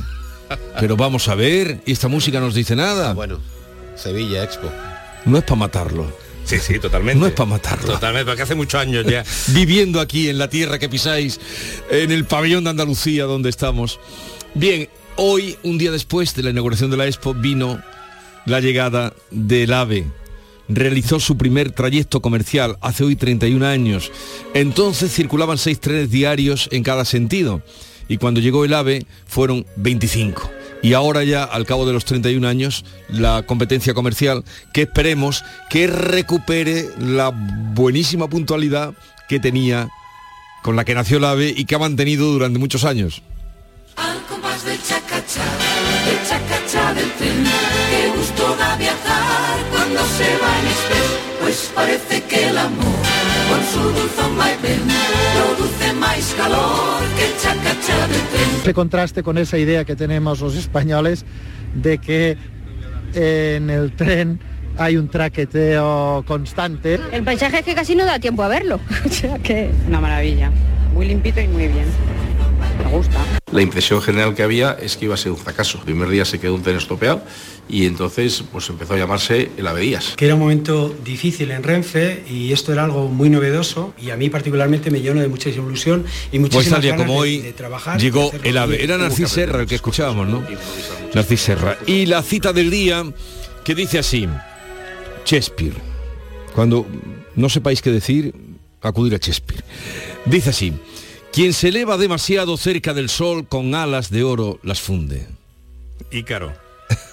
Pero 0.80 0.98
vamos 0.98 1.28
a 1.28 1.36
ver. 1.36 1.82
Y 1.86 1.94
esta 1.94 2.08
música 2.08 2.40
nos 2.40 2.54
dice 2.54 2.76
nada. 2.76 3.14
bueno, 3.14 3.40
Sevilla 3.96 4.44
Expo. 4.44 4.70
No 5.26 5.38
es 5.38 5.44
para 5.44 5.56
matarlo. 5.56 6.12
Sí, 6.44 6.58
sí, 6.60 6.80
totalmente. 6.80 7.20
No 7.20 7.28
es 7.28 7.34
para 7.34 7.50
matarlo. 7.50 7.94
Totalmente, 7.94 8.26
porque 8.26 8.42
hace 8.42 8.56
muchos 8.56 8.82
años 8.82 9.06
ya. 9.06 9.24
Viviendo 9.48 10.00
aquí 10.02 10.30
en 10.30 10.38
la 10.38 10.50
tierra 10.50 10.80
que 10.80 10.90
pisáis, 10.90 11.40
en 11.90 12.12
el 12.12 12.26
pabellón 12.26 12.64
de 12.66 12.72
Andalucía 12.72 13.26
donde 13.26 13.50
estamos. 13.50 14.00
Bien, 14.54 14.90
hoy, 15.16 15.58
un 15.64 15.78
día 15.78 15.92
después 15.92 16.36
de 16.36 16.44
la 16.44 16.50
inauguración 16.50 16.92
de 16.92 16.98
la 16.98 17.08
Expo, 17.08 17.34
vino 17.34 17.82
la 18.46 18.60
llegada 18.60 19.14
del 19.30 19.74
AVE, 19.74 20.06
realizó 20.68 21.20
su 21.20 21.38
primer 21.38 21.72
trayecto 21.72 22.22
comercial 22.22 22.78
hace 22.82 23.04
hoy 23.04 23.16
31 23.16 23.66
años. 23.66 24.12
Entonces 24.54 25.14
circulaban 25.14 25.58
seis 25.58 25.80
trenes 25.80 26.12
diarios 26.12 26.70
en 26.72 26.84
cada 26.84 27.06
sentido 27.06 27.62
y 28.08 28.18
cuando 28.18 28.42
llegó 28.42 28.66
el 28.66 28.74
AVE 28.74 29.06
fueron 29.26 29.66
25. 29.78 30.50
Y 30.84 30.94
ahora 30.94 31.24
ya, 31.24 31.44
al 31.44 31.66
cabo 31.66 31.86
de 31.86 31.94
los 31.94 32.06
31 32.06 32.48
años, 32.48 32.86
la 33.08 33.44
competencia 33.44 33.94
comercial, 33.94 34.44
que 34.74 34.82
esperemos 34.82 35.44
que 35.70 35.86
recupere 35.86 36.90
la 37.00 37.30
buenísima 37.30 38.28
puntualidad 38.28 38.96
que 39.30 39.40
tenía 39.40 39.90
con 40.64 40.76
la 40.76 40.84
que 40.84 40.96
nació 40.96 41.18
el 41.18 41.26
AVE 41.26 41.54
y 41.56 41.66
que 41.66 41.76
ha 41.76 41.80
mantenido 41.80 42.32
durante 42.32 42.60
muchos 42.60 42.84
años. 42.84 43.22
Tren, 47.22 47.44
qué 47.90 48.18
gusto 48.18 48.56
da 48.58 48.76
viajar 48.78 49.58
cuando 49.72 50.00
se 50.06 50.24
va 50.38 50.60
en 50.60 50.68
express, 50.68 51.20
pues 51.42 51.72
parece 51.76 52.24
que 52.24 52.50
el 52.50 52.58
amor, 52.58 52.86
con 53.50 53.64
su 53.72 53.90
dulzón 53.90 54.38
vaivén, 54.38 54.82
produce 55.36 55.94
más 55.94 56.34
calor 56.36 57.04
que 57.16 57.26
el 57.26 57.38
chacachá 57.38 58.08
del 58.08 58.22
tren. 58.28 58.50
Ese 58.62 58.74
contraste 58.74 59.24
con 59.24 59.38
esa 59.38 59.58
idea 59.58 59.86
que 59.86 59.96
tenemos 59.96 60.42
los 60.42 60.56
españoles 60.56 61.26
de 61.76 61.98
que 61.98 62.38
en 63.14 63.70
el 63.70 63.92
tren 63.96 64.40
hay 64.78 64.98
un 64.98 65.10
traqueteo 65.10 66.24
constante. 66.26 67.00
El 67.12 67.24
paisaje 67.24 67.60
es 67.60 67.66
que 67.66 67.76
casi 67.76 67.96
no 67.96 68.06
da 68.06 68.20
tiempo 68.20 68.44
a 68.44 68.48
verlo. 68.48 68.80
o 69.06 69.10
sea 69.10 69.38
que... 69.40 69.70
Una 69.88 70.00
maravilla. 70.00 70.52
Muy 70.94 71.08
limpito 71.08 71.40
y 71.40 71.48
muy 71.48 71.68
bien. 71.68 71.86
Me 72.78 72.90
gusta. 72.92 73.26
La 73.52 73.62
impresión 73.62 74.02
general 74.02 74.34
que 74.34 74.44
había 74.44 74.72
es 74.82 74.96
que 74.98 75.06
iba 75.06 75.14
a 75.14 75.18
ser 75.18 75.32
un 75.32 75.38
fracaso. 75.38 75.78
El 75.80 75.84
primer 75.86 76.10
día 76.10 76.24
se 76.26 76.40
quedó 76.40 76.56
un 76.56 76.62
tren 76.64 76.78
estropeado 76.78 77.22
y 77.70 77.86
entonces 77.86 78.44
pues 78.52 78.70
empezó 78.70 78.94
a 78.94 78.98
llamarse 78.98 79.52
el 79.58 79.68
Averías. 79.68 80.14
que 80.16 80.26
era 80.26 80.36
un 80.36 80.42
momento 80.42 80.96
difícil 81.04 81.52
en 81.52 81.62
Renfe 81.64 82.24
y 82.30 82.52
esto 82.54 82.72
era 82.74 82.84
algo 82.86 83.08
muy 83.08 83.30
novedoso 83.30 83.94
y 84.02 84.10
a 84.10 84.18
mí 84.18 84.30
particularmente 84.30 84.90
me 84.92 85.02
lleno 85.02 85.22
de 85.22 85.28
mucha 85.28 85.50
ilusión 85.50 86.06
y 86.32 86.40
Pues 86.40 86.54
muchísimas 86.54 86.82
ganas 86.84 87.02
como 87.02 87.14
de- 87.14 87.20
hoy 87.20 87.38
de 87.42 87.54
trabajar 87.54 88.00
llegó 88.00 88.32
el 88.44 88.58
AVE. 88.58 88.84
Era 88.84 88.98
Narcís 88.98 89.30
Serra 89.30 89.62
el 89.62 89.68
que 89.68 89.76
escuchábamos, 89.76 90.28
¿no? 90.28 90.44
Narcís 91.14 91.42
Serra. 91.42 91.78
Y 91.86 92.06
la 92.06 92.24
cita 92.24 92.54
del 92.54 92.72
día 92.72 93.04
que 93.64 93.76
dice 93.76 94.00
así, 94.00 94.28
Shakespeare. 95.26 95.76
Cuando 96.54 96.86
no 97.36 97.48
sepáis 97.50 97.82
qué 97.82 97.92
decir, 97.92 98.34
acudir 98.82 99.14
a 99.16 99.18
Shakespeare. 99.18 99.64
Dice 100.26 100.50
así, 100.50 100.74
quien 101.32 101.54
se 101.54 101.70
eleva 101.70 101.98
demasiado 101.98 102.58
cerca 102.58 102.94
del 102.94 103.10
sol 103.10 103.48
con 103.48 103.74
alas 103.76 104.10
de 104.10 104.24
oro 104.24 104.60
las 104.64 104.82
funde. 104.82 105.28
Ícaro. 106.12 106.54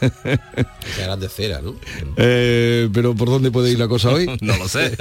Serán 0.97 1.21
de 1.21 1.29
cera, 1.29 1.61
¿no? 1.63 1.77
Eh, 2.17 2.89
pero 2.93 3.15
¿por 3.15 3.29
dónde 3.29 3.53
puede 3.53 3.71
ir 3.71 3.79
la 3.79 3.87
cosa 3.87 4.09
hoy? 4.11 4.27
No 4.41 4.57
lo 4.57 4.69
sé. 4.69 4.97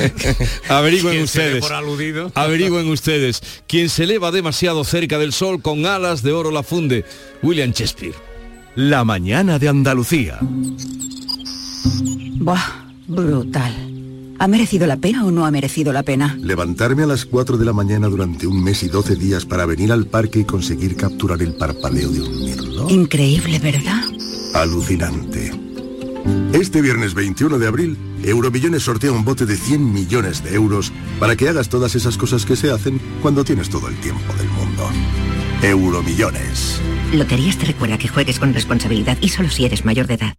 Averigüen 0.68 1.14
¿Quién 1.14 1.28
se 1.28 1.38
dé 1.40 1.44
ustedes. 1.46 1.60
por 1.64 1.72
aludido? 1.72 2.32
Averigüen 2.34 2.88
ustedes. 2.88 3.40
Quien 3.68 3.88
se 3.88 4.04
eleva 4.04 4.32
demasiado 4.32 4.82
cerca 4.84 5.18
del 5.18 5.32
sol 5.32 5.62
con 5.62 5.86
alas 5.86 6.22
de 6.22 6.32
oro 6.32 6.50
la 6.50 6.62
funde. 6.64 7.04
William 7.42 7.70
Shakespeare. 7.70 8.14
La 8.74 9.04
mañana 9.04 9.58
de 9.58 9.68
Andalucía. 9.68 10.38
Buah, 12.40 12.86
brutal. 13.06 13.72
¿Ha 14.40 14.46
merecido 14.46 14.86
la 14.86 14.96
pena 14.96 15.26
o 15.26 15.32
no 15.32 15.46
ha 15.46 15.50
merecido 15.50 15.92
la 15.92 16.04
pena? 16.04 16.36
Levantarme 16.40 17.02
a 17.02 17.06
las 17.06 17.24
4 17.24 17.56
de 17.56 17.64
la 17.64 17.72
mañana 17.72 18.06
durante 18.06 18.46
un 18.46 18.62
mes 18.62 18.84
y 18.84 18.88
12 18.88 19.16
días 19.16 19.44
para 19.44 19.66
venir 19.66 19.90
al 19.90 20.06
parque 20.06 20.40
y 20.40 20.44
conseguir 20.44 20.96
capturar 20.96 21.42
el 21.42 21.54
parpadeo 21.54 22.08
de 22.10 22.20
un 22.20 22.44
mirlo. 22.44 22.88
Increíble, 22.88 23.58
¿verdad? 23.58 24.02
Alucinante. 24.54 25.50
Este 26.52 26.80
viernes 26.82 27.14
21 27.14 27.58
de 27.58 27.66
abril, 27.66 27.98
Euromillones 28.22 28.84
sortea 28.84 29.10
un 29.10 29.24
bote 29.24 29.44
de 29.44 29.56
100 29.56 29.92
millones 29.92 30.44
de 30.44 30.54
euros 30.54 30.92
para 31.18 31.34
que 31.34 31.48
hagas 31.48 31.68
todas 31.68 31.96
esas 31.96 32.16
cosas 32.16 32.44
que 32.44 32.54
se 32.54 32.70
hacen 32.70 33.00
cuando 33.20 33.44
tienes 33.44 33.68
todo 33.68 33.88
el 33.88 33.96
tiempo 33.96 34.32
del 34.34 34.48
mundo. 34.50 34.88
Euromillones. 35.62 36.80
Loterías 37.12 37.58
te 37.58 37.66
recuerda 37.66 37.98
que 37.98 38.08
juegues 38.08 38.38
con 38.38 38.54
responsabilidad 38.54 39.18
y 39.20 39.30
solo 39.30 39.50
si 39.50 39.64
eres 39.64 39.84
mayor 39.84 40.06
de 40.06 40.14
edad. 40.14 40.34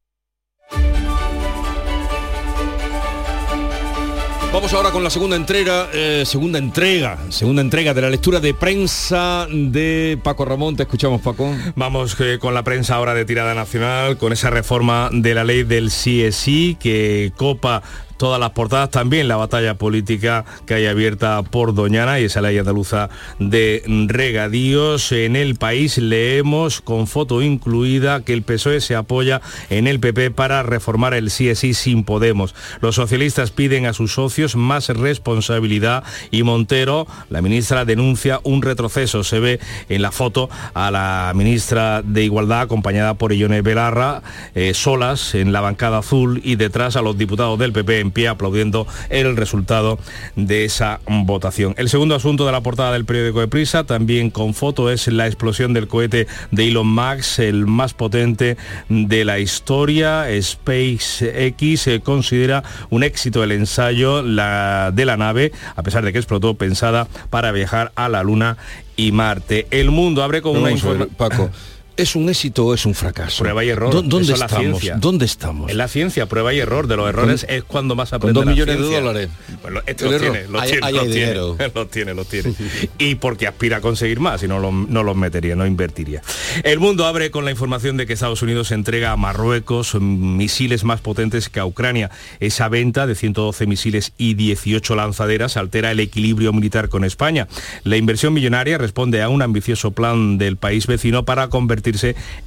Vamos 4.52 4.74
ahora 4.74 4.90
con 4.90 5.04
la 5.04 5.12
segunda 5.12 5.36
entrega, 5.36 5.90
eh, 5.94 6.24
segunda 6.26 6.58
entrega, 6.58 7.20
segunda 7.30 7.62
entrega 7.62 7.94
de 7.94 8.02
la 8.02 8.10
lectura 8.10 8.40
de 8.40 8.56
prensa 8.56 9.48
de 9.48 10.18
Paco 10.24 10.44
Ramón. 10.44 10.76
Te 10.76 10.84
escuchamos, 10.84 11.22
Paco. 11.22 11.54
Vamos 11.76 12.20
eh, 12.20 12.40
con 12.40 12.56
la 12.56 12.64
prensa 12.64 12.96
ahora 12.96 13.14
de 13.14 13.26
tirada 13.26 13.54
nacional, 13.54 14.18
con 14.18 14.34
esa 14.34 14.50
reforma 14.50 15.10
de 15.14 15.36
la 15.36 15.44
ley 15.44 15.64
del 15.64 15.90
CSI 15.90 16.78
que 16.80 17.32
copa 17.38 17.84
todas 18.20 18.40
las 18.40 18.52
portadas, 18.52 18.92
también 18.92 19.30
la 19.30 19.38
batalla 19.38 19.76
política 19.76 20.44
que 20.68 20.74
hay 20.74 20.86
abierta 20.88 21.42
por 21.42 21.74
Doñana 21.74 22.20
y 22.20 22.26
esa 22.26 22.42
ley 22.42 22.58
andaluza 22.58 23.10
de 23.40 23.82
regadíos. 24.08 25.14
En 25.14 25.38
el 25.38 25.56
país 25.56 25.98
leemos 25.98 26.82
con 26.82 27.08
foto 27.08 27.42
incluida 27.42 28.22
que 28.22 28.34
el 28.34 28.44
PSOE 28.44 28.82
se 28.82 28.96
apoya 28.96 29.42
en 29.70 29.88
el 29.88 30.02
PP 30.02 30.32
para 30.32 30.64
reformar 30.64 31.14
el 31.14 31.28
CSI 31.28 31.74
sin 31.74 32.04
Podemos. 32.04 32.54
Los 32.82 32.96
socialistas 32.96 33.52
piden 33.52 33.86
a 33.86 33.94
sus 33.94 34.14
socios 34.14 34.58
más 34.58 34.90
responsabilidad 34.90 36.04
y 36.30 36.44
Montero, 36.44 37.08
la 37.30 37.42
ministra, 37.42 37.86
denuncia 37.86 38.42
un 38.44 38.62
retroceso. 38.62 39.24
Se 39.24 39.40
ve 39.40 39.62
en 39.88 40.02
la 40.02 40.12
foto 40.12 40.50
a 40.74 40.92
la 40.92 41.32
ministra 41.36 42.02
de 42.02 42.26
Igualdad 42.26 42.62
acompañada 42.62 43.14
por 43.14 43.32
Ione 43.34 43.62
Belarra, 43.62 44.22
eh, 44.56 44.74
solas 44.74 45.36
en 45.36 45.54
la 45.54 45.62
bancada 45.62 46.00
azul 46.00 46.42
y 46.44 46.58
detrás 46.58 46.98
a 46.98 47.02
los 47.02 47.18
diputados 47.18 47.58
del 47.58 47.72
PP 47.72 48.09
en 48.10 48.12
pie 48.12 48.28
aplaudiendo 48.28 48.88
el 49.10 49.38
resultado 49.38 50.00
de 50.36 50.66
esa 50.66 51.00
votación. 51.08 51.76
El 51.78 51.90
segundo 51.90 52.16
asunto 52.16 52.46
de 52.46 52.52
la 52.52 52.62
portada 52.62 52.94
del 52.94 53.06
periódico 53.06 53.40
de 53.40 53.48
Prisa, 53.48 53.84
también 53.84 54.30
con 54.32 54.54
foto, 54.54 54.90
es 54.92 55.08
la 55.08 55.28
explosión 55.28 55.74
del 55.74 55.88
cohete 55.88 56.28
de 56.52 56.68
Elon 56.68 56.88
Musk, 56.88 57.40
el 57.40 57.68
más 57.68 57.94
potente 57.94 58.58
de 58.90 59.26
la 59.26 59.40
historia. 59.40 60.26
SpaceX 60.42 61.88
eh, 61.88 62.02
considera 62.04 62.64
un 62.90 63.04
éxito 63.04 63.44
el 63.44 63.52
ensayo 63.52 64.22
la- 64.24 64.92
de 64.94 65.06
la 65.06 65.18
nave, 65.18 65.52
a 65.76 65.84
pesar 65.84 66.04
de 66.04 66.12
que 66.12 66.18
explotó 66.20 66.56
pensada 66.56 67.08
para 67.30 67.52
viajar 67.52 67.92
a 67.96 68.10
la 68.10 68.24
Luna 68.24 68.58
y 68.96 69.12
Marte. 69.12 69.68
El 69.72 69.92
mundo 69.92 70.24
abre 70.24 70.42
con 70.42 70.54
No, 70.54 70.62
una 70.62 70.72
información. 70.72 71.10
Paco, 71.16 71.50
¿es 72.02 72.16
un 72.16 72.30
éxito 72.30 72.66
o 72.66 72.74
es 72.74 72.86
un 72.86 72.94
fracaso? 72.96 73.44
Prueba 73.44 73.64
y 73.64 73.70
error. 73.70 73.92
¿Dó- 73.94 74.02
¿Dónde 74.02 74.26
Eso 74.26 74.34
es 74.34 74.40
la 74.40 74.46
estamos? 74.46 74.64
ciencia. 74.80 74.96
¿Dónde 74.98 75.26
estamos? 75.26 75.72
En 75.72 75.78
la 75.78 75.88
ciencia, 75.88 76.26
prueba 76.28 76.54
y 76.54 76.60
error. 76.60 76.88
De 76.88 76.96
los 76.98 77.08
errores 77.10 77.46
Con- 77.46 77.56
es 77.56 77.64
cuando 77.64 77.96
más 77.96 78.10
con 78.10 78.18
aprende 78.18 78.34
dos 78.40 78.46
la 78.46 78.52
millones 78.52 78.78
de 78.80 78.84
dólares. 78.84 79.30
Pues 79.62 79.74
lo- 79.74 79.82
este 79.86 80.06
los 80.06 80.22
tiene, 80.22 80.48
los 80.48 80.64
tiene, 80.64 80.80
los 80.80 80.86
hay 80.86 80.94
tiene, 80.94 81.08
dinero. 81.16 81.58
los 81.76 81.90
tiene, 81.92 82.14
los 82.14 82.28
tiene. 82.28 82.54
Y 82.98 83.16
porque 83.16 83.48
aspira 83.48 83.78
a 83.78 83.82
conseguir 83.82 84.20
más, 84.20 84.44
y 84.44 84.48
no, 84.48 84.60
lo- 84.60 84.72
no 84.72 85.04
los 85.04 85.16
metería, 85.16 85.56
no 85.56 85.66
invertiría. 85.66 86.22
El 86.64 86.80
mundo 86.80 87.06
abre 87.06 87.32
con 87.32 87.46
la 87.46 87.52
información 87.52 87.98
de 87.98 88.06
que 88.08 88.14
Estados 88.14 88.42
Unidos 88.42 88.72
entrega 88.72 89.12
a 89.12 89.18
Marruecos 89.18 89.96
misiles 90.00 90.84
más 90.84 91.02
potentes 91.02 91.50
que 91.50 91.60
a 91.60 91.66
Ucrania. 91.66 92.10
Esa 92.40 92.70
venta 92.70 93.08
de 93.08 93.16
112 93.16 93.66
misiles 93.68 94.14
y 94.18 94.34
18 94.36 94.96
lanzaderas 94.96 95.58
altera 95.58 95.92
el 95.92 96.00
equilibrio 96.00 96.54
militar 96.54 96.90
con 96.90 97.04
España. 97.04 97.48
La 97.84 97.98
inversión 97.98 98.34
millonaria 98.34 98.78
responde 98.78 99.22
a 99.22 99.30
un 99.30 99.42
ambicioso 99.42 99.92
plan 99.92 100.38
del 100.38 100.58
país 100.58 100.88
vecino 100.88 101.26
para 101.26 101.50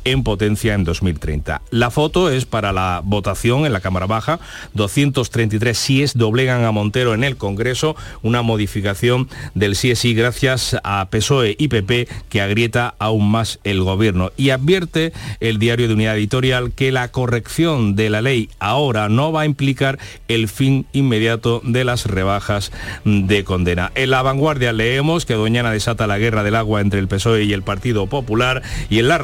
en 0.04 0.22
potencia 0.24 0.74
en 0.74 0.84
2030. 0.84 1.62
La 1.70 1.90
foto 1.90 2.30
es 2.30 2.44
para 2.44 2.72
la 2.72 3.00
votación 3.04 3.66
en 3.66 3.72
la 3.72 3.80
Cámara 3.80 4.06
Baja. 4.06 4.40
233 4.74 5.76
síes 5.76 6.16
doblegan 6.16 6.64
a 6.64 6.72
Montero 6.72 7.14
en 7.14 7.24
el 7.24 7.36
Congreso, 7.36 7.96
una 8.22 8.42
modificación 8.42 9.28
del 9.54 9.76
sí 9.76 9.94
sí 9.94 10.14
gracias 10.14 10.76
a 10.84 11.08
PSOE 11.10 11.56
y 11.58 11.68
PP 11.68 12.08
que 12.28 12.40
agrieta 12.40 12.94
aún 12.98 13.30
más 13.30 13.58
el 13.64 13.82
gobierno. 13.82 14.30
Y 14.36 14.50
advierte 14.50 15.12
el 15.40 15.58
diario 15.58 15.88
de 15.88 15.94
Unidad 15.94 16.16
Editorial 16.16 16.72
que 16.72 16.92
la 16.92 17.08
corrección 17.08 17.96
de 17.96 18.10
la 18.10 18.22
ley 18.22 18.48
ahora 18.58 19.08
no 19.08 19.32
va 19.32 19.42
a 19.42 19.46
implicar 19.46 19.98
el 20.28 20.48
fin 20.48 20.86
inmediato 20.92 21.60
de 21.64 21.84
las 21.84 22.06
rebajas 22.06 22.72
de 23.04 23.44
condena. 23.44 23.92
En 23.94 24.10
la 24.10 24.22
vanguardia 24.22 24.72
leemos 24.72 25.26
que 25.26 25.34
Doñana 25.34 25.70
desata 25.70 26.06
la 26.06 26.18
guerra 26.18 26.42
del 26.42 26.56
agua 26.56 26.80
entre 26.80 27.00
el 27.00 27.08
PSOE 27.08 27.44
y 27.44 27.52
el 27.52 27.62
Partido 27.62 28.06
Popular 28.06 28.62
y 28.88 28.98
en 28.98 29.08
la 29.08 29.18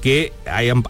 que 0.00 0.32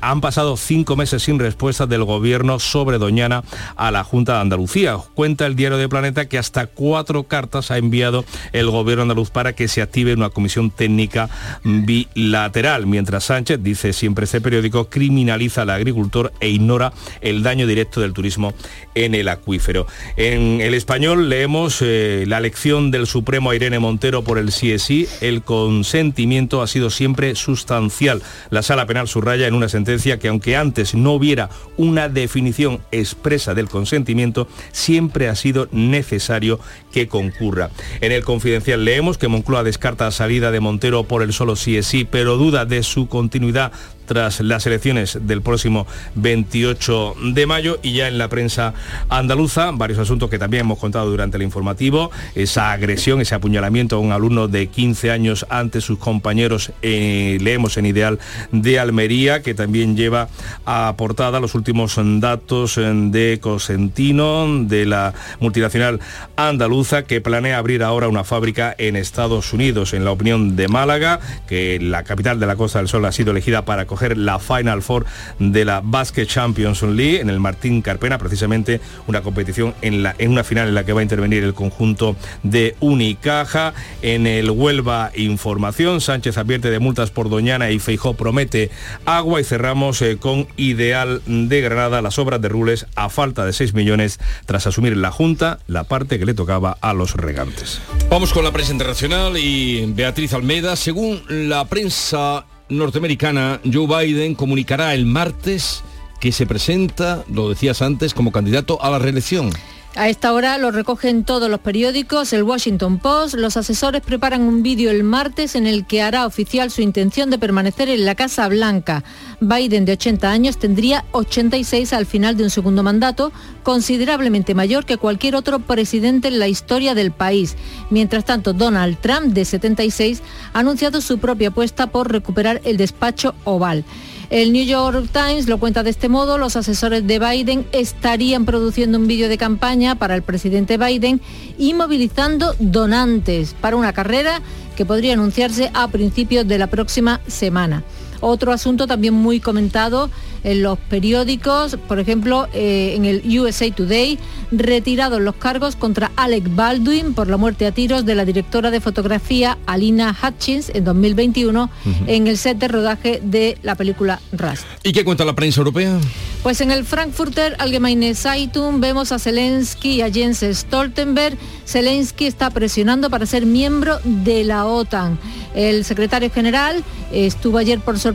han 0.00 0.20
pasado 0.20 0.56
cinco 0.56 0.96
meses 0.96 1.22
sin 1.22 1.38
respuesta 1.38 1.86
del 1.86 2.04
gobierno 2.04 2.58
sobre 2.58 2.98
Doñana 2.98 3.42
a 3.76 3.90
la 3.90 4.04
Junta 4.04 4.34
de 4.34 4.40
Andalucía. 4.40 4.96
Cuenta 5.14 5.46
el 5.46 5.56
diario 5.56 5.78
de 5.78 5.88
Planeta 5.88 6.28
que 6.28 6.38
hasta 6.38 6.66
cuatro 6.66 7.24
cartas 7.24 7.70
ha 7.70 7.78
enviado 7.78 8.24
el 8.52 8.70
gobierno 8.70 9.02
andaluz 9.02 9.30
para 9.30 9.54
que 9.54 9.68
se 9.68 9.82
active 9.82 10.14
una 10.14 10.30
comisión 10.30 10.70
técnica 10.70 11.28
bilateral, 11.64 12.86
mientras 12.86 13.24
Sánchez, 13.24 13.62
dice 13.62 13.92
siempre 13.92 14.24
este 14.24 14.40
periódico, 14.40 14.88
criminaliza 14.88 15.62
al 15.62 15.70
agricultor 15.70 16.32
e 16.40 16.48
ignora 16.48 16.92
el 17.20 17.42
daño 17.42 17.66
directo 17.66 18.00
del 18.00 18.12
turismo 18.12 18.54
en 18.94 19.14
el 19.14 19.28
acuífero. 19.28 19.86
En 20.16 20.60
el 20.60 20.74
español 20.74 21.28
leemos 21.28 21.78
eh, 21.80 22.24
la 22.26 22.40
lección 22.40 22.90
del 22.90 23.06
Supremo 23.06 23.52
Irene 23.54 23.78
Montero 23.78 24.22
por 24.22 24.38
el 24.38 24.48
CSI. 24.48 25.08
El 25.20 25.42
consentimiento 25.42 26.62
ha 26.62 26.66
sido 26.66 26.90
siempre 26.90 27.34
sustancial. 27.34 28.22
La 28.50 28.62
sala 28.62 28.86
penal 28.86 29.08
subraya 29.08 29.46
en 29.46 29.54
una 29.54 29.68
sentencia 29.68 30.18
que 30.18 30.28
aunque 30.28 30.56
antes 30.56 30.94
no 30.94 31.12
hubiera 31.12 31.50
una 31.76 32.08
definición 32.08 32.80
expresa 32.90 33.54
del 33.54 33.68
consentimiento, 33.68 34.48
siempre 34.72 35.28
ha 35.28 35.34
sido 35.34 35.68
necesario 35.72 36.60
que 36.92 37.08
concurra. 37.08 37.70
En 38.00 38.12
el 38.12 38.24
confidencial 38.24 38.84
leemos 38.84 39.18
que 39.18 39.28
Moncloa 39.28 39.64
descarta 39.64 40.04
la 40.04 40.10
salida 40.10 40.50
de 40.50 40.60
Montero 40.60 41.04
por 41.04 41.22
el 41.22 41.32
solo 41.32 41.56
sí 41.56 41.76
es 41.76 41.86
sí, 41.86 42.06
pero 42.08 42.36
duda 42.36 42.64
de 42.64 42.82
su 42.82 43.08
continuidad 43.08 43.72
tras 44.06 44.40
las 44.40 44.66
elecciones 44.66 45.18
del 45.22 45.42
próximo 45.42 45.86
28 46.14 47.14
de 47.32 47.46
mayo 47.46 47.78
y 47.82 47.92
ya 47.94 48.08
en 48.08 48.18
la 48.18 48.28
prensa 48.28 48.74
andaluza, 49.08 49.70
varios 49.72 49.98
asuntos 49.98 50.30
que 50.30 50.38
también 50.38 50.62
hemos 50.62 50.78
contado 50.78 51.10
durante 51.10 51.36
el 51.36 51.42
informativo, 51.42 52.10
esa 52.34 52.72
agresión, 52.72 53.20
ese 53.20 53.34
apuñalamiento 53.34 53.96
a 53.96 53.98
un 53.98 54.12
alumno 54.12 54.48
de 54.48 54.66
15 54.68 55.10
años 55.10 55.46
ante 55.48 55.80
sus 55.80 55.98
compañeros, 55.98 56.72
eh, 56.82 57.38
leemos 57.40 57.76
en 57.76 57.86
Ideal 57.86 58.18
de 58.50 58.78
Almería, 58.78 59.42
que 59.42 59.54
también 59.54 59.96
lleva 59.96 60.28
a 60.64 60.94
portada 60.96 61.40
los 61.40 61.54
últimos 61.54 61.98
datos 62.20 62.76
de 62.76 63.38
Cosentino, 63.40 64.46
de 64.64 64.86
la 64.86 65.14
multinacional 65.40 66.00
andaluza, 66.36 67.04
que 67.04 67.20
planea 67.20 67.58
abrir 67.58 67.82
ahora 67.82 68.08
una 68.08 68.24
fábrica 68.24 68.74
en 68.78 68.96
Estados 68.96 69.52
Unidos. 69.52 69.92
En 69.94 70.04
la 70.04 70.12
opinión 70.12 70.56
de 70.56 70.68
Málaga, 70.68 71.20
que 71.46 71.78
la 71.80 72.04
capital 72.04 72.40
de 72.40 72.46
la 72.46 72.56
Costa 72.56 72.78
del 72.78 72.88
Sol 72.88 73.04
ha 73.04 73.12
sido 73.12 73.30
elegida 73.32 73.64
para 73.64 73.86
coger 73.92 74.16
la 74.16 74.38
Final 74.38 74.80
Four 74.80 75.04
de 75.38 75.66
la 75.66 75.82
Basket 75.84 76.24
Champions 76.24 76.82
League 76.82 77.20
en 77.20 77.28
el 77.28 77.40
Martín 77.40 77.82
Carpena, 77.82 78.16
precisamente 78.16 78.80
una 79.06 79.20
competición 79.20 79.74
en, 79.82 80.02
la, 80.02 80.14
en 80.16 80.30
una 80.30 80.44
final 80.44 80.68
en 80.68 80.74
la 80.74 80.84
que 80.84 80.94
va 80.94 81.00
a 81.00 81.02
intervenir 81.02 81.44
el 81.44 81.52
conjunto 81.52 82.16
de 82.42 82.74
Unicaja. 82.80 83.74
En 84.00 84.26
el 84.26 84.50
Huelva 84.50 85.10
Información, 85.14 86.00
Sánchez 86.00 86.38
advierte 86.38 86.70
de 86.70 86.78
multas 86.78 87.10
por 87.10 87.28
Doñana 87.28 87.70
y 87.70 87.78
Feijó 87.78 88.14
promete 88.14 88.70
agua 89.04 89.42
y 89.42 89.44
cerramos 89.44 90.00
eh, 90.00 90.16
con 90.18 90.48
Ideal 90.56 91.20
de 91.26 91.60
Granada, 91.60 92.00
las 92.00 92.18
obras 92.18 92.40
de 92.40 92.48
Rules 92.48 92.86
a 92.96 93.10
falta 93.10 93.44
de 93.44 93.52
6 93.52 93.74
millones 93.74 94.18
tras 94.46 94.66
asumir 94.66 94.96
la 94.96 95.10
Junta 95.10 95.58
la 95.66 95.84
parte 95.84 96.18
que 96.18 96.24
le 96.24 96.32
tocaba 96.32 96.78
a 96.80 96.94
los 96.94 97.14
regantes. 97.14 97.80
Vamos 98.08 98.32
con 98.32 98.42
la 98.42 98.52
prensa 98.52 98.72
internacional 98.72 99.36
y 99.36 99.84
Beatriz 99.92 100.32
Almeida. 100.32 100.76
Según 100.76 101.22
la 101.28 101.66
prensa 101.66 102.46
norteamericana, 102.76 103.60
Joe 103.70 103.86
Biden 103.86 104.34
comunicará 104.34 104.94
el 104.94 105.06
martes 105.06 105.82
que 106.20 106.32
se 106.32 106.46
presenta, 106.46 107.24
lo 107.32 107.48
decías 107.48 107.82
antes, 107.82 108.14
como 108.14 108.32
candidato 108.32 108.82
a 108.82 108.90
la 108.90 108.98
reelección. 108.98 109.50
A 109.94 110.08
esta 110.08 110.32
hora 110.32 110.56
lo 110.56 110.70
recogen 110.70 111.22
todos 111.22 111.50
los 111.50 111.60
periódicos, 111.60 112.32
el 112.32 112.44
Washington 112.44 112.98
Post. 112.98 113.34
Los 113.34 113.58
asesores 113.58 114.00
preparan 114.00 114.40
un 114.40 114.62
vídeo 114.62 114.90
el 114.90 115.04
martes 115.04 115.54
en 115.54 115.66
el 115.66 115.86
que 115.86 116.00
hará 116.00 116.24
oficial 116.24 116.70
su 116.70 116.80
intención 116.80 117.28
de 117.28 117.38
permanecer 117.38 117.90
en 117.90 118.06
la 118.06 118.14
Casa 118.14 118.48
Blanca. 118.48 119.04
Biden, 119.40 119.84
de 119.84 119.92
80 119.92 120.30
años, 120.30 120.56
tendría 120.56 121.04
86 121.12 121.92
al 121.92 122.06
final 122.06 122.38
de 122.38 122.44
un 122.44 122.50
segundo 122.50 122.82
mandato, 122.82 123.32
considerablemente 123.64 124.54
mayor 124.54 124.86
que 124.86 124.96
cualquier 124.96 125.36
otro 125.36 125.58
presidente 125.58 126.28
en 126.28 126.38
la 126.38 126.48
historia 126.48 126.94
del 126.94 127.12
país. 127.12 127.54
Mientras 127.90 128.24
tanto, 128.24 128.54
Donald 128.54 128.96
Trump, 128.98 129.34
de 129.34 129.44
76, 129.44 130.22
ha 130.54 130.60
anunciado 130.60 131.02
su 131.02 131.18
propia 131.18 131.48
apuesta 131.48 131.88
por 131.88 132.10
recuperar 132.10 132.62
el 132.64 132.78
despacho 132.78 133.34
oval. 133.44 133.84
El 134.32 134.54
New 134.54 134.64
York 134.64 135.10
Times 135.12 135.46
lo 135.46 135.58
cuenta 135.58 135.82
de 135.82 135.90
este 135.90 136.08
modo, 136.08 136.38
los 136.38 136.56
asesores 136.56 137.06
de 137.06 137.18
Biden 137.18 137.66
estarían 137.72 138.46
produciendo 138.46 138.96
un 138.96 139.06
vídeo 139.06 139.28
de 139.28 139.36
campaña 139.36 139.96
para 139.96 140.14
el 140.14 140.22
presidente 140.22 140.78
Biden 140.78 141.20
y 141.58 141.74
movilizando 141.74 142.54
donantes 142.58 143.54
para 143.60 143.76
una 143.76 143.92
carrera 143.92 144.40
que 144.74 144.86
podría 144.86 145.12
anunciarse 145.12 145.70
a 145.74 145.86
principios 145.88 146.48
de 146.48 146.56
la 146.56 146.68
próxima 146.68 147.20
semana. 147.26 147.84
Otro 148.24 148.52
asunto 148.52 148.86
también 148.86 149.14
muy 149.14 149.40
comentado 149.40 150.08
en 150.44 150.62
los 150.62 150.78
periódicos, 150.78 151.76
por 151.88 151.98
ejemplo, 151.98 152.46
eh, 152.54 152.94
en 152.96 153.04
el 153.04 153.22
USA 153.38 153.68
Today, 153.72 154.16
retirados 154.52 155.20
los 155.20 155.34
cargos 155.34 155.74
contra 155.74 156.12
Alec 156.14 156.44
Baldwin 156.54 157.14
por 157.14 157.28
la 157.28 157.36
muerte 157.36 157.66
a 157.66 157.72
tiros 157.72 158.04
de 158.04 158.14
la 158.14 158.24
directora 158.24 158.70
de 158.70 158.80
fotografía 158.80 159.58
Alina 159.66 160.16
Hutchins 160.22 160.70
en 160.72 160.84
2021 160.84 161.68
en 162.06 162.28
el 162.28 162.38
set 162.38 162.58
de 162.58 162.68
rodaje 162.68 163.20
de 163.24 163.58
la 163.62 163.74
película 163.74 164.20
Rust. 164.30 164.66
¿Y 164.84 164.92
qué 164.92 165.04
cuenta 165.04 165.24
la 165.24 165.34
prensa 165.34 165.60
europea? 165.60 165.98
Pues 166.44 166.60
en 166.60 166.70
el 166.70 166.84
Frankfurter 166.84 167.56
Allgemeine 167.58 168.14
Zeitung 168.14 168.80
vemos 168.80 169.10
a 169.10 169.18
Zelensky 169.18 169.96
y 169.96 170.02
a 170.02 170.12
Jens 170.12 170.44
Stoltenberg. 170.52 171.36
Zelensky 171.66 172.26
está 172.26 172.50
presionando 172.50 173.10
para 173.10 173.26
ser 173.26 173.46
miembro 173.46 173.98
de 174.04 174.44
la 174.44 174.66
OTAN. 174.66 175.18
El 175.54 175.84
secretario 175.84 176.30
general 176.30 176.82
estuvo 177.12 177.58
ayer 177.58 177.78
por 177.78 177.98
sorpresa 177.98 178.11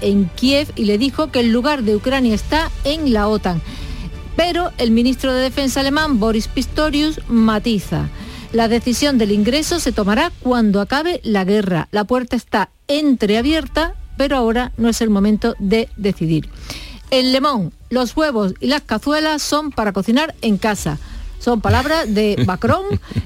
en 0.00 0.30
Kiev 0.36 0.72
y 0.76 0.84
le 0.84 0.98
dijo 0.98 1.30
que 1.30 1.40
el 1.40 1.52
lugar 1.52 1.82
de 1.82 1.96
Ucrania 1.96 2.34
está 2.34 2.70
en 2.84 3.12
la 3.12 3.28
OTAN. 3.28 3.60
Pero 4.36 4.70
el 4.78 4.90
ministro 4.90 5.32
de 5.32 5.42
Defensa 5.42 5.80
alemán, 5.80 6.20
Boris 6.20 6.48
Pistorius, 6.48 7.20
matiza. 7.28 8.08
La 8.52 8.68
decisión 8.68 9.18
del 9.18 9.32
ingreso 9.32 9.80
se 9.80 9.92
tomará 9.92 10.32
cuando 10.40 10.80
acabe 10.80 11.20
la 11.24 11.44
guerra. 11.44 11.88
La 11.90 12.04
puerta 12.04 12.36
está 12.36 12.70
entreabierta, 12.86 13.94
pero 14.16 14.36
ahora 14.36 14.72
no 14.76 14.88
es 14.88 15.00
el 15.00 15.10
momento 15.10 15.54
de 15.58 15.88
decidir. 15.96 16.48
En 17.10 17.32
Lemón, 17.32 17.72
los 17.90 18.16
huevos 18.16 18.54
y 18.60 18.68
las 18.68 18.82
cazuelas 18.82 19.42
son 19.42 19.70
para 19.70 19.92
cocinar 19.92 20.34
en 20.40 20.56
casa. 20.56 20.98
Son 21.38 21.60
palabras 21.60 22.12
de 22.12 22.42
Macron 22.46 22.84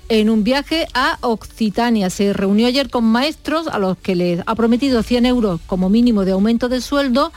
en 0.09 0.31
un 0.31 0.45
viaje 0.45 0.87
a 0.95 1.19
Occitania. 1.21 2.11
Se 2.11 2.33
reunió 2.33 2.67
ayer 2.67 2.91
con 2.91 3.05
maestros 3.05 3.69
a 3.69 3.79
los 3.79 3.97
que 3.99 4.15
les 4.15 4.41
ha 4.47 4.55
prometido 4.55 5.03
100 5.03 5.27
euros 5.27 5.61
como 5.67 5.89
mínimo 5.89 6.25
de 6.25 6.33
aumento 6.33 6.69
de 6.69 6.81
sueldo 6.81 7.33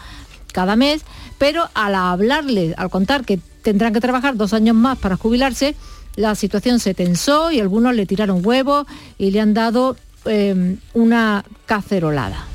cada 0.52 0.76
mes, 0.76 1.02
pero 1.38 1.70
al 1.74 1.96
hablarles, 1.96 2.74
al 2.78 2.90
contar 2.90 3.26
que 3.26 3.40
tendrán 3.62 3.94
que 3.94 4.00
trabajar 4.00 4.38
dos 4.38 4.54
años 4.54 4.76
más 4.76 4.98
para 4.98 5.18
jubilarse, 5.18 5.76
la 6.16 6.34
situación 6.36 6.80
se 6.80 6.94
tensó 6.94 7.52
y 7.52 7.60
algunos 7.60 7.94
le 7.94 8.06
tiraron 8.06 8.46
huevos 8.46 8.86
y 9.18 9.32
le 9.32 9.42
han 9.42 9.54
dado 9.54 9.98
eh, 10.26 10.78
una 10.94 11.44
cacerolada. 11.66 12.55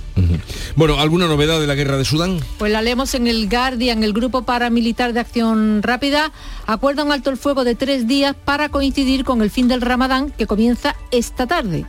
Bueno, 0.76 0.98
¿alguna 0.98 1.26
novedad 1.26 1.60
de 1.60 1.66
la 1.66 1.74
guerra 1.74 1.96
de 1.96 2.04
Sudán? 2.04 2.40
Pues 2.58 2.72
la 2.72 2.82
leemos 2.82 3.14
en 3.14 3.26
el 3.26 3.48
Guardian, 3.48 4.02
el 4.04 4.12
Grupo 4.12 4.42
Paramilitar 4.42 5.12
de 5.12 5.20
Acción 5.20 5.82
Rápida 5.82 6.32
acuerda 6.66 7.04
un 7.04 7.12
alto 7.12 7.30
el 7.30 7.36
fuego 7.36 7.64
de 7.64 7.74
tres 7.74 8.06
días 8.06 8.34
para 8.44 8.68
coincidir 8.68 9.24
con 9.24 9.42
el 9.42 9.50
fin 9.50 9.68
del 9.68 9.80
Ramadán 9.80 10.30
que 10.30 10.46
comienza 10.46 10.96
esta 11.10 11.46
tarde. 11.46 11.86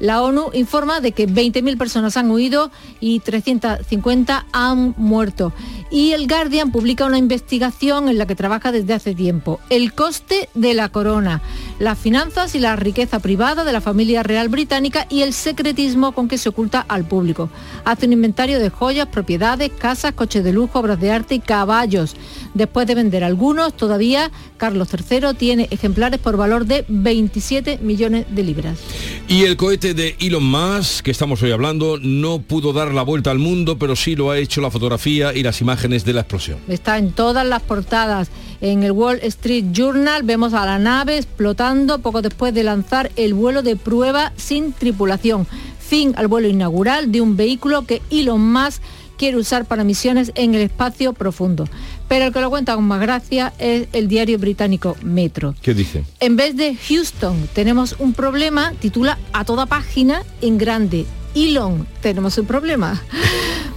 La 0.00 0.22
ONU 0.22 0.50
informa 0.54 1.00
de 1.00 1.12
que 1.12 1.28
20.000 1.28 1.76
personas 1.76 2.16
han 2.16 2.30
huido 2.30 2.70
y 3.00 3.20
350 3.20 4.46
han 4.50 4.94
muerto. 4.96 5.52
Y 5.92 6.12
el 6.12 6.28
Guardian 6.28 6.70
publica 6.70 7.04
una 7.04 7.18
investigación 7.18 8.08
en 8.08 8.16
la 8.16 8.26
que 8.26 8.36
trabaja 8.36 8.70
desde 8.70 8.94
hace 8.94 9.12
tiempo. 9.12 9.58
El 9.70 9.92
coste 9.92 10.48
de 10.54 10.72
la 10.72 10.88
corona, 10.88 11.42
las 11.80 11.98
finanzas 11.98 12.54
y 12.54 12.60
la 12.60 12.76
riqueza 12.76 13.18
privada 13.18 13.64
de 13.64 13.72
la 13.72 13.80
familia 13.80 14.22
real 14.22 14.48
británica 14.48 15.08
y 15.10 15.22
el 15.22 15.32
secretismo 15.32 16.12
con 16.12 16.28
que 16.28 16.38
se 16.38 16.48
oculta 16.48 16.86
al 16.86 17.08
público. 17.08 17.50
Hace 17.84 18.06
un 18.06 18.12
inventario 18.12 18.60
de 18.60 18.70
joyas, 18.70 19.08
propiedades, 19.08 19.72
casas, 19.76 20.12
coches 20.12 20.44
de 20.44 20.52
lujo, 20.52 20.78
obras 20.78 21.00
de 21.00 21.10
arte 21.10 21.34
y 21.34 21.40
caballos. 21.40 22.14
Después 22.54 22.86
de 22.86 22.94
vender 22.94 23.24
algunos, 23.24 23.76
todavía 23.76 24.30
Carlos 24.58 24.88
III 24.92 25.34
tiene 25.36 25.66
ejemplares 25.72 26.20
por 26.20 26.36
valor 26.36 26.66
de 26.66 26.84
27 26.86 27.78
millones 27.78 28.26
de 28.30 28.44
libras. 28.44 28.78
Y 29.26 29.42
el 29.42 29.56
cohete 29.56 29.94
de 29.94 30.14
Elon 30.20 30.44
Musk, 30.44 31.04
que 31.04 31.10
estamos 31.10 31.42
hoy 31.42 31.50
hablando, 31.50 31.98
no 32.00 32.42
pudo 32.42 32.72
dar 32.72 32.94
la 32.94 33.02
vuelta 33.02 33.32
al 33.32 33.38
mundo, 33.40 33.76
pero 33.76 33.96
sí 33.96 34.14
lo 34.14 34.30
ha 34.30 34.38
hecho 34.38 34.60
la 34.60 34.70
fotografía 34.70 35.34
y 35.34 35.42
las 35.42 35.60
imágenes 35.60 35.79
de 35.80 36.12
la 36.12 36.20
explosión. 36.20 36.58
Está 36.68 36.98
en 36.98 37.12
todas 37.12 37.46
las 37.46 37.62
portadas. 37.62 38.28
En 38.60 38.82
el 38.82 38.92
Wall 38.92 39.18
Street 39.22 39.66
Journal 39.72 40.22
vemos 40.22 40.52
a 40.52 40.66
la 40.66 40.78
nave 40.78 41.16
explotando 41.16 42.00
poco 42.00 42.20
después 42.20 42.52
de 42.52 42.62
lanzar 42.62 43.10
el 43.16 43.32
vuelo 43.32 43.62
de 43.62 43.76
prueba 43.76 44.32
sin 44.36 44.74
tripulación. 44.74 45.46
Fin 45.78 46.12
al 46.16 46.28
vuelo 46.28 46.48
inaugural 46.48 47.10
de 47.10 47.22
un 47.22 47.34
vehículo 47.36 47.86
que 47.86 48.02
Elon 48.10 48.52
Musk 48.52 48.82
quiere 49.16 49.38
usar 49.38 49.64
para 49.64 49.82
misiones 49.82 50.32
en 50.34 50.54
el 50.54 50.60
espacio 50.60 51.14
profundo. 51.14 51.66
Pero 52.08 52.26
el 52.26 52.32
que 52.32 52.40
lo 52.40 52.50
cuenta 52.50 52.74
con 52.74 52.84
más 52.84 53.00
gracia 53.00 53.54
es 53.58 53.88
el 53.92 54.06
diario 54.06 54.38
británico 54.38 54.96
Metro. 55.02 55.54
¿Qué 55.62 55.72
dice? 55.72 56.04
En 56.20 56.36
vez 56.36 56.56
de 56.56 56.76
Houston 56.76 57.48
tenemos 57.54 57.96
un 57.98 58.12
problema, 58.12 58.74
titula 58.80 59.18
a 59.32 59.44
toda 59.44 59.64
página 59.64 60.22
en 60.42 60.58
grande. 60.58 61.06
Elon, 61.34 61.86
tenemos 62.02 62.36
un 62.36 62.46
problema. 62.46 63.00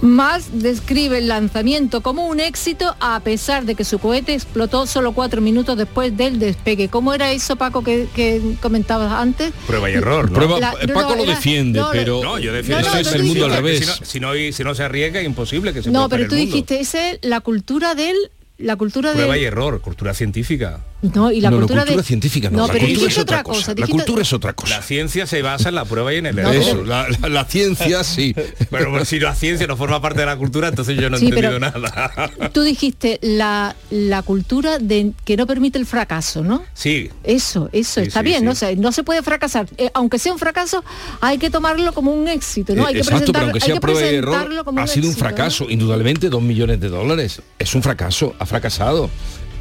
Más 0.04 0.60
describe 0.60 1.16
el 1.18 1.28
lanzamiento 1.28 2.02
como 2.02 2.26
un 2.26 2.38
éxito 2.38 2.94
a 3.00 3.18
pesar 3.20 3.64
de 3.64 3.74
que 3.74 3.84
su 3.84 3.98
cohete 3.98 4.34
explotó 4.34 4.86
solo 4.86 5.12
cuatro 5.12 5.40
minutos 5.40 5.78
después 5.78 6.14
del 6.14 6.38
despegue. 6.38 6.88
¿Cómo 6.90 7.14
era 7.14 7.32
eso, 7.32 7.56
Paco, 7.56 7.82
que, 7.82 8.06
que 8.14 8.54
comentabas 8.60 9.10
antes? 9.12 9.52
Prueba 9.66 9.90
y 9.90 9.94
error. 9.94 10.30
¿no? 10.30 10.36
Prueba- 10.36 10.60
La- 10.60 10.74
no, 10.86 10.92
Paco 10.94 11.16
no, 11.16 11.24
lo 11.24 11.24
defiende, 11.24 11.80
no, 11.80 11.88
pero 11.90 12.22
No, 12.22 12.38
yo 12.38 12.52
defiendo 12.52 12.86
No, 12.86 12.94
no, 12.94 13.00
eso 13.00 13.08
es 13.10 13.16
el 13.16 13.22
mundo 13.24 13.46
al 13.46 13.52
revés. 13.52 13.80
Si 13.80 13.86
no, 14.20 14.32
si 14.34 14.44
no, 14.46 14.52
si 14.52 14.62
no 14.64 14.74
se 14.74 14.82
arriesga, 14.82 15.22
imposible 15.22 15.72
que 15.72 15.82
se 15.82 15.90
No, 15.90 16.08
pero 16.10 16.28
tú 16.28 16.34
el 16.34 16.42
dijiste, 16.42 16.80
esa 16.80 17.10
es 17.12 17.18
la 17.22 17.40
cultura 17.40 17.94
del 17.94 18.14
la 18.58 18.76
cultura 18.76 19.10
de... 19.10 19.16
Prueba 19.16 19.36
y 19.38 19.44
error, 19.44 19.80
cultura 19.80 20.14
científica. 20.14 20.80
No, 21.02 21.30
y 21.30 21.40
la 21.42 21.50
No, 21.50 21.56
no, 21.56 21.60
cultura, 21.62 21.82
cultura 21.82 22.00
de... 22.02 22.06
científica 22.06 22.48
no, 22.50 22.66
la 22.66 22.72
pero 22.72 22.86
cultura 22.86 23.10
es 23.10 23.18
otra 23.18 23.42
cosa, 23.42 23.74
la 23.76 23.86
cultura 23.86 24.22
es 24.22 24.32
otra 24.32 24.52
cosa. 24.54 24.76
La 24.76 24.82
ciencia 24.82 25.26
se 25.26 25.42
basa 25.42 25.68
en 25.68 25.74
la 25.74 25.84
prueba 25.84 26.14
y 26.14 26.16
en 26.16 26.26
el 26.26 26.38
error. 26.38 26.54
Eso, 26.54 26.82
la, 26.84 27.06
la- 27.20 27.28
la 27.28 27.44
ciencia 27.44 28.02
sí. 28.04 28.34
Pero 28.70 29.04
si 29.04 29.20
la 29.20 29.34
ciencia 29.34 29.66
no 29.66 29.76
forma 29.76 30.00
parte 30.00 30.20
de 30.20 30.26
la 30.26 30.36
cultura, 30.38 30.68
entonces 30.68 30.96
yo 30.98 31.10
no 31.10 31.16
he 31.16 31.20
Sí, 31.20 31.26
entendido 31.26 31.58
pero- 31.60 31.78
nada. 31.80 32.30
Tú 32.54 32.62
dijiste 32.62 33.18
la, 33.22 33.76
la 33.90 34.22
cultura 34.22 34.78
de 34.78 35.12
que 35.26 35.36
no 35.36 35.46
permite 35.46 35.76
el 35.78 35.84
fracaso, 35.84 36.42
¿no? 36.42 36.64
Sí, 36.72 37.10
Eso, 37.22 37.68
eso, 37.72 38.00
Sí, 38.00 38.06
está 38.06 38.20
sí, 38.20 38.24
bien, 38.26 38.38
sí. 38.40 38.44
¿no? 38.46 38.52
O 38.52 38.54
sea, 38.54 38.74
no 38.76 38.92
se 38.92 39.02
puede 39.02 39.22
fracasar. 39.22 39.66
Eh, 39.76 39.90
aunque 39.92 40.18
sea 40.18 40.32
un 40.32 40.38
fracaso, 40.38 40.82
hay 41.20 41.36
que 41.38 41.50
tomarlo 41.50 41.92
como 41.92 42.12
un 42.12 42.28
éxito, 42.28 42.74
¿no? 42.74 42.84
Eh, 42.84 42.86
Hay 42.88 42.94
que 42.94 43.00
Exacto, 43.00 43.30
pero 43.32 43.44
aunque 43.44 43.58
hay 43.58 43.66
sea 43.66 43.74
que 43.74 43.80
prueba 43.80 44.00
y 44.00 44.14
error, 44.14 44.30
presentarlo 44.30 44.64
como 44.64 44.80
ha 44.80 44.86
sido 44.86 45.08
un 45.08 45.14
fracaso, 45.16 45.66
indudablemente, 45.68 46.30
dos 46.30 46.40
millones 46.40 46.80
de 46.80 46.88
dólares. 46.88 47.42
Es 47.58 47.74
un 47.74 47.82
fracaso, 47.82 48.34
ha 48.38 48.46
fracasado. 48.54 49.10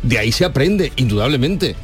De 0.04 0.20
ahí 0.20 0.32
se 0.32 0.46
aprende, 0.46 0.92
indudablemente. 0.98 1.76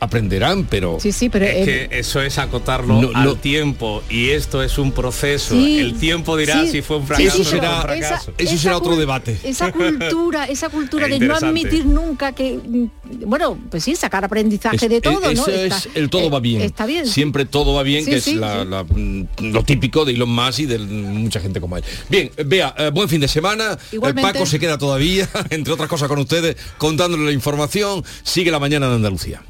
Aprenderán, 0.00 0.64
pero... 0.68 0.98
Sí, 1.00 1.12
sí, 1.12 1.28
pero... 1.28 1.46
es 1.46 1.56
eh, 1.68 1.88
que 1.90 1.98
eso 1.98 2.20
es 2.20 2.38
acotarlo 2.38 3.00
No, 3.00 3.10
al 3.14 3.24
no. 3.24 3.34
tiempo 3.36 4.02
y 4.10 4.30
esto 4.30 4.62
es 4.62 4.76
un 4.78 4.92
proceso. 4.92 5.54
Sí, 5.54 5.78
el 5.78 5.94
tiempo 5.98 6.36
dirá 6.36 6.62
sí, 6.62 6.68
si 6.70 6.82
fue 6.82 6.98
un 6.98 7.06
fracaso 7.06 7.30
sí, 7.30 7.40
o 7.40 7.44
no 7.44 7.50
fue 7.50 7.58
será- 7.60 7.76
un 7.76 7.82
fracaso. 7.82 8.32
Eso 8.38 8.58
será 8.58 8.76
otro 8.76 8.96
debate. 8.96 9.38
Esa 9.42 9.72
cultura, 9.72 10.44
esa 10.44 10.68
cultura 10.68 11.08
de 11.08 11.18
no 11.18 11.34
admitir 11.34 11.86
nunca 11.86 12.32
que, 12.32 12.58
mm, 12.62 12.84
bueno, 13.26 13.58
pues 13.70 13.84
sí, 13.84 13.96
sacar 13.96 14.24
aprendizaje 14.24 14.76
Es- 14.76 14.88
de 14.90 15.00
todo, 15.00 15.20
¿no? 15.20 15.28
Eso 15.30 15.50
Está- 15.50 15.76
es 15.78 15.88
el 15.94 16.10
todo 16.10 16.26
eh, 16.26 16.30
va 16.30 16.40
bien. 16.40 16.60
Está 16.62 16.84
bien. 16.86 17.06
Siempre 17.06 17.44
todo 17.46 17.74
va 17.74 17.82
bien, 17.82 18.04
Sí, 18.04 18.10
que 18.10 18.20
sí, 18.20 18.30
es 18.32 18.36
la- 18.36 18.62
sí. 18.62 18.68
la- 18.68 18.84
mm, 18.84 19.26
lo 19.52 19.62
típico 19.64 20.04
de 20.04 20.12
Elon 20.12 20.28
Musk 20.30 20.60
y 20.60 20.66
de 20.66 20.78
mucha 20.78 21.40
gente 21.40 21.60
como 21.60 21.76
él. 21.76 21.84
Bien, 22.08 22.30
vea, 22.44 22.74
eh, 22.78 22.90
buen 22.92 23.08
fin 23.08 23.20
de 23.20 23.28
semana. 23.28 23.78
Igualmente. 23.92 24.28
El 24.28 24.32
Paco 24.34 24.46
se 24.46 24.58
queda 24.58 24.76
todavía, 24.78 25.28
entre 25.50 25.72
otras 25.72 25.88
cosas 25.88 26.08
con 26.08 26.18
ustedes, 26.18 26.56
contándole 26.78 27.24
la 27.24 27.32
información. 27.32 28.04
Sigue 28.22 28.50
la 28.50 28.58
mañana 28.58 28.88
de 28.88 28.96
Andalucía. 28.96 29.42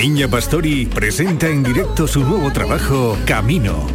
Niña 0.00 0.28
Pastori 0.28 0.86
presenta 0.86 1.46
en 1.46 1.62
directo 1.62 2.08
su 2.08 2.24
nuevo 2.24 2.50
trabajo, 2.50 3.18
Camino. 3.26 3.86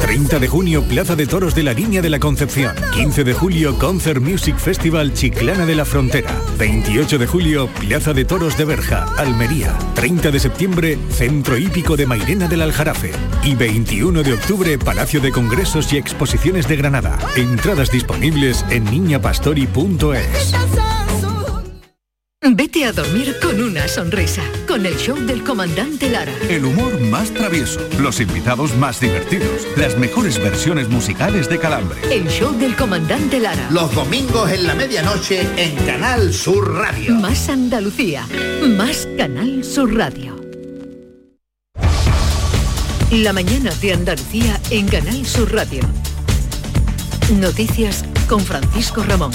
30 0.00 0.40
de 0.40 0.48
junio, 0.48 0.82
Plaza 0.82 1.14
de 1.14 1.28
Toros 1.28 1.54
de 1.54 1.62
la 1.62 1.72
Línea 1.72 2.02
de 2.02 2.10
la 2.10 2.18
Concepción. 2.18 2.74
15 2.92 3.22
de 3.22 3.34
julio, 3.34 3.78
Concert 3.78 4.20
Music 4.20 4.56
Festival 4.56 5.12
Chiclana 5.12 5.64
de 5.64 5.76
la 5.76 5.84
Frontera. 5.84 6.36
28 6.58 7.18
de 7.18 7.26
julio, 7.28 7.68
Plaza 7.68 8.12
de 8.14 8.24
Toros 8.24 8.58
de 8.58 8.64
Berja, 8.64 9.06
Almería. 9.16 9.78
30 9.94 10.32
de 10.32 10.40
septiembre, 10.40 10.98
Centro 11.10 11.56
Hípico 11.56 11.96
de 11.96 12.06
Mairena 12.06 12.48
del 12.48 12.62
Aljarafe. 12.62 13.12
Y 13.44 13.54
21 13.54 14.24
de 14.24 14.32
octubre, 14.32 14.76
Palacio 14.76 15.20
de 15.20 15.30
Congresos 15.30 15.92
y 15.92 15.98
Exposiciones 15.98 16.66
de 16.66 16.74
Granada. 16.74 17.16
Entradas 17.36 17.92
disponibles 17.92 18.64
en 18.70 18.82
niñapastori.es. 18.86 20.97
Vete 22.58 22.84
a 22.86 22.92
dormir 22.92 23.36
con 23.40 23.62
una 23.62 23.86
sonrisa, 23.86 24.42
con 24.66 24.84
el 24.84 24.96
show 24.96 25.16
del 25.16 25.44
comandante 25.44 26.10
Lara. 26.10 26.32
El 26.48 26.64
humor 26.64 27.00
más 27.02 27.30
travieso, 27.30 27.78
los 28.00 28.18
invitados 28.18 28.74
más 28.74 28.98
divertidos, 28.98 29.64
las 29.76 29.96
mejores 29.96 30.42
versiones 30.42 30.88
musicales 30.88 31.48
de 31.48 31.60
Calambre. 31.60 32.00
El 32.12 32.26
show 32.26 32.52
del 32.58 32.74
comandante 32.74 33.38
Lara. 33.38 33.68
Los 33.70 33.94
domingos 33.94 34.50
en 34.50 34.66
la 34.66 34.74
medianoche 34.74 35.46
en 35.56 35.76
Canal 35.86 36.34
Sur 36.34 36.74
Radio. 36.74 37.14
Más 37.14 37.48
Andalucía, 37.48 38.26
más 38.76 39.06
Canal 39.16 39.62
Sur 39.62 39.94
Radio. 39.94 40.34
La 43.12 43.32
mañana 43.32 43.70
de 43.80 43.92
Andalucía 43.92 44.60
en 44.70 44.88
Canal 44.88 45.24
Sur 45.24 45.54
Radio. 45.54 45.82
Noticias 47.34 48.04
con 48.26 48.40
Francisco 48.40 49.04
Ramón. 49.04 49.30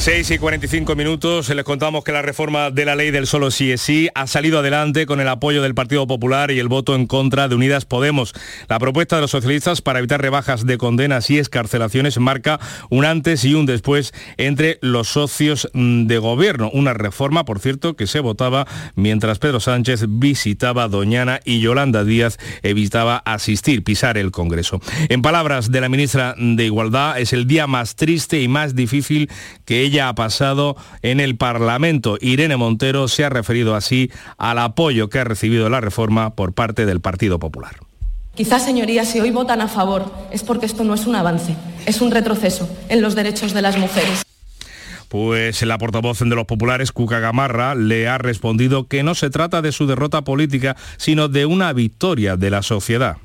6 0.00 0.30
y 0.30 0.38
45 0.38 0.96
minutos, 0.96 1.50
les 1.50 1.62
contamos 1.62 2.04
que 2.04 2.12
la 2.12 2.22
reforma 2.22 2.70
de 2.70 2.86
la 2.86 2.96
ley 2.96 3.10
del 3.10 3.26
solo 3.26 3.50
sí 3.50 3.70
es 3.70 3.82
sí 3.82 4.08
ha 4.14 4.26
salido 4.26 4.60
adelante 4.60 5.04
con 5.04 5.20
el 5.20 5.28
apoyo 5.28 5.60
del 5.60 5.74
Partido 5.74 6.06
Popular 6.06 6.50
y 6.50 6.58
el 6.58 6.68
voto 6.68 6.94
en 6.94 7.06
contra 7.06 7.48
de 7.48 7.54
Unidas 7.54 7.84
Podemos. 7.84 8.32
La 8.70 8.78
propuesta 8.78 9.16
de 9.16 9.20
los 9.20 9.32
socialistas 9.32 9.82
para 9.82 9.98
evitar 9.98 10.22
rebajas 10.22 10.64
de 10.64 10.78
condenas 10.78 11.28
y 11.28 11.38
escarcelaciones 11.38 12.18
marca 12.18 12.58
un 12.88 13.04
antes 13.04 13.44
y 13.44 13.52
un 13.52 13.66
después 13.66 14.14
entre 14.38 14.78
los 14.80 15.08
socios 15.08 15.68
mm, 15.74 16.06
de 16.06 16.16
gobierno. 16.16 16.70
Una 16.72 16.94
reforma, 16.94 17.44
por 17.44 17.60
cierto, 17.60 17.94
que 17.94 18.06
se 18.06 18.20
votaba 18.20 18.66
mientras 18.94 19.38
Pedro 19.38 19.60
Sánchez 19.60 20.06
visitaba 20.08 20.88
Doñana 20.88 21.40
y 21.44 21.60
Yolanda 21.60 22.04
Díaz 22.04 22.38
evitaba 22.62 23.18
asistir, 23.18 23.84
pisar 23.84 24.16
el 24.16 24.30
Congreso. 24.30 24.80
En 25.10 25.20
palabras 25.20 25.70
de 25.70 25.82
la 25.82 25.90
ministra 25.90 26.34
de 26.38 26.64
Igualdad, 26.64 27.20
es 27.20 27.34
el 27.34 27.46
día 27.46 27.66
más 27.66 27.96
triste 27.96 28.40
y 28.40 28.48
más 28.48 28.74
difícil 28.74 29.28
que 29.66 29.89
ella 29.90 30.08
ha 30.08 30.14
pasado 30.14 30.76
en 31.02 31.18
el 31.18 31.36
Parlamento. 31.36 32.16
Irene 32.20 32.56
Montero 32.56 33.08
se 33.08 33.24
ha 33.24 33.28
referido 33.28 33.74
así 33.74 34.10
al 34.38 34.58
apoyo 34.58 35.08
que 35.08 35.18
ha 35.18 35.24
recibido 35.24 35.68
la 35.68 35.80
reforma 35.80 36.36
por 36.36 36.52
parte 36.52 36.86
del 36.86 37.00
Partido 37.00 37.40
Popular. 37.40 37.76
Quizás, 38.36 38.64
señorías, 38.64 39.08
si 39.08 39.18
hoy 39.18 39.32
votan 39.32 39.60
a 39.60 39.66
favor 39.66 40.12
es 40.30 40.44
porque 40.44 40.66
esto 40.66 40.84
no 40.84 40.94
es 40.94 41.06
un 41.06 41.16
avance, 41.16 41.56
es 41.86 42.00
un 42.00 42.12
retroceso 42.12 42.70
en 42.88 43.02
los 43.02 43.16
derechos 43.16 43.52
de 43.52 43.62
las 43.62 43.76
mujeres. 43.76 44.22
Pues 45.08 45.60
la 45.62 45.76
portavoz 45.76 46.20
de 46.20 46.26
los 46.26 46.46
populares, 46.46 46.92
Cuca 46.92 47.18
Gamarra, 47.18 47.74
le 47.74 48.06
ha 48.06 48.16
respondido 48.16 48.86
que 48.86 49.02
no 49.02 49.16
se 49.16 49.28
trata 49.28 49.60
de 49.60 49.72
su 49.72 49.88
derrota 49.88 50.22
política, 50.22 50.76
sino 50.98 51.26
de 51.26 51.46
una 51.46 51.72
victoria 51.72 52.36
de 52.36 52.50
la 52.50 52.62
sociedad. 52.62 53.16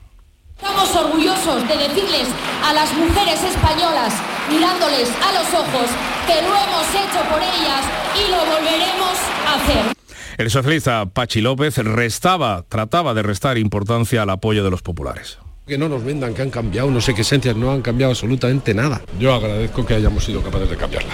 Estamos 0.57 0.95
orgullosos 0.95 1.67
de 1.67 1.77
decirles 1.77 2.27
a 2.63 2.73
las 2.73 2.91
mujeres 2.97 3.43
españolas, 3.43 4.15
mirándoles 4.49 5.09
a 5.23 5.33
los 5.33 5.47
ojos, 5.53 5.89
que 6.27 6.41
lo 6.41 6.55
hemos 6.55 6.87
hecho 6.89 7.21
por 7.29 7.41
ellas 7.41 7.83
y 8.15 8.31
lo 8.31 8.37
volveremos 8.37 9.17
a 9.47 9.55
hacer. 9.55 9.95
El 10.37 10.49
socialista 10.49 11.05
Pachi 11.05 11.41
López 11.41 11.77
restaba, 11.77 12.65
trataba 12.67 13.13
de 13.13 13.23
restar 13.23 13.57
importancia 13.57 14.21
al 14.21 14.29
apoyo 14.29 14.63
de 14.63 14.71
los 14.71 14.81
populares. 14.81 15.37
Que 15.65 15.77
no 15.77 15.89
nos 15.89 16.03
vendan 16.03 16.33
que 16.33 16.41
han 16.41 16.49
cambiado 16.49 16.91
no 16.91 17.01
sé 17.01 17.15
qué 17.15 17.21
esencias, 17.21 17.55
no 17.55 17.71
han 17.71 17.81
cambiado 17.81 18.11
absolutamente 18.11 18.73
nada. 18.73 19.01
Yo 19.19 19.33
agradezco 19.33 19.85
que 19.85 19.95
hayamos 19.95 20.23
sido 20.23 20.41
capaces 20.41 20.69
de 20.69 20.77
cambiarla. 20.77 21.13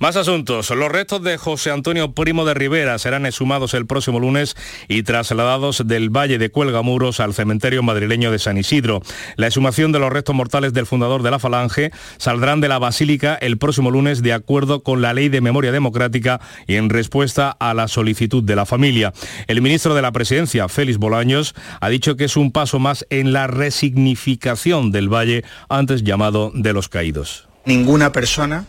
Más 0.00 0.14
asuntos. 0.14 0.70
Los 0.70 0.92
restos 0.92 1.24
de 1.24 1.36
José 1.38 1.72
Antonio 1.72 2.12
Primo 2.12 2.44
de 2.44 2.54
Rivera 2.54 2.96
serán 3.00 3.26
exhumados 3.26 3.74
el 3.74 3.84
próximo 3.84 4.20
lunes 4.20 4.54
y 4.86 5.02
trasladados 5.02 5.82
del 5.88 6.08
Valle 6.08 6.38
de 6.38 6.50
Cuelgamuros 6.50 7.18
al 7.18 7.34
cementerio 7.34 7.82
madrileño 7.82 8.30
de 8.30 8.38
San 8.38 8.58
Isidro. 8.58 9.02
La 9.34 9.48
exhumación 9.48 9.90
de 9.90 9.98
los 9.98 10.12
restos 10.12 10.36
mortales 10.36 10.72
del 10.72 10.86
fundador 10.86 11.24
de 11.24 11.32
la 11.32 11.40
Falange 11.40 11.90
saldrán 12.16 12.60
de 12.60 12.68
la 12.68 12.78
Basílica 12.78 13.34
el 13.40 13.58
próximo 13.58 13.90
lunes 13.90 14.22
de 14.22 14.32
acuerdo 14.32 14.84
con 14.84 15.02
la 15.02 15.14
Ley 15.14 15.30
de 15.30 15.40
Memoria 15.40 15.72
Democrática 15.72 16.40
y 16.68 16.76
en 16.76 16.90
respuesta 16.90 17.50
a 17.58 17.74
la 17.74 17.88
solicitud 17.88 18.44
de 18.44 18.54
la 18.54 18.66
familia. 18.66 19.12
El 19.48 19.62
ministro 19.62 19.96
de 19.96 20.02
la 20.02 20.12
Presidencia, 20.12 20.68
Félix 20.68 20.98
Bolaños, 20.98 21.56
ha 21.80 21.88
dicho 21.88 22.14
que 22.16 22.26
es 22.26 22.36
un 22.36 22.52
paso 22.52 22.78
más 22.78 23.04
en 23.10 23.32
la 23.32 23.48
resignificación 23.48 24.92
del 24.92 25.12
Valle, 25.12 25.44
antes 25.68 26.04
llamado 26.04 26.52
de 26.54 26.72
los 26.72 26.88
caídos. 26.88 27.48
Ninguna 27.64 28.12
persona 28.12 28.64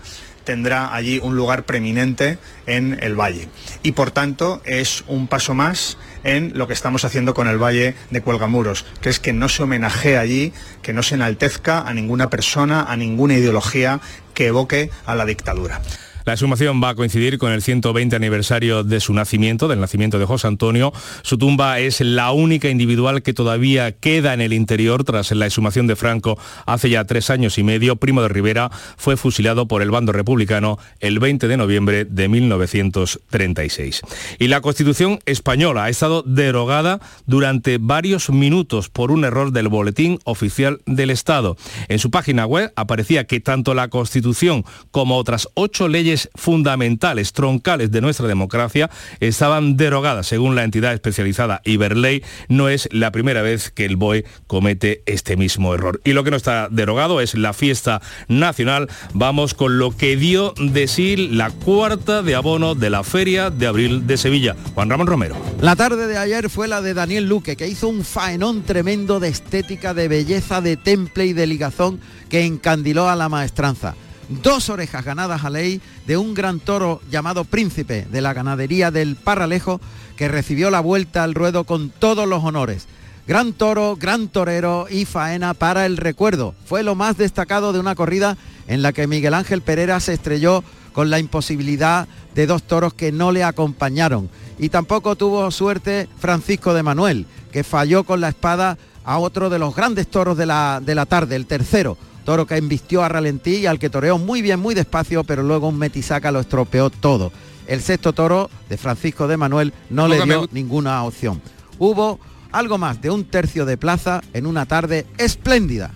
tendrá 0.50 0.96
allí 0.96 1.20
un 1.22 1.36
lugar 1.36 1.64
preeminente 1.64 2.40
en 2.66 2.98
el 3.04 3.14
valle. 3.14 3.50
Y 3.84 3.92
por 3.92 4.10
tanto 4.10 4.64
es 4.66 5.04
un 5.06 5.28
paso 5.28 5.54
más 5.54 6.00
en 6.24 6.54
lo 6.56 6.66
que 6.66 6.74
estamos 6.74 7.06
haciendo 7.06 7.36
con 7.36 7.48
el 7.48 7.62
Valle 7.62 7.94
de 8.10 8.22
Cuelgamuros, 8.22 8.84
que 9.00 9.10
es 9.10 9.20
que 9.20 9.32
no 9.32 9.48
se 9.48 9.62
homenajee 9.62 10.18
allí, 10.18 10.52
que 10.82 10.92
no 10.92 11.04
se 11.04 11.14
enaltezca 11.14 11.82
a 11.82 11.94
ninguna 11.94 12.32
persona, 12.32 12.82
a 12.82 12.98
ninguna 12.98 13.36
ideología 13.36 14.02
que 14.34 14.48
evoque 14.48 14.90
a 15.06 15.14
la 15.14 15.26
dictadura. 15.26 15.82
La 16.30 16.34
exhumación 16.34 16.80
va 16.80 16.90
a 16.90 16.96
coincidir 16.96 17.40
con 17.40 17.52
el 17.52 17.64
120 17.64 18.16
aniversario 18.16 18.84
de 18.84 19.00
su 19.00 19.16
nacimiento, 19.16 19.68
del 19.68 19.80
nacimiento 19.80 20.20
de 20.20 20.26
José 20.26 20.46
Antonio. 20.46 20.94
Su 21.24 21.40
tumba 21.40 21.80
es 21.80 22.02
la 22.02 22.32
única 22.34 22.70
individual 22.70 23.24
que 23.24 23.34
todavía 23.34 23.94
queda 23.94 24.36
en 24.36 24.42
el 24.42 24.54
interior 24.54 25.04
tras 25.04 25.32
la 25.32 25.48
exhumación 25.48 25.88
de 25.88 25.96
Franco 25.96 26.38
hace 26.68 26.92
ya 26.92 27.04
tres 27.06 27.32
años 27.32 27.58
y 27.58 27.64
medio. 27.64 27.96
Primo 27.96 28.22
de 28.22 28.28
Rivera 28.28 28.70
fue 28.96 29.18
fusilado 29.18 29.68
por 29.68 29.82
el 29.82 29.90
bando 29.90 30.12
republicano 30.12 30.78
el 31.00 31.18
20 31.18 31.48
de 31.48 31.58
noviembre 31.58 32.06
de 32.06 32.30
1936. 32.30 34.02
Y 34.38 34.50
la 34.50 34.62
Constitución 34.62 35.18
española 35.26 35.86
ha 35.86 35.90
estado 35.90 36.22
derogada 36.22 37.00
durante 37.26 37.80
varios 37.80 38.30
minutos 38.30 38.90
por 38.90 39.10
un 39.10 39.26
error 39.26 39.52
del 39.52 39.68
Boletín 39.68 40.20
Oficial 40.26 40.80
del 40.86 41.10
Estado. 41.10 41.58
En 41.88 41.98
su 41.98 42.12
página 42.12 42.46
web 42.46 42.72
aparecía 42.76 43.24
que 43.24 43.40
tanto 43.40 43.74
la 43.74 43.88
Constitución 43.88 44.64
como 44.92 45.18
otras 45.18 45.50
ocho 45.56 45.88
leyes 45.88 46.19
fundamentales, 46.36 47.32
troncales 47.32 47.92
de 47.92 48.02
nuestra 48.02 48.28
democracia, 48.28 48.90
estaban 49.20 49.78
derogadas. 49.78 50.28
Según 50.28 50.56
la 50.56 50.64
entidad 50.64 50.94
especializada 50.94 51.62
Iberley, 51.64 52.24
no 52.48 52.68
es 52.68 52.90
la 52.92 53.12
primera 53.12 53.42
vez 53.42 53.72
que 53.72 53.86
el 53.86 53.96
BOE 53.96 54.26
comete 54.48 55.04
este 55.06 55.38
mismo 55.38 55.74
error. 55.74 56.02
Y 56.04 56.14
lo 56.14 56.24
que 56.24 56.32
no 56.32 56.38
está 56.38 56.68
derogado 56.70 57.22
es 57.22 57.36
la 57.36 57.54
fiesta 57.54 58.02
nacional. 58.28 58.88
Vamos 59.14 59.54
con 59.54 59.78
lo 59.78 59.96
que 59.96 60.16
dio 60.16 60.54
de 60.60 60.88
sí 60.88 61.16
la 61.16 61.52
cuarta 61.52 62.22
de 62.22 62.36
abono 62.36 62.76
de 62.76 62.90
la 62.90 63.04
Feria 63.04 63.50
de 63.50 63.68
Abril 63.68 64.08
de 64.08 64.18
Sevilla. 64.18 64.56
Juan 64.74 64.90
Ramón 64.90 65.08
Romero. 65.08 65.36
La 65.62 65.76
tarde 65.76 66.08
de 66.08 66.18
ayer 66.18 66.50
fue 66.50 66.68
la 66.68 66.82
de 66.82 66.94
Daniel 66.94 67.28
Luque, 67.28 67.56
que 67.56 67.68
hizo 67.68 67.88
un 67.88 68.04
faenón 68.04 68.64
tremendo 68.64 69.20
de 69.20 69.30
estética, 69.30 69.94
de 69.94 70.08
belleza, 70.08 70.62
de 70.62 70.78
temple 70.78 71.26
y 71.26 71.34
de 71.34 71.48
ligazón 71.48 72.00
que 72.30 72.46
encandiló 72.46 73.10
a 73.10 73.16
la 73.16 73.30
maestranza. 73.30 73.96
Dos 74.30 74.70
orejas 74.70 75.04
ganadas 75.04 75.44
a 75.44 75.50
ley 75.50 75.82
de 76.08 76.18
un 76.18 76.34
gran 76.34 76.60
toro 76.60 77.02
llamado 77.10 77.44
Príncipe 77.44 78.08
de 78.10 78.22
la 78.22 78.34
ganadería 78.34 78.92
del 78.92 79.16
Parralejo 79.16 79.82
que 80.16 80.28
recibió 80.28 80.70
la 80.70 80.80
vuelta 80.80 81.24
al 81.24 81.34
ruedo 81.34 81.64
con 81.64 81.90
todos 81.90 82.28
los 82.28 82.44
honores. 82.44 82.88
Gran 83.28 83.54
toro, 83.54 83.96
gran 83.96 84.28
torero 84.28 84.88
y 84.90 85.06
faena 85.06 85.54
para 85.54 85.86
el 85.86 85.98
recuerdo. 85.98 86.56
Fue 86.66 86.84
lo 86.84 86.96
más 86.96 87.18
destacado 87.18 87.74
de 87.74 87.80
una 87.80 87.96
corrida 87.96 88.38
en 88.68 88.82
la 88.82 88.92
que 88.92 89.08
Miguel 89.08 89.34
Ángel 89.34 89.62
Pereira 89.62 90.00
se 90.00 90.14
estrelló 90.14 90.64
con 90.94 91.10
la 91.10 91.20
imposibilidad 91.20 92.08
de 92.34 92.48
dos 92.48 92.64
toros 92.64 92.94
que 92.94 93.12
no 93.12 93.32
le 93.32 93.44
acompañaron. 93.44 94.30
Y 94.58 94.70
tampoco 94.70 95.16
tuvo 95.16 95.50
suerte 95.52 96.10
Francisco 96.18 96.74
de 96.74 96.84
Manuel, 96.84 97.26
que 97.52 97.64
falló 97.64 98.04
con 98.04 98.20
la 98.20 98.30
espada 98.30 98.78
a 99.04 99.20
otro 99.20 99.50
de 99.50 99.60
los 99.60 99.76
grandes 99.76 100.08
toros 100.08 100.38
de 100.38 100.46
la, 100.46 100.82
de 100.84 100.96
la 100.96 101.06
tarde, 101.06 101.36
el 101.36 101.46
tercero, 101.46 101.98
toro 102.30 102.46
que 102.46 102.58
embistió 102.58 103.04
a 103.04 103.10
ralentí 103.10 103.56
y 103.56 103.66
al 103.66 103.80
que 103.80 103.90
toreó 103.90 104.20
muy 104.20 104.44
bien, 104.44 104.60
muy 104.60 104.76
despacio, 104.76 105.24
pero 105.24 105.42
luego 105.42 105.68
un 105.68 105.80
metisaca 105.80 106.32
lo 106.32 106.40
estropeó 106.40 106.92
todo. 106.92 107.32
El 107.66 107.82
sexto 107.82 108.14
toro 108.14 108.52
de 108.70 108.78
Francisco 108.78 109.28
de 109.28 109.36
Manuel 109.36 109.74
no 109.90 110.08
le 110.08 110.24
dio 110.24 110.48
ninguna 110.52 111.04
opción. 111.06 111.42
Hubo 111.80 112.20
algo 112.52 112.78
más 112.78 113.02
de 113.02 113.10
un 113.10 113.26
tercio 113.26 113.66
de 113.66 113.78
plaza 113.78 114.22
en 114.32 114.46
una 114.46 114.68
tarde 114.68 115.08
espléndida. 115.18 115.90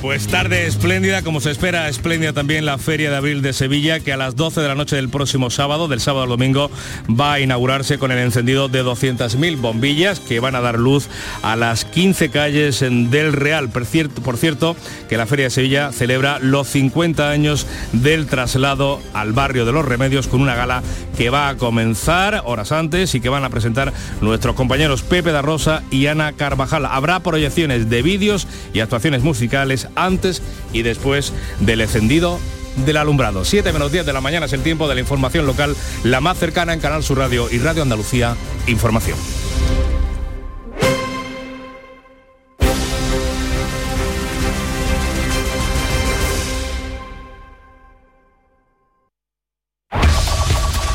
Pues 0.00 0.28
tarde 0.28 0.66
espléndida, 0.66 1.20
como 1.20 1.42
se 1.42 1.50
espera, 1.50 1.86
espléndida 1.90 2.32
también 2.32 2.64
la 2.64 2.78
Feria 2.78 3.10
de 3.10 3.16
Abril 3.16 3.42
de 3.42 3.52
Sevilla, 3.52 4.00
que 4.00 4.14
a 4.14 4.16
las 4.16 4.34
12 4.34 4.62
de 4.62 4.68
la 4.68 4.74
noche 4.74 4.96
del 4.96 5.10
próximo 5.10 5.50
sábado, 5.50 5.88
del 5.88 6.00
sábado 6.00 6.22
al 6.22 6.30
domingo, 6.30 6.70
va 7.08 7.34
a 7.34 7.40
inaugurarse 7.40 7.98
con 7.98 8.10
el 8.10 8.18
encendido 8.18 8.68
de 8.68 8.82
200.000 8.82 9.60
bombillas 9.60 10.18
que 10.18 10.40
van 10.40 10.54
a 10.54 10.62
dar 10.62 10.78
luz 10.78 11.10
a 11.42 11.54
las 11.54 11.84
15 11.84 12.30
calles 12.30 12.80
del 12.80 13.34
Real. 13.34 13.68
Por 13.68 13.84
cierto, 13.84 14.22
por 14.22 14.38
cierto, 14.38 14.74
que 15.10 15.18
la 15.18 15.26
Feria 15.26 15.44
de 15.44 15.50
Sevilla 15.50 15.92
celebra 15.92 16.38
los 16.38 16.68
50 16.68 17.28
años 17.28 17.66
del 17.92 18.26
traslado 18.26 19.02
al 19.12 19.34
barrio 19.34 19.66
de 19.66 19.72
los 19.72 19.84
Remedios 19.84 20.28
con 20.28 20.40
una 20.40 20.54
gala 20.54 20.82
que 21.18 21.28
va 21.28 21.50
a 21.50 21.58
comenzar 21.58 22.40
horas 22.46 22.72
antes 22.72 23.14
y 23.14 23.20
que 23.20 23.28
van 23.28 23.44
a 23.44 23.50
presentar 23.50 23.92
nuestros 24.22 24.54
compañeros 24.54 25.02
Pepe 25.02 25.30
da 25.30 25.42
Rosa 25.42 25.82
y 25.90 26.06
Ana 26.06 26.32
Carvajal. 26.32 26.86
Habrá 26.86 27.20
proyecciones 27.20 27.90
de 27.90 28.00
vídeos 28.00 28.48
y 28.72 28.80
actuaciones 28.80 29.22
musicales 29.22 29.88
antes 29.94 30.42
y 30.72 30.82
después 30.82 31.32
del 31.60 31.80
encendido 31.80 32.38
del 32.76 32.96
alumbrado. 32.96 33.44
7 33.44 33.72
menos 33.72 33.92
10 33.92 34.06
de 34.06 34.12
la 34.12 34.20
mañana 34.20 34.46
es 34.46 34.52
el 34.52 34.62
tiempo 34.62 34.88
de 34.88 34.94
la 34.94 35.00
información 35.00 35.46
local, 35.46 35.76
la 36.04 36.20
más 36.20 36.38
cercana 36.38 36.72
en 36.72 36.80
Canal 36.80 37.02
Sur 37.02 37.18
Radio 37.18 37.48
y 37.50 37.58
Radio 37.58 37.82
Andalucía 37.82 38.36
Información. 38.66 39.18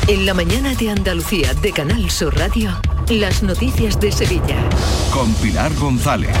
En 0.08 0.24
la 0.24 0.34
mañana 0.34 0.72
de 0.74 0.90
Andalucía 0.90 1.52
de 1.54 1.72
Canal 1.72 2.08
Sur 2.12 2.38
Radio, 2.38 2.70
las 3.08 3.42
noticias 3.42 3.98
de 3.98 4.12
Sevilla. 4.12 4.56
Con 5.12 5.34
Pilar 5.34 5.74
González. 5.74 6.36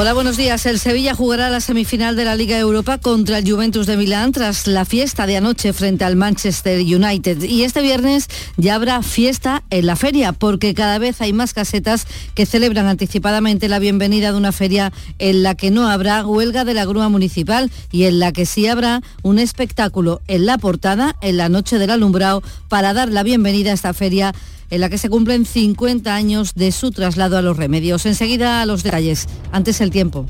Hola, 0.00 0.12
buenos 0.12 0.36
días. 0.36 0.64
El 0.64 0.78
Sevilla 0.78 1.12
jugará 1.12 1.50
la 1.50 1.60
semifinal 1.60 2.14
de 2.14 2.24
la 2.24 2.36
Liga 2.36 2.56
Europa 2.56 2.98
contra 2.98 3.38
el 3.38 3.50
Juventus 3.50 3.88
de 3.88 3.96
Milán 3.96 4.30
tras 4.30 4.68
la 4.68 4.84
fiesta 4.84 5.26
de 5.26 5.36
anoche 5.36 5.72
frente 5.72 6.04
al 6.04 6.14
Manchester 6.14 6.78
United. 6.78 7.42
Y 7.42 7.64
este 7.64 7.82
viernes 7.82 8.28
ya 8.56 8.76
habrá 8.76 9.02
fiesta 9.02 9.64
en 9.70 9.86
la 9.86 9.96
feria 9.96 10.32
porque 10.32 10.72
cada 10.72 11.00
vez 11.00 11.20
hay 11.20 11.32
más 11.32 11.52
casetas 11.52 12.06
que 12.36 12.46
celebran 12.46 12.86
anticipadamente 12.86 13.68
la 13.68 13.80
bienvenida 13.80 14.30
de 14.30 14.38
una 14.38 14.52
feria 14.52 14.92
en 15.18 15.42
la 15.42 15.56
que 15.56 15.72
no 15.72 15.88
habrá 15.88 16.24
huelga 16.24 16.64
de 16.64 16.74
la 16.74 16.84
grúa 16.84 17.08
municipal 17.08 17.68
y 17.90 18.04
en 18.04 18.20
la 18.20 18.30
que 18.30 18.46
sí 18.46 18.68
habrá 18.68 19.02
un 19.24 19.40
espectáculo 19.40 20.20
en 20.28 20.46
la 20.46 20.58
portada 20.58 21.16
en 21.22 21.38
la 21.38 21.48
noche 21.48 21.76
del 21.80 21.90
alumbrado 21.90 22.44
para 22.68 22.92
dar 22.92 23.08
la 23.08 23.24
bienvenida 23.24 23.72
a 23.72 23.74
esta 23.74 23.92
feria 23.94 24.32
en 24.70 24.80
la 24.80 24.88
que 24.88 24.98
se 24.98 25.08
cumplen 25.08 25.44
50 25.44 26.14
años 26.14 26.54
de 26.54 26.72
su 26.72 26.90
traslado 26.90 27.38
a 27.38 27.42
los 27.42 27.56
remedios. 27.56 28.06
Enseguida 28.06 28.62
a 28.62 28.66
los 28.66 28.82
detalles. 28.82 29.26
Antes 29.52 29.80
el 29.80 29.90
tiempo. 29.90 30.26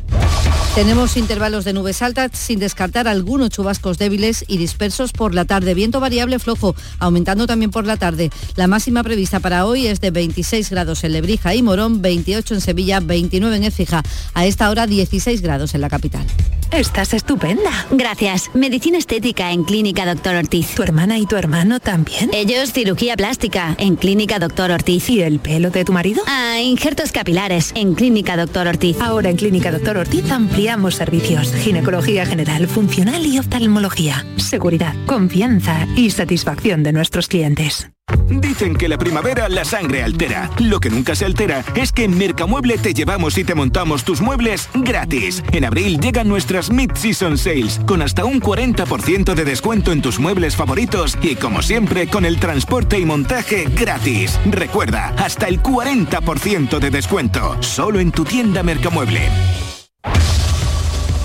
Tenemos 0.78 1.16
intervalos 1.16 1.64
de 1.64 1.72
nubes 1.72 2.02
altas 2.02 2.30
sin 2.34 2.60
descartar 2.60 3.08
algunos 3.08 3.50
chubascos 3.50 3.98
débiles 3.98 4.44
y 4.46 4.58
dispersos 4.58 5.10
por 5.10 5.34
la 5.34 5.44
tarde. 5.44 5.74
Viento 5.74 5.98
variable 5.98 6.38
flojo, 6.38 6.76
aumentando 7.00 7.48
también 7.48 7.72
por 7.72 7.84
la 7.84 7.96
tarde. 7.96 8.30
La 8.54 8.68
máxima 8.68 9.02
prevista 9.02 9.40
para 9.40 9.66
hoy 9.66 9.88
es 9.88 10.00
de 10.00 10.12
26 10.12 10.70
grados 10.70 11.02
en 11.02 11.14
Lebrija 11.14 11.52
y 11.56 11.62
Morón, 11.62 12.00
28 12.00 12.54
en 12.54 12.60
Sevilla, 12.60 13.00
29 13.00 13.56
en 13.56 13.64
Écija. 13.64 14.04
A 14.34 14.46
esta 14.46 14.70
hora 14.70 14.86
16 14.86 15.42
grados 15.42 15.74
en 15.74 15.80
la 15.80 15.88
capital. 15.88 16.24
Estás 16.70 17.14
estupenda. 17.14 17.86
Gracias. 17.90 18.50
Medicina 18.54 18.98
estética 18.98 19.52
en 19.52 19.64
Clínica 19.64 20.04
Doctor 20.04 20.36
Ortiz. 20.36 20.74
¿Tu 20.74 20.82
hermana 20.82 21.18
y 21.18 21.24
tu 21.24 21.36
hermano 21.36 21.80
también? 21.80 22.30
Ellos 22.34 22.72
cirugía 22.72 23.16
plástica 23.16 23.74
en 23.78 23.96
Clínica 23.96 24.38
Doctor 24.38 24.70
Ortiz. 24.70 25.08
¿Y 25.08 25.22
el 25.22 25.38
pelo 25.38 25.70
de 25.70 25.84
tu 25.86 25.92
marido? 25.92 26.22
Ah, 26.26 26.60
injertos 26.60 27.10
capilares 27.10 27.72
en 27.74 27.94
Clínica 27.94 28.36
Doctor 28.36 28.66
Ortiz. 28.66 29.00
Ahora 29.00 29.30
en 29.30 29.36
Clínica 29.36 29.72
Doctor 29.72 29.96
Ortiz 29.96 30.30
ampliamos 30.68 30.96
servicios. 30.96 31.54
Ginecología 31.54 32.26
general, 32.26 32.66
funcional 32.66 33.24
y 33.24 33.38
oftalmología. 33.38 34.26
Seguridad, 34.36 34.94
confianza 35.06 35.86
y 35.96 36.10
satisfacción 36.10 36.82
de 36.82 36.92
nuestros 36.92 37.26
clientes. 37.26 37.88
Dicen 38.28 38.76
que 38.76 38.88
la 38.88 38.98
primavera 38.98 39.48
la 39.48 39.64
sangre 39.64 40.02
altera. 40.02 40.50
Lo 40.58 40.78
que 40.78 40.90
nunca 40.90 41.14
se 41.14 41.24
altera 41.24 41.64
es 41.74 41.92
que 41.92 42.04
en 42.04 42.18
Mercamueble 42.18 42.76
te 42.76 42.92
llevamos 42.92 43.38
y 43.38 43.44
te 43.44 43.54
montamos 43.54 44.04
tus 44.04 44.20
muebles 44.20 44.68
gratis. 44.74 45.42
En 45.52 45.64
abril 45.64 46.00
llegan 46.00 46.28
nuestras 46.28 46.70
Mid-Season 46.70 47.38
Sales 47.38 47.80
con 47.86 48.02
hasta 48.02 48.26
un 48.26 48.38
40% 48.38 49.34
de 49.34 49.44
descuento 49.44 49.92
en 49.92 50.02
tus 50.02 50.18
muebles 50.18 50.54
favoritos 50.54 51.16
y 51.22 51.36
como 51.36 51.62
siempre 51.62 52.08
con 52.08 52.26
el 52.26 52.38
transporte 52.38 52.98
y 52.98 53.06
montaje 53.06 53.64
gratis. 53.74 54.38
Recuerda, 54.50 55.14
hasta 55.16 55.48
el 55.48 55.62
40% 55.62 56.78
de 56.78 56.90
descuento. 56.90 57.56
Solo 57.62 58.00
en 58.00 58.12
tu 58.12 58.24
tienda 58.24 58.62
Mercamueble. 58.62 59.30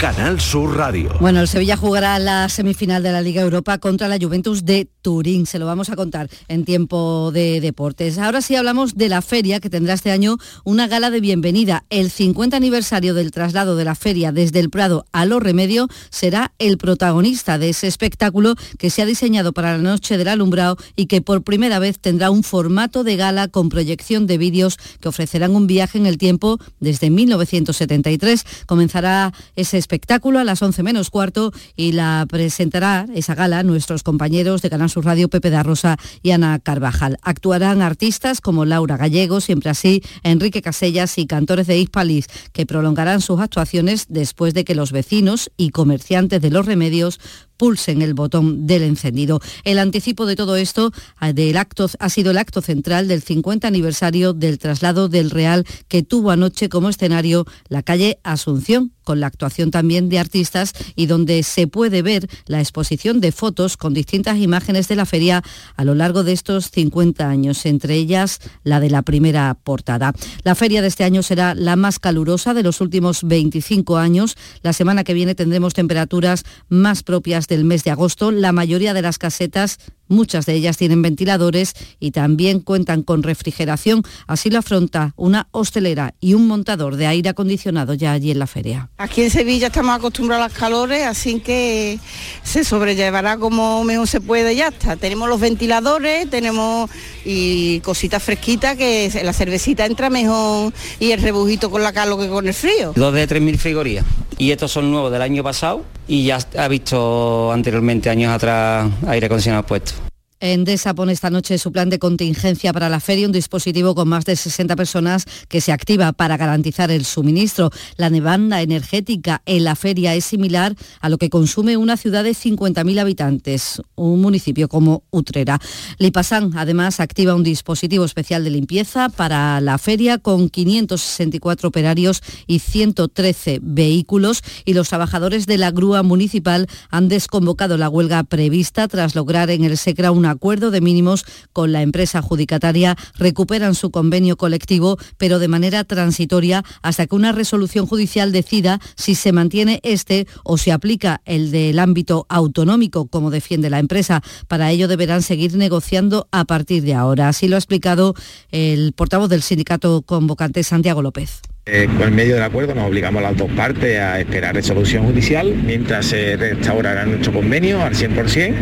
Canal 0.00 0.40
Sur 0.40 0.78
Radio. 0.78 1.14
Bueno, 1.20 1.42
el 1.42 1.46
Sevilla 1.46 1.76
jugará 1.76 2.18
la 2.18 2.48
semifinal 2.48 3.02
de 3.02 3.12
la 3.12 3.20
Liga 3.20 3.42
Europa 3.42 3.76
contra 3.76 4.08
la 4.08 4.16
Juventus 4.18 4.64
de 4.64 4.88
Turín. 5.02 5.44
Se 5.44 5.58
lo 5.58 5.66
vamos 5.66 5.90
a 5.90 5.96
contar 5.96 6.30
en 6.48 6.64
tiempo 6.64 7.30
de 7.32 7.60
deportes. 7.60 8.16
Ahora 8.16 8.40
sí 8.40 8.56
hablamos 8.56 8.94
de 8.94 9.10
la 9.10 9.20
feria 9.20 9.60
que 9.60 9.68
tendrá 9.68 9.92
este 9.92 10.10
año 10.10 10.38
una 10.64 10.88
gala 10.88 11.10
de 11.10 11.20
bienvenida. 11.20 11.84
El 11.90 12.10
50 12.10 12.56
aniversario 12.56 13.12
del 13.12 13.30
traslado 13.30 13.76
de 13.76 13.84
la 13.84 13.94
feria 13.94 14.32
desde 14.32 14.60
el 14.60 14.70
Prado 14.70 15.04
a 15.12 15.26
Los 15.26 15.42
Remedio 15.42 15.86
será 16.08 16.54
el 16.58 16.78
protagonista 16.78 17.58
de 17.58 17.68
ese 17.68 17.86
espectáculo 17.86 18.54
que 18.78 18.88
se 18.88 19.02
ha 19.02 19.06
diseñado 19.06 19.52
para 19.52 19.76
la 19.76 19.82
noche 19.82 20.16
del 20.16 20.28
alumbrado 20.28 20.78
y 20.96 21.06
que 21.06 21.20
por 21.20 21.42
primera 21.42 21.78
vez 21.78 21.98
tendrá 21.98 22.30
un 22.30 22.42
formato 22.42 23.04
de 23.04 23.16
gala 23.16 23.48
con 23.48 23.68
proyección 23.68 24.26
de 24.26 24.38
vídeos 24.38 24.78
que 25.00 25.10
ofrecerán 25.10 25.54
un 25.54 25.66
viaje 25.66 25.98
en 25.98 26.06
el 26.06 26.16
tiempo 26.16 26.58
desde 26.78 27.10
1973. 27.10 28.46
Comenzará 28.64 29.34
ese 29.56 29.89
a 30.38 30.44
las 30.44 30.62
11 30.62 30.82
menos 30.82 31.10
cuarto 31.10 31.52
y 31.74 31.92
la 31.92 32.24
presentará 32.28 33.06
esa 33.14 33.34
gala 33.34 33.62
nuestros 33.62 34.02
compañeros 34.02 34.62
de 34.62 34.70
Canal 34.70 34.88
Sur 34.88 35.04
Radio, 35.04 35.28
Pepe 35.28 35.50
da 35.50 35.62
Rosa 35.62 35.96
y 36.22 36.30
Ana 36.30 36.58
Carvajal. 36.60 37.18
Actuarán 37.22 37.82
artistas 37.82 38.40
como 38.40 38.64
Laura 38.64 38.96
Gallego, 38.96 39.40
siempre 39.40 39.70
así, 39.70 40.02
Enrique 40.22 40.62
Casellas 40.62 41.18
y 41.18 41.26
cantores 41.26 41.66
de 41.66 41.78
Hispalis, 41.78 42.26
que 42.52 42.66
prolongarán 42.66 43.20
sus 43.20 43.40
actuaciones 43.40 44.06
después 44.08 44.54
de 44.54 44.64
que 44.64 44.74
los 44.74 44.92
vecinos 44.92 45.50
y 45.56 45.70
comerciantes 45.70 46.40
de 46.40 46.50
los 46.50 46.66
remedios 46.66 47.18
pulsen 47.60 48.00
el 48.00 48.14
botón 48.14 48.66
del 48.66 48.82
encendido. 48.82 49.38
El 49.64 49.78
anticipo 49.78 50.24
de 50.24 50.34
todo 50.34 50.56
esto 50.56 50.92
ah, 51.18 51.34
del 51.34 51.58
acto, 51.58 51.90
ha 51.98 52.08
sido 52.08 52.30
el 52.30 52.38
acto 52.38 52.62
central 52.62 53.06
del 53.06 53.20
50 53.20 53.68
aniversario 53.68 54.32
del 54.32 54.58
traslado 54.58 55.10
del 55.10 55.28
Real 55.28 55.66
que 55.86 56.02
tuvo 56.02 56.30
anoche 56.30 56.70
como 56.70 56.88
escenario 56.88 57.44
la 57.68 57.82
calle 57.82 58.18
Asunción, 58.22 58.92
con 59.04 59.20
la 59.20 59.26
actuación 59.26 59.70
también 59.70 60.08
de 60.08 60.18
artistas 60.20 60.72
y 60.94 61.06
donde 61.06 61.42
se 61.42 61.66
puede 61.66 62.00
ver 62.00 62.28
la 62.46 62.60
exposición 62.60 63.20
de 63.20 63.32
fotos 63.32 63.76
con 63.76 63.92
distintas 63.92 64.38
imágenes 64.38 64.88
de 64.88 64.96
la 64.96 65.04
feria 65.04 65.42
a 65.76 65.84
lo 65.84 65.94
largo 65.94 66.22
de 66.22 66.32
estos 66.32 66.70
50 66.70 67.28
años, 67.28 67.66
entre 67.66 67.96
ellas 67.96 68.38
la 68.62 68.80
de 68.80 68.88
la 68.88 69.02
primera 69.02 69.52
portada. 69.64 70.14
La 70.44 70.54
feria 70.54 70.80
de 70.80 70.88
este 70.88 71.04
año 71.04 71.22
será 71.22 71.54
la 71.54 71.76
más 71.76 71.98
calurosa 71.98 72.54
de 72.54 72.62
los 72.62 72.80
últimos 72.80 73.24
25 73.24 73.98
años. 73.98 74.36
La 74.62 74.72
semana 74.72 75.04
que 75.04 75.12
viene 75.12 75.34
tendremos 75.34 75.74
temperaturas 75.74 76.44
más 76.68 77.02
propias 77.02 77.48
del 77.50 77.66
mes 77.66 77.84
de 77.84 77.90
agosto. 77.90 78.30
La 78.30 78.52
mayoría 78.52 78.94
de 78.94 79.02
las 79.02 79.18
casetas 79.18 79.78
Muchas 80.10 80.44
de 80.44 80.54
ellas 80.54 80.76
tienen 80.76 81.02
ventiladores 81.02 81.72
y 82.00 82.10
también 82.10 82.58
cuentan 82.58 83.04
con 83.04 83.22
refrigeración. 83.22 84.02
Así 84.26 84.50
lo 84.50 84.58
afronta 84.58 85.14
una 85.14 85.46
hostelera 85.52 86.14
y 86.18 86.34
un 86.34 86.48
montador 86.48 86.96
de 86.96 87.06
aire 87.06 87.30
acondicionado 87.30 87.94
ya 87.94 88.10
allí 88.10 88.32
en 88.32 88.40
la 88.40 88.48
feria. 88.48 88.90
Aquí 88.98 89.22
en 89.22 89.30
Sevilla 89.30 89.68
estamos 89.68 89.96
acostumbrados 89.96 90.44
a 90.44 90.48
las 90.48 90.58
calores, 90.58 91.06
así 91.06 91.38
que 91.38 92.00
se 92.42 92.64
sobrellevará 92.64 93.36
como 93.38 93.84
mejor 93.84 94.08
se 94.08 94.20
puede 94.20 94.56
ya 94.56 94.68
está. 94.68 94.96
Tenemos 94.96 95.28
los 95.28 95.38
ventiladores, 95.38 96.28
tenemos 96.28 96.90
y 97.24 97.78
cositas 97.80 98.20
fresquitas 98.20 98.76
que 98.76 99.12
la 99.22 99.32
cervecita 99.32 99.86
entra 99.86 100.10
mejor 100.10 100.72
y 100.98 101.12
el 101.12 101.22
rebujito 101.22 101.70
con 101.70 101.84
la 101.84 101.92
calor 101.92 102.18
que 102.18 102.28
con 102.28 102.48
el 102.48 102.54
frío. 102.54 102.92
Dos 102.96 103.14
de 103.14 103.28
3.000 103.28 103.58
frigorías 103.58 104.04
y 104.40 104.52
estos 104.52 104.72
son 104.72 104.90
nuevos 104.90 105.12
del 105.12 105.20
año 105.20 105.44
pasado 105.44 105.84
y 106.08 106.24
ya 106.24 106.38
ha 106.56 106.66
visto 106.66 107.52
anteriormente 107.52 108.08
años 108.08 108.32
atrás 108.32 108.90
aire 109.06 109.26
acondicionado 109.26 109.64
puesto. 109.64 109.92
Endesa 110.40 110.94
pone 110.94 111.12
esta 111.12 111.28
noche 111.28 111.58
su 111.58 111.70
plan 111.70 111.90
de 111.90 111.98
contingencia 111.98 112.72
para 112.72 112.88
la 112.88 112.98
feria, 112.98 113.26
un 113.26 113.32
dispositivo 113.32 113.94
con 113.94 114.08
más 114.08 114.24
de 114.24 114.36
60 114.36 114.74
personas 114.74 115.26
que 115.48 115.60
se 115.60 115.70
activa 115.70 116.12
para 116.12 116.38
garantizar 116.38 116.90
el 116.90 117.04
suministro. 117.04 117.70
La 117.96 118.08
demanda 118.08 118.62
energética 118.62 119.42
en 119.44 119.64
la 119.64 119.76
feria 119.76 120.14
es 120.14 120.24
similar 120.24 120.74
a 121.00 121.10
lo 121.10 121.18
que 121.18 121.28
consume 121.28 121.76
una 121.76 121.98
ciudad 121.98 122.24
de 122.24 122.30
50.000 122.30 123.00
habitantes, 123.00 123.82
un 123.96 124.22
municipio 124.22 124.68
como 124.68 125.02
Utrera. 125.10 125.58
Lipasan 125.98 126.52
además 126.56 127.00
activa 127.00 127.34
un 127.34 127.42
dispositivo 127.42 128.06
especial 128.06 128.42
de 128.42 128.50
limpieza 128.50 129.10
para 129.10 129.60
la 129.60 129.76
feria 129.76 130.16
con 130.16 130.48
564 130.48 131.68
operarios 131.68 132.22
y 132.46 132.60
113 132.60 133.60
vehículos 133.62 134.42
y 134.64 134.72
los 134.72 134.88
trabajadores 134.88 135.46
de 135.46 135.58
la 135.58 135.70
grúa 135.70 136.02
municipal 136.02 136.66
han 136.88 137.08
desconvocado 137.08 137.76
la 137.76 137.90
huelga 137.90 138.24
prevista 138.24 138.88
tras 138.88 139.14
lograr 139.14 139.50
en 139.50 139.64
el 139.64 139.76
SECRA 139.76 140.12
una 140.12 140.29
acuerdo 140.30 140.70
de 140.70 140.80
mínimos 140.80 141.24
con 141.52 141.72
la 141.72 141.82
empresa 141.82 142.18
adjudicataria, 142.18 142.96
recuperan 143.18 143.74
su 143.74 143.90
convenio 143.90 144.36
colectivo, 144.36 144.96
pero 145.18 145.38
de 145.38 145.48
manera 145.48 145.84
transitoria 145.84 146.64
hasta 146.82 147.06
que 147.06 147.14
una 147.14 147.32
resolución 147.32 147.86
judicial 147.86 148.32
decida 148.32 148.80
si 148.96 149.14
se 149.14 149.32
mantiene 149.32 149.80
este 149.82 150.26
o 150.44 150.56
se 150.58 150.72
aplica 150.72 151.20
el 151.24 151.50
del 151.50 151.78
ámbito 151.78 152.26
autonómico, 152.28 153.06
como 153.06 153.30
defiende 153.30 153.70
la 153.70 153.78
empresa. 153.78 154.22
Para 154.48 154.70
ello 154.70 154.88
deberán 154.88 155.22
seguir 155.22 155.56
negociando 155.56 156.28
a 156.30 156.44
partir 156.44 156.82
de 156.82 156.94
ahora. 156.94 157.28
Así 157.28 157.48
lo 157.48 157.56
ha 157.56 157.58
explicado 157.58 158.14
el 158.50 158.92
portavoz 158.92 159.28
del 159.28 159.42
sindicato 159.42 160.02
convocante, 160.02 160.62
Santiago 160.62 161.02
López. 161.02 161.42
Eh, 161.66 161.88
en 162.00 162.14
medio 162.14 162.34
del 162.34 162.42
acuerdo 162.42 162.74
nos 162.74 162.88
obligamos 162.88 163.22
las 163.22 163.36
dos 163.36 163.50
partes 163.52 164.00
a 164.00 164.18
esperar 164.18 164.54
resolución 164.54 165.04
judicial 165.04 165.54
mientras 165.54 166.06
se 166.06 166.36
restaurará 166.36 167.04
nuestro 167.04 167.32
convenio 167.32 167.82
al 167.82 167.94
100% 167.94 168.54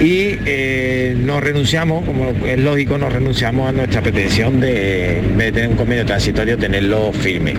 y 0.00 0.38
eh, 0.46 1.14
no 1.18 1.40
renunciamos, 1.40 2.04
como 2.06 2.30
es 2.46 2.58
lógico, 2.58 2.96
no 2.96 3.10
renunciamos 3.10 3.68
a 3.68 3.72
nuestra 3.72 4.00
pretensión 4.00 4.58
de, 4.58 5.20
de 5.36 5.52
tener 5.52 5.68
un 5.68 5.76
convenio 5.76 6.06
transitorio, 6.06 6.56
tenerlo 6.56 7.12
firme. 7.12 7.58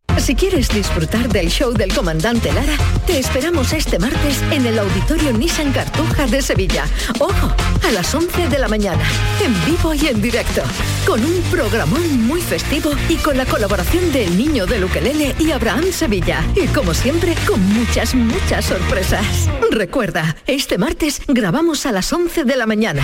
Si 0.17 0.35
quieres 0.35 0.69
disfrutar 0.69 1.29
del 1.29 1.49
show 1.49 1.73
del 1.73 1.93
comandante 1.93 2.51
Lara, 2.51 2.75
te 3.07 3.17
esperamos 3.17 3.73
este 3.73 3.97
martes 3.97 4.41
en 4.51 4.65
el 4.65 4.77
Auditorio 4.77 5.33
Nissan 5.33 5.71
Cartuja 5.71 6.27
de 6.27 6.41
Sevilla. 6.41 6.85
Ojo, 7.19 7.55
a 7.87 7.91
las 7.91 8.13
11 8.13 8.47
de 8.49 8.59
la 8.59 8.67
mañana, 8.67 9.03
en 9.43 9.53
vivo 9.65 9.93
y 9.93 10.07
en 10.07 10.21
directo, 10.21 10.61
con 11.07 11.23
un 11.23 11.41
programón 11.49 12.25
muy 12.27 12.41
festivo 12.41 12.91
y 13.09 13.15
con 13.15 13.35
la 13.35 13.45
colaboración 13.45 14.11
del 14.11 14.37
niño 14.37 14.65
de 14.65 14.79
Luquelele 14.79 15.35
y 15.39 15.51
Abraham 15.51 15.91
Sevilla. 15.91 16.43
Y 16.55 16.67
como 16.67 16.93
siempre, 16.93 17.33
con 17.47 17.61
muchas, 17.73 18.13
muchas 18.13 18.65
sorpresas. 18.65 19.49
Recuerda, 19.71 20.35
este 20.45 20.77
martes 20.77 21.21
grabamos 21.27 21.85
a 21.85 21.91
las 21.91 22.11
11 22.13 22.43
de 22.43 22.57
la 22.57 22.67
mañana. 22.67 23.01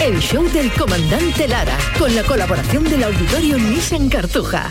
El 0.00 0.20
show 0.20 0.44
del 0.50 0.70
comandante 0.72 1.48
Lara, 1.48 1.76
con 1.98 2.14
la 2.14 2.24
colaboración 2.24 2.84
del 2.84 3.04
Auditorio 3.04 3.58
Nissan 3.58 4.08
Cartuja. 4.08 4.70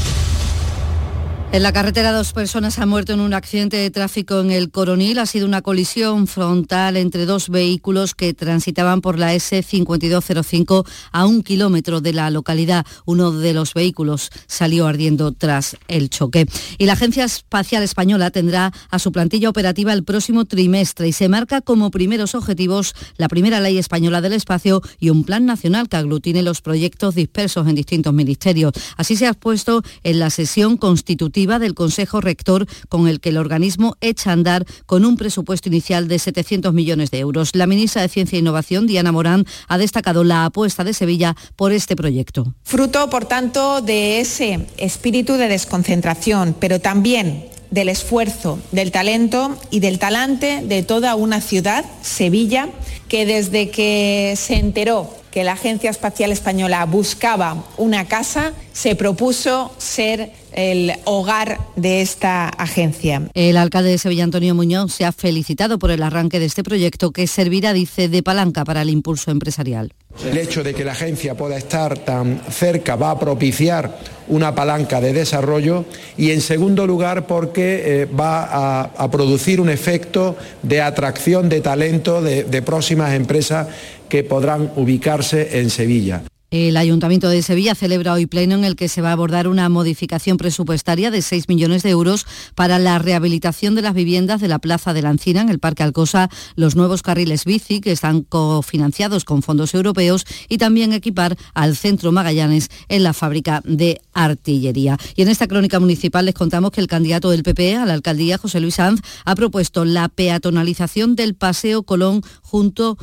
En 1.53 1.63
la 1.63 1.73
carretera 1.73 2.13
dos 2.13 2.31
personas 2.31 2.79
han 2.79 2.87
muerto 2.87 3.11
en 3.11 3.19
un 3.19 3.33
accidente 3.33 3.75
de 3.75 3.91
tráfico 3.91 4.39
en 4.39 4.51
el 4.51 4.71
Coronil. 4.71 5.19
Ha 5.19 5.25
sido 5.25 5.45
una 5.45 5.61
colisión 5.61 6.27
frontal 6.27 6.95
entre 6.95 7.25
dos 7.25 7.49
vehículos 7.49 8.15
que 8.15 8.33
transitaban 8.33 9.01
por 9.01 9.19
la 9.19 9.35
S5205 9.35 10.87
a 11.11 11.25
un 11.25 11.43
kilómetro 11.43 11.99
de 11.99 12.13
la 12.13 12.29
localidad. 12.29 12.85
Uno 13.05 13.33
de 13.33 13.51
los 13.51 13.73
vehículos 13.73 14.29
salió 14.47 14.87
ardiendo 14.87 15.33
tras 15.33 15.75
el 15.89 16.09
choque. 16.09 16.47
Y 16.77 16.85
la 16.85 16.93
Agencia 16.93 17.25
Espacial 17.25 17.83
Española 17.83 18.31
tendrá 18.31 18.71
a 18.89 18.97
su 18.97 19.11
plantilla 19.11 19.49
operativa 19.49 19.91
el 19.91 20.05
próximo 20.05 20.45
trimestre 20.45 21.09
y 21.09 21.11
se 21.11 21.27
marca 21.27 21.59
como 21.59 21.91
primeros 21.91 22.33
objetivos 22.33 22.95
la 23.17 23.27
primera 23.27 23.59
ley 23.59 23.77
española 23.77 24.21
del 24.21 24.31
espacio 24.31 24.81
y 25.01 25.09
un 25.09 25.25
plan 25.25 25.45
nacional 25.45 25.89
que 25.89 25.97
aglutine 25.97 26.43
los 26.43 26.61
proyectos 26.61 27.15
dispersos 27.15 27.67
en 27.67 27.75
distintos 27.75 28.13
ministerios. 28.13 28.71
Así 28.95 29.17
se 29.17 29.27
ha 29.27 29.33
puesto 29.33 29.83
en 30.03 30.19
la 30.19 30.29
sesión 30.29 30.77
constitutiva 30.77 31.40
del 31.47 31.73
Consejo 31.73 32.21
Rector 32.21 32.67
con 32.87 33.07
el 33.07 33.19
que 33.19 33.29
el 33.29 33.37
organismo 33.37 33.95
echa 33.99 34.29
a 34.29 34.33
andar 34.33 34.65
con 34.85 35.05
un 35.05 35.17
presupuesto 35.17 35.69
inicial 35.69 36.07
de 36.07 36.19
700 36.19 36.73
millones 36.73 37.11
de 37.11 37.19
euros. 37.19 37.55
La 37.55 37.67
ministra 37.67 38.01
de 38.01 38.09
Ciencia 38.09 38.37
e 38.37 38.39
Innovación, 38.39 38.87
Diana 38.87 39.11
Morán, 39.11 39.45
ha 39.67 39.77
destacado 39.77 40.23
la 40.23 40.45
apuesta 40.45 40.83
de 40.83 40.93
Sevilla 40.93 41.35
por 41.55 41.71
este 41.71 41.95
proyecto. 41.95 42.53
Fruto, 42.63 43.09
por 43.09 43.25
tanto, 43.25 43.81
de 43.81 44.19
ese 44.19 44.67
espíritu 44.77 45.33
de 45.33 45.47
desconcentración, 45.47 46.55
pero 46.59 46.79
también 46.79 47.49
del 47.71 47.89
esfuerzo, 47.89 48.59
del 48.71 48.91
talento 48.91 49.57
y 49.71 49.79
del 49.79 49.97
talante 49.97 50.61
de 50.63 50.83
toda 50.83 51.15
una 51.15 51.41
ciudad, 51.41 51.85
Sevilla, 52.01 52.69
que 53.11 53.25
desde 53.25 53.69
que 53.71 54.35
se 54.37 54.55
enteró 54.55 55.13
que 55.31 55.43
la 55.43 55.51
Agencia 55.51 55.89
Espacial 55.89 56.31
Española 56.31 56.85
buscaba 56.85 57.65
una 57.75 58.05
casa, 58.05 58.53
se 58.71 58.95
propuso 58.95 59.75
ser 59.77 60.31
el 60.53 60.93
hogar 61.03 61.59
de 61.75 61.99
esta 61.99 62.47
agencia. 62.47 63.23
El 63.33 63.57
alcalde 63.57 63.89
de 63.89 63.97
Sevilla, 63.97 64.23
Antonio 64.23 64.55
Muñoz, 64.55 64.93
se 64.93 65.03
ha 65.03 65.11
felicitado 65.11 65.77
por 65.77 65.91
el 65.91 66.03
arranque 66.03 66.39
de 66.39 66.45
este 66.45 66.63
proyecto 66.63 67.11
que 67.11 67.27
servirá, 67.27 67.73
dice, 67.73 68.07
de 68.07 68.23
palanca 68.23 68.63
para 68.63 68.81
el 68.81 68.89
impulso 68.89 69.29
empresarial. 69.29 69.91
El 70.25 70.37
hecho 70.37 70.63
de 70.63 70.73
que 70.73 70.85
la 70.85 70.91
agencia 70.91 71.35
pueda 71.35 71.57
estar 71.57 71.97
tan 71.97 72.41
cerca 72.49 72.95
va 72.95 73.11
a 73.11 73.19
propiciar 73.19 73.97
una 74.27 74.53
palanca 74.53 75.01
de 75.01 75.13
desarrollo 75.13 75.85
y 76.15 76.31
en 76.31 76.41
segundo 76.41 76.85
lugar 76.85 77.27
porque 77.27 77.81
eh, 77.85 78.05
va 78.05 78.85
a, 78.93 79.11
producir 79.11 79.59
un 79.59 79.69
efecto 79.69 80.37
de 80.61 80.81
atracción 80.81 81.49
de 81.49 81.61
talento 81.61 82.21
de 82.21 82.61
próximas 82.61 83.13
empresas 83.13 83.67
que 84.09 84.23
podrán 84.23 84.71
ubicarse 84.75 85.59
en 85.59 85.69
Sevilla. 85.69 86.21
El 86.51 86.75
Ayuntamiento 86.75 87.29
de 87.29 87.43
Sevilla 87.43 87.75
celebra 87.75 88.11
hoy 88.11 88.25
pleno 88.25 88.55
en 88.55 88.65
el 88.65 88.75
que 88.75 88.89
se 88.89 89.01
va 89.01 89.07
a 89.07 89.13
abordar 89.13 89.47
una 89.47 89.69
modificación 89.69 90.35
presupuestaria 90.35 91.09
de 91.09 91.21
6 91.21 91.47
millones 91.47 91.81
de 91.81 91.91
euros 91.91 92.27
para 92.55 92.77
la 92.77 92.99
rehabilitación 92.99 93.73
de 93.73 93.81
las 93.81 93.93
viviendas 93.93 94.41
de 94.41 94.49
la 94.49 94.59
Plaza 94.59 94.91
de 94.91 95.01
la 95.01 95.11
Encina 95.11 95.39
en 95.39 95.47
el 95.47 95.59
Parque 95.59 95.83
Alcosa, 95.83 96.29
los 96.57 96.75
nuevos 96.75 97.03
carriles 97.03 97.45
bici 97.45 97.79
que 97.79 97.93
están 97.93 98.23
cofinanciados 98.23 99.23
con 99.23 99.43
fondos 99.43 99.73
europeos 99.73 100.25
y 100.49 100.57
también 100.57 100.91
equipar 100.91 101.37
al 101.53 101.77
Centro 101.77 102.11
Magallanes 102.11 102.67
en 102.89 103.03
la 103.03 103.13
fábrica 103.13 103.61
de 103.63 104.01
artillería. 104.11 104.97
Y 105.15 105.21
en 105.21 105.29
esta 105.29 105.47
crónica 105.47 105.79
municipal 105.79 106.25
les 106.25 106.35
contamos 106.35 106.71
que 106.71 106.81
el 106.81 106.87
candidato 106.87 107.29
del 107.29 107.43
PP 107.43 107.77
a 107.77 107.85
la 107.85 107.93
alcaldía, 107.93 108.37
José 108.37 108.59
Luis 108.59 108.75
Sanz, 108.75 108.99
ha 109.23 109.35
propuesto 109.35 109.85
la 109.85 110.09
peatonalización 110.09 111.15
del 111.15 111.33
Paseo 111.33 111.83
Colón 111.83 112.23
junto 112.41 112.97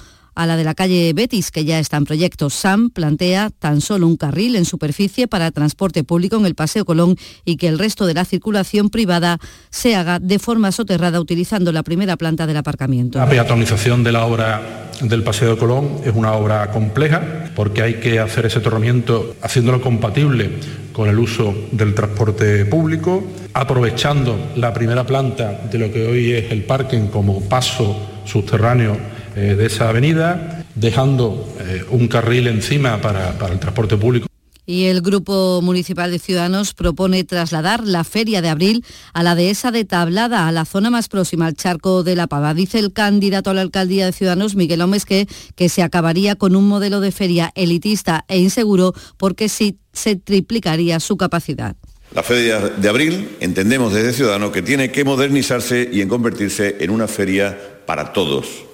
la 0.47 0.57
de 0.57 0.64
la 0.64 0.74
calle 0.74 1.12
Betis, 1.14 1.51
que 1.51 1.64
ya 1.64 1.78
está 1.78 1.97
en 1.97 2.05
proyecto. 2.05 2.51
SAM 2.51 2.91
plantea 2.91 3.51
tan 3.59 3.80
solo 3.80 4.07
un 4.07 4.16
carril 4.16 4.57
en 4.57 4.64
superficie 4.64 5.28
para 5.28 5.51
transporte 5.51 6.05
público 6.05 6.36
en 6.36 6.47
el 6.47 6.55
Paseo 6.55 6.84
Colón 6.84 7.16
y 7.45 7.57
que 7.57 7.68
el 7.68 7.78
resto 7.78 8.07
de 8.07 8.14
la 8.14 8.24
circulación 8.24 8.91
privada 8.91 9.39
se 9.70 9.97
haga 9.97 10.18
de 10.18 10.39
forma 10.39 10.72
soterrada 10.72 11.20
utilizando 11.20 11.72
la 11.72 11.82
primera 11.82 12.16
planta 12.16 12.47
del 12.47 12.57
aparcamiento. 12.57 13.18
La 13.18 13.28
peatonalización 13.28 14.05
de 14.05 14.12
la 14.12 14.24
obra 14.24 14.89
del 15.01 15.22
Paseo 15.22 15.55
de 15.55 15.59
Colón 15.59 16.01
es 16.05 16.12
una 16.14 16.32
obra 16.32 16.70
compleja 16.70 17.51
porque 17.55 17.82
hay 17.82 17.95
que 17.95 18.18
hacer 18.18 18.47
ese 18.47 18.61
torramiento 18.61 19.36
haciéndolo 19.43 19.80
compatible 19.80 20.51
con 20.93 21.09
el 21.09 21.18
uso 21.18 21.55
del 21.70 21.95
transporte 21.95 22.64
público, 22.64 23.24
aprovechando 23.53 24.51
la 24.57 24.74
primera 24.74 25.07
planta 25.07 25.62
de 25.70 25.78
lo 25.78 25.93
que 25.93 26.07
hoy 26.07 26.32
es 26.32 26.51
el 26.51 26.64
parking 26.64 27.07
como 27.07 27.41
paso 27.43 27.97
subterráneo 28.24 28.97
de 29.35 29.66
esa 29.66 29.89
avenida, 29.89 30.64
dejando 30.74 31.55
eh, 31.61 31.85
un 31.91 32.09
carril 32.09 32.47
encima 32.47 33.01
para, 33.01 33.39
para 33.39 33.55
el 33.55 33.61
transporte 33.61 33.97
público. 33.97 34.29
Y 34.68 34.85
el 34.85 35.01
Grupo 35.01 35.62
Municipal 35.62 36.11
de 36.11 36.18
Ciudadanos 36.18 36.74
propone 36.74 37.24
trasladar 37.24 37.87
la 37.87 38.05
Feria 38.05 38.43
de 38.43 38.51
Abril 38.51 38.85
a 39.14 39.22
la 39.22 39.35
dehesa 39.35 39.70
de 39.70 39.87
Tablada, 39.87 40.47
a 40.47 40.53
la 40.53 40.66
zona 40.66 40.91
más 40.91 41.09
próxima 41.09 41.47
al 41.47 41.55
charco 41.55 42.03
de 42.03 42.14
la 42.14 42.26
Pava. 42.26 42.53
Dice 42.53 42.79
el 42.79 42.93
candidato 42.93 43.49
a 43.49 43.55
la 43.55 43.62
alcaldía 43.62 44.05
de 44.05 44.12
Ciudadanos, 44.12 44.57
Miguel 44.57 44.81
Gómez, 44.81 45.07
que, 45.07 45.26
que 45.57 45.70
se 45.70 45.83
acabaría 45.83 46.35
con 46.37 46.55
un 46.55 46.68
modelo 46.68 47.01
de 47.01 47.12
feria 47.12 47.51
elitista 47.55 48.26
e 48.29 48.41
inseguro 48.41 48.93
porque 49.16 49.49
sí 49.49 49.79
se 49.95 50.16
triplicaría 50.16 51.01
su 51.01 51.16
capacidad. 51.16 51.74
La 52.14 52.22
Feria 52.22 52.61
de 52.61 52.89
Abril 52.91 53.37
entendemos 53.41 53.95
desde 53.95 54.12
Ciudadanos 54.12 54.53
que 54.53 54.61
tiene 54.61 54.93
que 54.93 55.03
modernizarse 55.03 55.89
y 55.91 56.03
en 56.03 56.11
convertirse 56.11 56.76
en 56.81 56.91
una 56.91 57.09
feria 57.09 57.59
para 57.87 58.12
todos, 58.12 58.68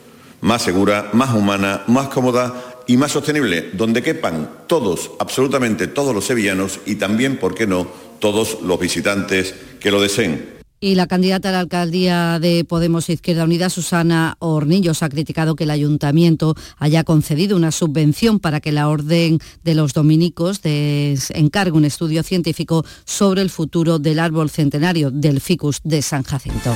más 0.45 0.61
segura, 0.61 1.09
más 1.15 1.35
humana, 1.35 1.85
más 1.87 2.09
cómoda 2.09 2.83
y 2.87 2.99
más 2.99 3.13
sostenible, 3.13 3.71
donde 3.73 4.03
quepan 4.03 4.51
todos, 4.67 5.11
absolutamente 5.19 5.87
todos 5.87 6.15
los 6.15 6.27
sevillanos 6.27 6.81
y 6.85 6.97
también, 6.97 7.39
¿por 7.39 7.55
qué 7.55 7.67
no?, 7.67 7.89
todos 8.19 8.59
los 8.63 8.79
visitantes 8.79 9.55
que 9.81 9.91
lo 9.91 10.03
deseen. 10.03 10.53
Y 10.81 10.97
la 10.97 11.07
candidata 11.07 11.49
a 11.49 11.53
la 11.53 11.61
alcaldía 11.61 12.39
de 12.41 12.63
Podemos 12.67 13.09
Izquierda 13.09 13.45
Unida, 13.45 13.71
Susana 13.71 14.37
Hornillos, 14.39 15.03
ha 15.03 15.09
criticado 15.09 15.57
que 15.57 15.65
el 15.65 15.71
ayuntamiento 15.71 16.55
haya 16.77 17.05
concedido 17.05 17.57
una 17.57 17.73
subvención 17.73 18.39
para 18.39 18.61
que 18.61 18.71
la 18.71 18.91
Orden 18.91 19.39
de 19.63 19.75
los 19.75 19.95
Dominicos 19.95 20.61
encargue 20.63 21.73
un 21.73 21.87
estudio 21.87 22.23
científico 22.23 22.85
sobre 23.07 23.41
el 23.41 23.49
futuro 23.49 23.99
del 23.99 24.19
árbol 24.19 24.51
centenario 24.51 25.11
del 25.11 25.41
ficus 25.41 25.81
de 25.85 26.03
San 26.03 26.23
Jacinto. 26.23 26.75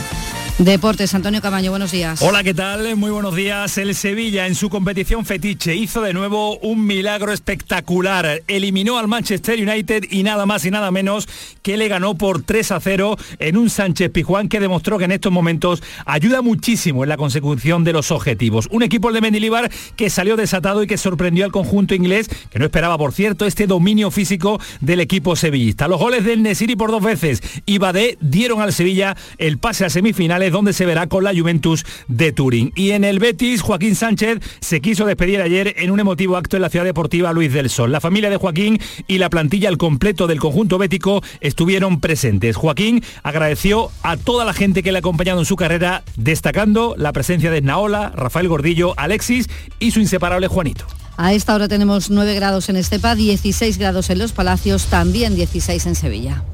Deportes, 0.59 1.15
Antonio 1.15 1.41
Camaño, 1.41 1.71
buenos 1.71 1.93
días. 1.93 2.21
Hola, 2.21 2.43
¿qué 2.43 2.53
tal? 2.53 2.97
Muy 2.97 3.13
buenos 3.13 3.37
días. 3.37 3.79
El 3.79 3.95
Sevilla 3.95 4.49
en 4.49 4.57
su 4.57 4.69
competición 4.69 5.25
fetiche 5.25 5.77
hizo 5.77 6.03
de 6.03 6.13
nuevo 6.13 6.59
un 6.59 6.85
milagro 6.85 7.33
espectacular. 7.33 8.43
Eliminó 8.49 8.99
al 8.99 9.07
Manchester 9.07 9.57
United 9.57 10.07
y 10.11 10.25
nada 10.25 10.47
más 10.47 10.65
y 10.65 10.73
nada 10.73 10.91
menos 10.91 11.29
que 11.63 11.77
le 11.77 11.87
ganó 11.87 12.17
por 12.17 12.43
3 12.43 12.73
a 12.73 12.81
0 12.81 13.17
en 13.39 13.57
un 13.57 13.71
Sánchez 13.71 14.11
Pijuán 14.11 14.49
que 14.49 14.59
demostró 14.59 14.99
que 14.99 15.05
en 15.05 15.13
estos 15.13 15.31
momentos 15.31 15.81
ayuda 16.05 16.43
muchísimo 16.43 17.05
en 17.05 17.11
la 17.11 17.17
consecución 17.17 17.85
de 17.85 17.93
los 17.93 18.11
objetivos. 18.11 18.67
Un 18.73 18.83
equipo 18.83 19.13
de 19.13 19.21
Mendilibar 19.21 19.71
que 19.95 20.11
salió 20.11 20.35
desatado 20.35 20.83
y 20.83 20.89
que 20.89 20.99
sorprendió 20.99 21.45
al 21.45 21.53
conjunto 21.53 21.95
inglés, 21.95 22.29
que 22.51 22.59
no 22.59 22.65
esperaba, 22.65 22.99
por 22.99 23.13
cierto, 23.13 23.47
este 23.47 23.69
dominio 23.69 24.11
físico 24.11 24.61
del 24.81 24.99
equipo 24.99 25.37
sevillista. 25.37 25.87
Los 25.87 26.01
goles 26.01 26.25
del 26.25 26.43
Nesiri 26.43 26.75
por 26.75 26.91
dos 26.91 27.05
veces 27.05 27.43
y 27.65 27.79
Badé 27.79 28.19
dieron 28.21 28.61
al 28.61 28.73
Sevilla 28.73 29.17
el 29.39 29.59
pase 29.59 29.85
a 29.85 29.91
semifinales 29.91 30.48
donde 30.53 30.73
se 30.73 30.87
verá 30.87 31.07
con 31.07 31.25
la 31.25 31.33
Juventus 31.35 31.85
de 32.09 32.33
Turín. 32.33 32.73
Y 32.75 32.91
en 32.91 33.05
el 33.05 33.19
Betis, 33.19 33.63
Joaquín 33.63 33.95
Sánchez 33.95 34.41
se 34.61 34.81
quiso 34.81 35.07
despedir 35.07 35.41
ayer 35.41 35.75
en 35.79 35.91
un 35.91 36.01
emotivo 36.01 36.37
acto 36.37 36.57
en 36.57 36.63
la 36.63 36.71
ciudad 36.71 36.85
deportiva 36.85 37.33
Luis 37.33 37.53
del 37.53 37.71
Sol. 37.71 37.93
La 37.93 38.01
familia 38.01 38.31
de 38.31 38.37
Joaquín 38.37 38.81
y 39.07 39.19
la 39.19 39.31
plantilla 39.31 39.69
al 39.69 39.79
completo 39.79 40.27
del 40.27 40.41
conjunto 40.41 40.79
bético 40.79 41.23
estuvieron 41.41 42.01
presentes. 42.01 42.57
Joaquín 42.57 43.03
agradeció 43.23 43.91
a 44.03 44.17
toda 44.17 44.45
la 44.45 44.53
gente 44.53 44.83
que 44.83 44.93
le 44.93 44.99
ha 44.99 45.01
acompañado 45.01 45.41
en 45.41 45.47
su 45.47 45.57
carrera, 45.57 46.03
destacando 46.17 46.95
la 46.97 47.13
presencia 47.13 47.51
de 47.51 47.63
Naola, 47.63 48.13
Rafael 48.15 48.49
Gordillo, 48.49 48.95
Alexis 48.97 49.49
y 49.79 49.91
su 49.91 50.01
inseparable 50.01 50.49
Juanito. 50.49 50.87
A 51.17 51.33
esta 51.33 51.55
hora 51.55 51.67
tenemos 51.67 52.11
9 52.11 52.35
grados 52.37 52.69
en 52.69 52.77
Estepa, 52.77 53.17
16 53.17 53.79
grados 53.79 54.09
en 54.11 54.19
Los 54.19 54.33
Palacios, 54.33 54.87
también 54.87 55.35
16 55.35 55.87
en 55.87 55.95
Sevilla. 55.97 56.45